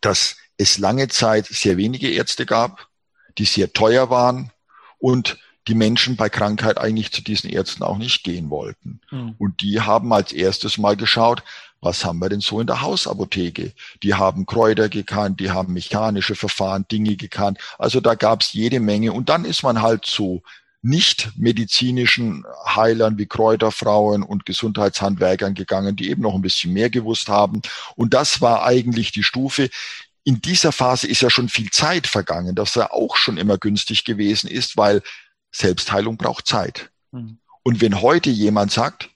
[0.01, 2.87] dass es lange Zeit sehr wenige Ärzte gab,
[3.37, 4.51] die sehr teuer waren
[4.97, 5.37] und
[5.67, 9.01] die Menschen bei Krankheit eigentlich zu diesen Ärzten auch nicht gehen wollten.
[9.11, 9.35] Mhm.
[9.37, 11.43] Und die haben als erstes mal geschaut,
[11.81, 13.71] was haben wir denn so in der Hausapotheke?
[14.03, 17.57] Die haben Kräuter gekannt, die haben mechanische Verfahren, Dinge gekannt.
[17.77, 19.13] Also da gab es jede Menge.
[19.13, 20.41] Und dann ist man halt zu
[20.81, 27.27] nicht medizinischen Heilern wie Kräuterfrauen und Gesundheitshandwerkern gegangen, die eben noch ein bisschen mehr gewusst
[27.27, 27.61] haben.
[27.95, 29.69] Und das war eigentlich die Stufe,
[30.23, 34.03] in dieser Phase ist ja schon viel Zeit vergangen, dass er auch schon immer günstig
[34.03, 35.01] gewesen ist, weil
[35.51, 36.91] Selbstheilung braucht Zeit.
[37.11, 37.39] Mhm.
[37.63, 39.09] Und wenn heute jemand sagt,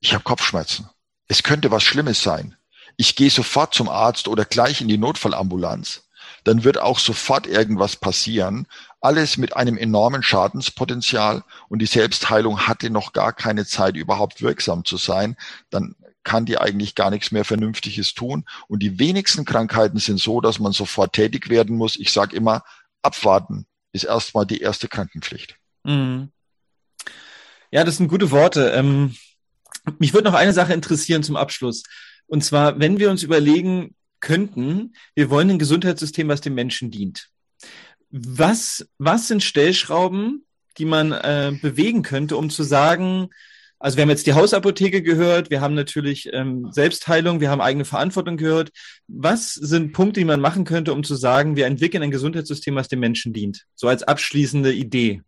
[0.00, 0.88] ich habe Kopfschmerzen,
[1.28, 2.56] es könnte was Schlimmes sein,
[2.96, 6.02] ich gehe sofort zum Arzt oder gleich in die Notfallambulanz,
[6.44, 8.66] dann wird auch sofort irgendwas passieren.
[9.00, 14.84] Alles mit einem enormen Schadenspotenzial und die Selbstheilung hatte noch gar keine Zeit, überhaupt wirksam
[14.84, 15.36] zu sein.
[15.70, 18.44] Dann kann die eigentlich gar nichts mehr Vernünftiges tun.
[18.68, 21.96] Und die wenigsten Krankheiten sind so, dass man sofort tätig werden muss.
[21.96, 22.64] Ich sage immer,
[23.02, 25.56] abwarten ist erstmal die erste Krankenpflicht.
[25.86, 26.30] Mhm.
[27.70, 28.72] Ja, das sind gute Worte.
[28.74, 29.14] Ähm,
[29.98, 31.82] mich würde noch eine Sache interessieren zum Abschluss.
[32.26, 37.28] Und zwar, wenn wir uns überlegen könnten, wir wollen ein Gesundheitssystem, was dem Menschen dient.
[38.10, 40.44] Was, was sind Stellschrauben,
[40.78, 43.28] die man äh, bewegen könnte, um zu sagen,
[43.78, 47.84] also wir haben jetzt die Hausapotheke gehört, wir haben natürlich ähm, Selbstheilung, wir haben eigene
[47.84, 48.70] Verantwortung gehört.
[49.06, 52.88] Was sind Punkte, die man machen könnte, um zu sagen, wir entwickeln ein Gesundheitssystem, was
[52.88, 53.66] dem Menschen dient?
[53.74, 55.22] So als abschließende Idee.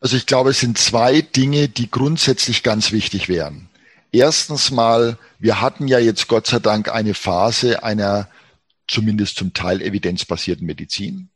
[0.00, 3.68] Also ich glaube, es sind zwei Dinge, die grundsätzlich ganz wichtig wären.
[4.12, 8.28] Erstens mal, wir hatten ja jetzt Gott sei Dank eine Phase einer
[8.88, 11.30] zumindest zum Teil evidenzbasierten Medizin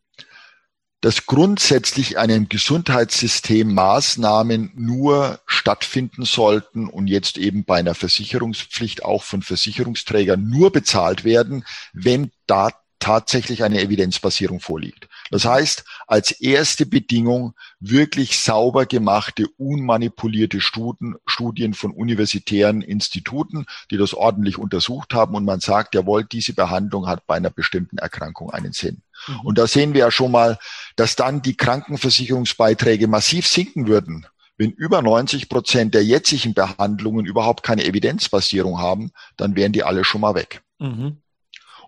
[1.04, 9.22] dass grundsätzlich einem Gesundheitssystem Maßnahmen nur stattfinden sollten und jetzt eben bei einer Versicherungspflicht auch
[9.22, 12.70] von Versicherungsträgern nur bezahlt werden, wenn da
[13.00, 15.08] tatsächlich eine Evidenzbasierung vorliegt.
[15.30, 23.96] Das heißt, als erste Bedingung wirklich sauber gemachte, unmanipulierte Studien, Studien von universitären Instituten, die
[23.96, 28.50] das ordentlich untersucht haben und man sagt, jawohl, diese Behandlung hat bei einer bestimmten Erkrankung
[28.50, 29.02] einen Sinn.
[29.28, 29.40] Mhm.
[29.40, 30.58] Und da sehen wir ja schon mal,
[30.96, 34.26] dass dann die Krankenversicherungsbeiträge massiv sinken würden.
[34.56, 40.04] Wenn über 90 Prozent der jetzigen Behandlungen überhaupt keine Evidenzbasierung haben, dann wären die alle
[40.04, 40.62] schon mal weg.
[40.78, 41.18] Mhm.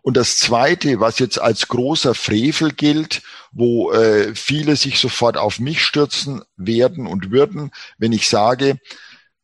[0.06, 5.58] Und das Zweite, was jetzt als großer Frevel gilt, wo äh, viele sich sofort auf
[5.58, 8.78] mich stürzen werden und würden, wenn ich sage,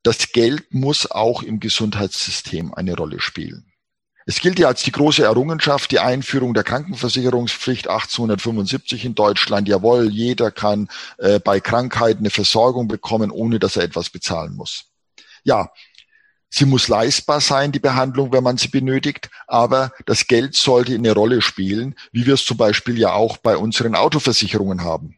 [0.05, 3.73] das Geld muss auch im Gesundheitssystem eine Rolle spielen.
[4.25, 9.67] Es gilt ja als die große Errungenschaft die Einführung der Krankenversicherungspflicht 1875 in Deutschland.
[9.67, 10.87] Jawohl, jeder kann
[11.19, 14.85] äh, bei Krankheiten eine Versorgung bekommen, ohne dass er etwas bezahlen muss.
[15.43, 15.73] Ja,
[16.53, 21.13] sie muss leistbar sein, die Behandlung, wenn man sie benötigt, aber das Geld sollte eine
[21.13, 25.17] Rolle spielen, wie wir es zum Beispiel ja auch bei unseren Autoversicherungen haben.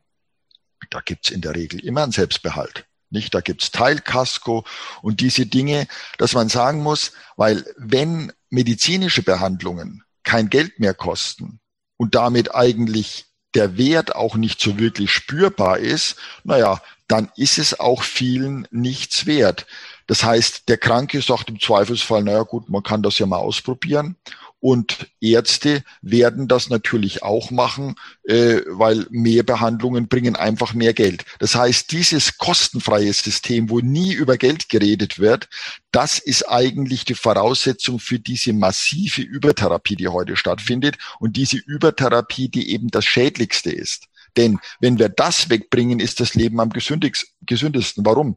[0.91, 2.87] Da gibt's in der Regel immer einen Selbstbehalt.
[3.11, 3.35] Nicht?
[3.35, 4.65] Da gibt's Teilkasko
[5.03, 5.89] und diese Dinge,
[6.19, 11.61] dass man sagen muss, weil wenn medizinische Behandlungen kein Geld mehr kosten
[11.97, 17.79] und damit eigentlich der Wert auch nicht so wirklich spürbar ist, naja, dann ist es
[17.79, 19.67] auch vielen nichts wert.
[20.07, 24.17] Das heißt, der Kranke sagt im Zweifelsfall, naja gut, man kann das ja mal ausprobieren.
[24.65, 31.27] Und Ärzte werden das natürlich auch machen, äh, weil mehr Behandlungen bringen einfach mehr Geld.
[31.39, 35.51] Das heißt, dieses kostenfreie System, wo nie über Geld geredet wird,
[35.93, 42.49] das ist eigentlich die Voraussetzung für diese massive Übertherapie, die heute stattfindet und diese Übertherapie,
[42.49, 44.09] die eben das Schädlichste ist.
[44.37, 48.05] Denn wenn wir das wegbringen, ist das Leben am gesündesten.
[48.05, 48.37] Warum?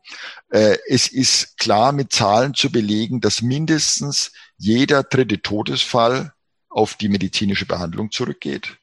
[0.50, 6.34] Äh, es ist klar mit Zahlen zu belegen, dass mindestens jeder dritte Todesfall
[6.70, 8.78] auf die medizinische Behandlung zurückgeht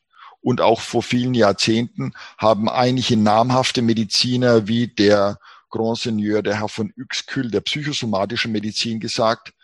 [0.44, 5.38] und auch vor vielen Jahrzehnten haben einige namhafte Mediziner wie der
[5.70, 9.54] Grand Seigneur, der Herr von Uexküll, der psychosomatischen Medizin gesagt,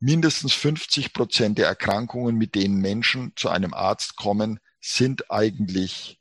[0.00, 6.17] mindestens 50 Prozent der Erkrankungen, mit denen Menschen zu einem Arzt kommen, sind eigentlich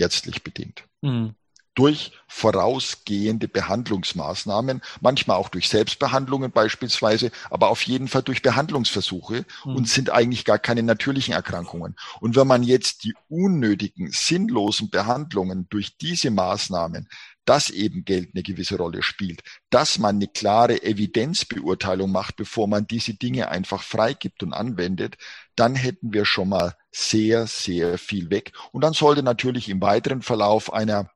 [0.00, 0.84] ärztlich bedingt.
[1.02, 1.34] Mhm
[1.74, 9.76] durch vorausgehende Behandlungsmaßnahmen, manchmal auch durch Selbstbehandlungen beispielsweise, aber auf jeden Fall durch Behandlungsversuche mhm.
[9.76, 11.96] und sind eigentlich gar keine natürlichen Erkrankungen.
[12.20, 17.08] Und wenn man jetzt die unnötigen, sinnlosen Behandlungen durch diese Maßnahmen
[17.46, 22.86] dass eben Geld eine gewisse Rolle spielt, dass man eine klare Evidenzbeurteilung macht, bevor man
[22.86, 25.16] diese Dinge einfach freigibt und anwendet,
[25.56, 28.52] dann hätten wir schon mal sehr, sehr viel weg.
[28.72, 31.10] Und dann sollte natürlich im weiteren Verlauf einer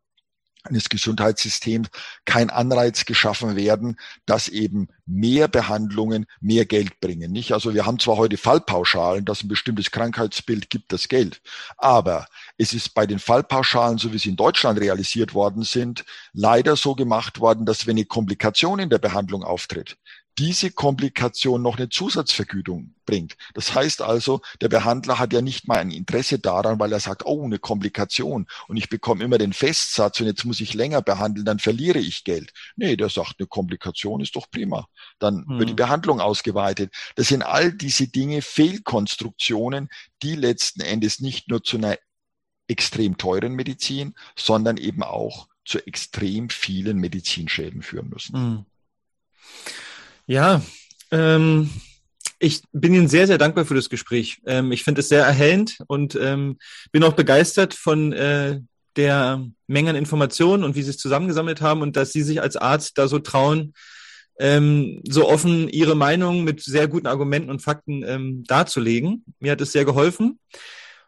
[0.65, 1.89] eines Gesundheitssystems
[2.25, 7.33] kein Anreiz geschaffen werden, dass eben mehr Behandlungen mehr Geld bringen.
[7.33, 7.53] Nicht?
[7.53, 11.43] Also wir haben zwar heute Fallpauschalen, dass ein bestimmtes Krankheitsbild gibt das Geld,
[11.77, 12.27] aber
[12.57, 16.95] es ist bei den Fallpauschalen, so wie sie in Deutschland realisiert worden sind, leider so
[16.95, 19.99] gemacht worden, dass wenn eine Komplikation in der Behandlung auftritt,
[20.39, 23.37] diese Komplikation noch eine Zusatzvergütung bringt.
[23.55, 27.25] Das heißt also, der Behandler hat ja nicht mal ein Interesse daran, weil er sagt,
[27.25, 31.45] oh, eine Komplikation und ich bekomme immer den Festsatz und jetzt muss ich länger behandeln,
[31.45, 32.53] dann verliere ich Geld.
[32.77, 34.89] Nee, der sagt, eine Komplikation ist doch prima.
[35.19, 35.59] Dann hm.
[35.59, 35.75] wird die.
[35.85, 36.95] Behandlung ausgeweitet.
[37.15, 39.91] Das sind all diese Dinge, Fehlkonstruktionen,
[40.23, 41.99] die letzten Endes nicht nur zu einer
[42.69, 48.35] extrem teuren Medizin, sondern eben auch zu extrem vielen Medizinschäden führen müssen.
[48.35, 48.67] Hm.
[50.27, 50.63] Ja,
[51.11, 51.69] ähm,
[52.39, 54.41] ich bin Ihnen sehr, sehr dankbar für das Gespräch.
[54.47, 56.59] Ähm, ich finde es sehr erhellend und ähm,
[56.93, 58.61] bin auch begeistert von äh,
[58.97, 62.57] der Menge an Informationen und wie Sie es zusammengesammelt haben und dass Sie sich als
[62.57, 63.75] Arzt da so trauen,
[64.39, 69.25] ähm, so offen Ihre Meinung mit sehr guten Argumenten und Fakten ähm, darzulegen.
[69.41, 70.39] Mir hat es sehr geholfen.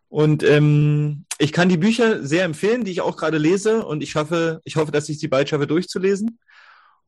[0.09, 3.85] Und ähm, ich kann die Bücher sehr empfehlen, die ich auch gerade lese.
[3.85, 6.39] Und ich hoffe, ich hoffe, dass ich sie bald schaffe durchzulesen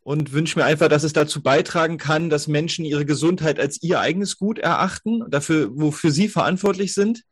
[0.09, 4.01] und wünsche mir einfach, dass es dazu beitragen kann, dass Menschen ihre Gesundheit als ihr
[4.01, 7.24] eigenes Gut erachten, dafür, wofür sie verantwortlich sind.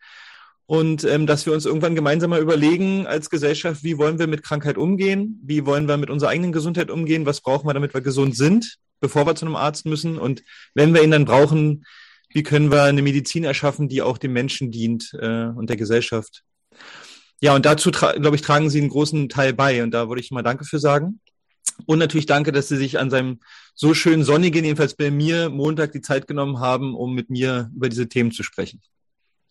[0.67, 4.43] Und ähm, dass wir uns irgendwann gemeinsam mal überlegen als Gesellschaft, wie wollen wir mit
[4.43, 8.03] Krankheit umgehen, wie wollen wir mit unserer eigenen Gesundheit umgehen, was brauchen wir, damit wir
[8.03, 10.19] gesund sind, bevor wir zu einem Arzt müssen.
[10.19, 10.43] Und
[10.75, 11.87] wenn wir ihn dann brauchen,
[12.29, 16.43] wie können wir eine Medizin erschaffen, die auch dem Menschen dient äh, und der Gesellschaft.
[17.41, 19.83] Ja, und dazu, glaube ich, tragen Sie einen großen Teil bei.
[19.83, 21.21] Und da würde ich mal Danke für sagen.
[21.85, 23.41] Und natürlich danke, dass Sie sich an seinem
[23.75, 27.89] so schönen sonnigen, jedenfalls bei mir, Montag die Zeit genommen haben, um mit mir über
[27.89, 28.81] diese Themen zu sprechen.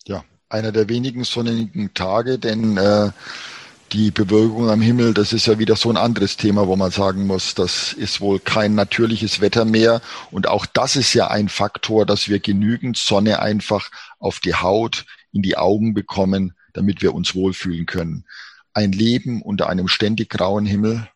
[0.08, 3.12] Ja, einer der wenigen sonnigen Tage, denn äh,
[3.94, 7.28] die Bewölkung am Himmel, das ist ja wieder so ein anderes Thema, wo man sagen
[7.28, 10.02] muss, das ist wohl kein natürliches Wetter mehr.
[10.32, 15.06] Und auch das ist ja ein Faktor, dass wir genügend Sonne einfach auf die Haut,
[15.32, 18.26] in die Augen bekommen, damit wir uns wohlfühlen können.
[18.74, 21.08] Ein Leben unter einem ständig grauen Himmel,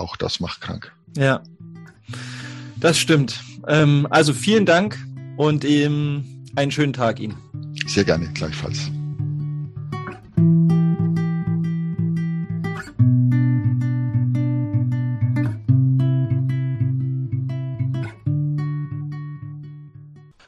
[0.00, 0.92] auch das macht krank.
[1.16, 1.42] Ja,
[2.76, 3.42] das stimmt.
[3.66, 4.98] Ähm, also vielen Dank
[5.36, 6.24] und ähm,
[6.56, 7.36] einen schönen Tag Ihnen.
[7.86, 8.90] Sehr gerne, gleichfalls.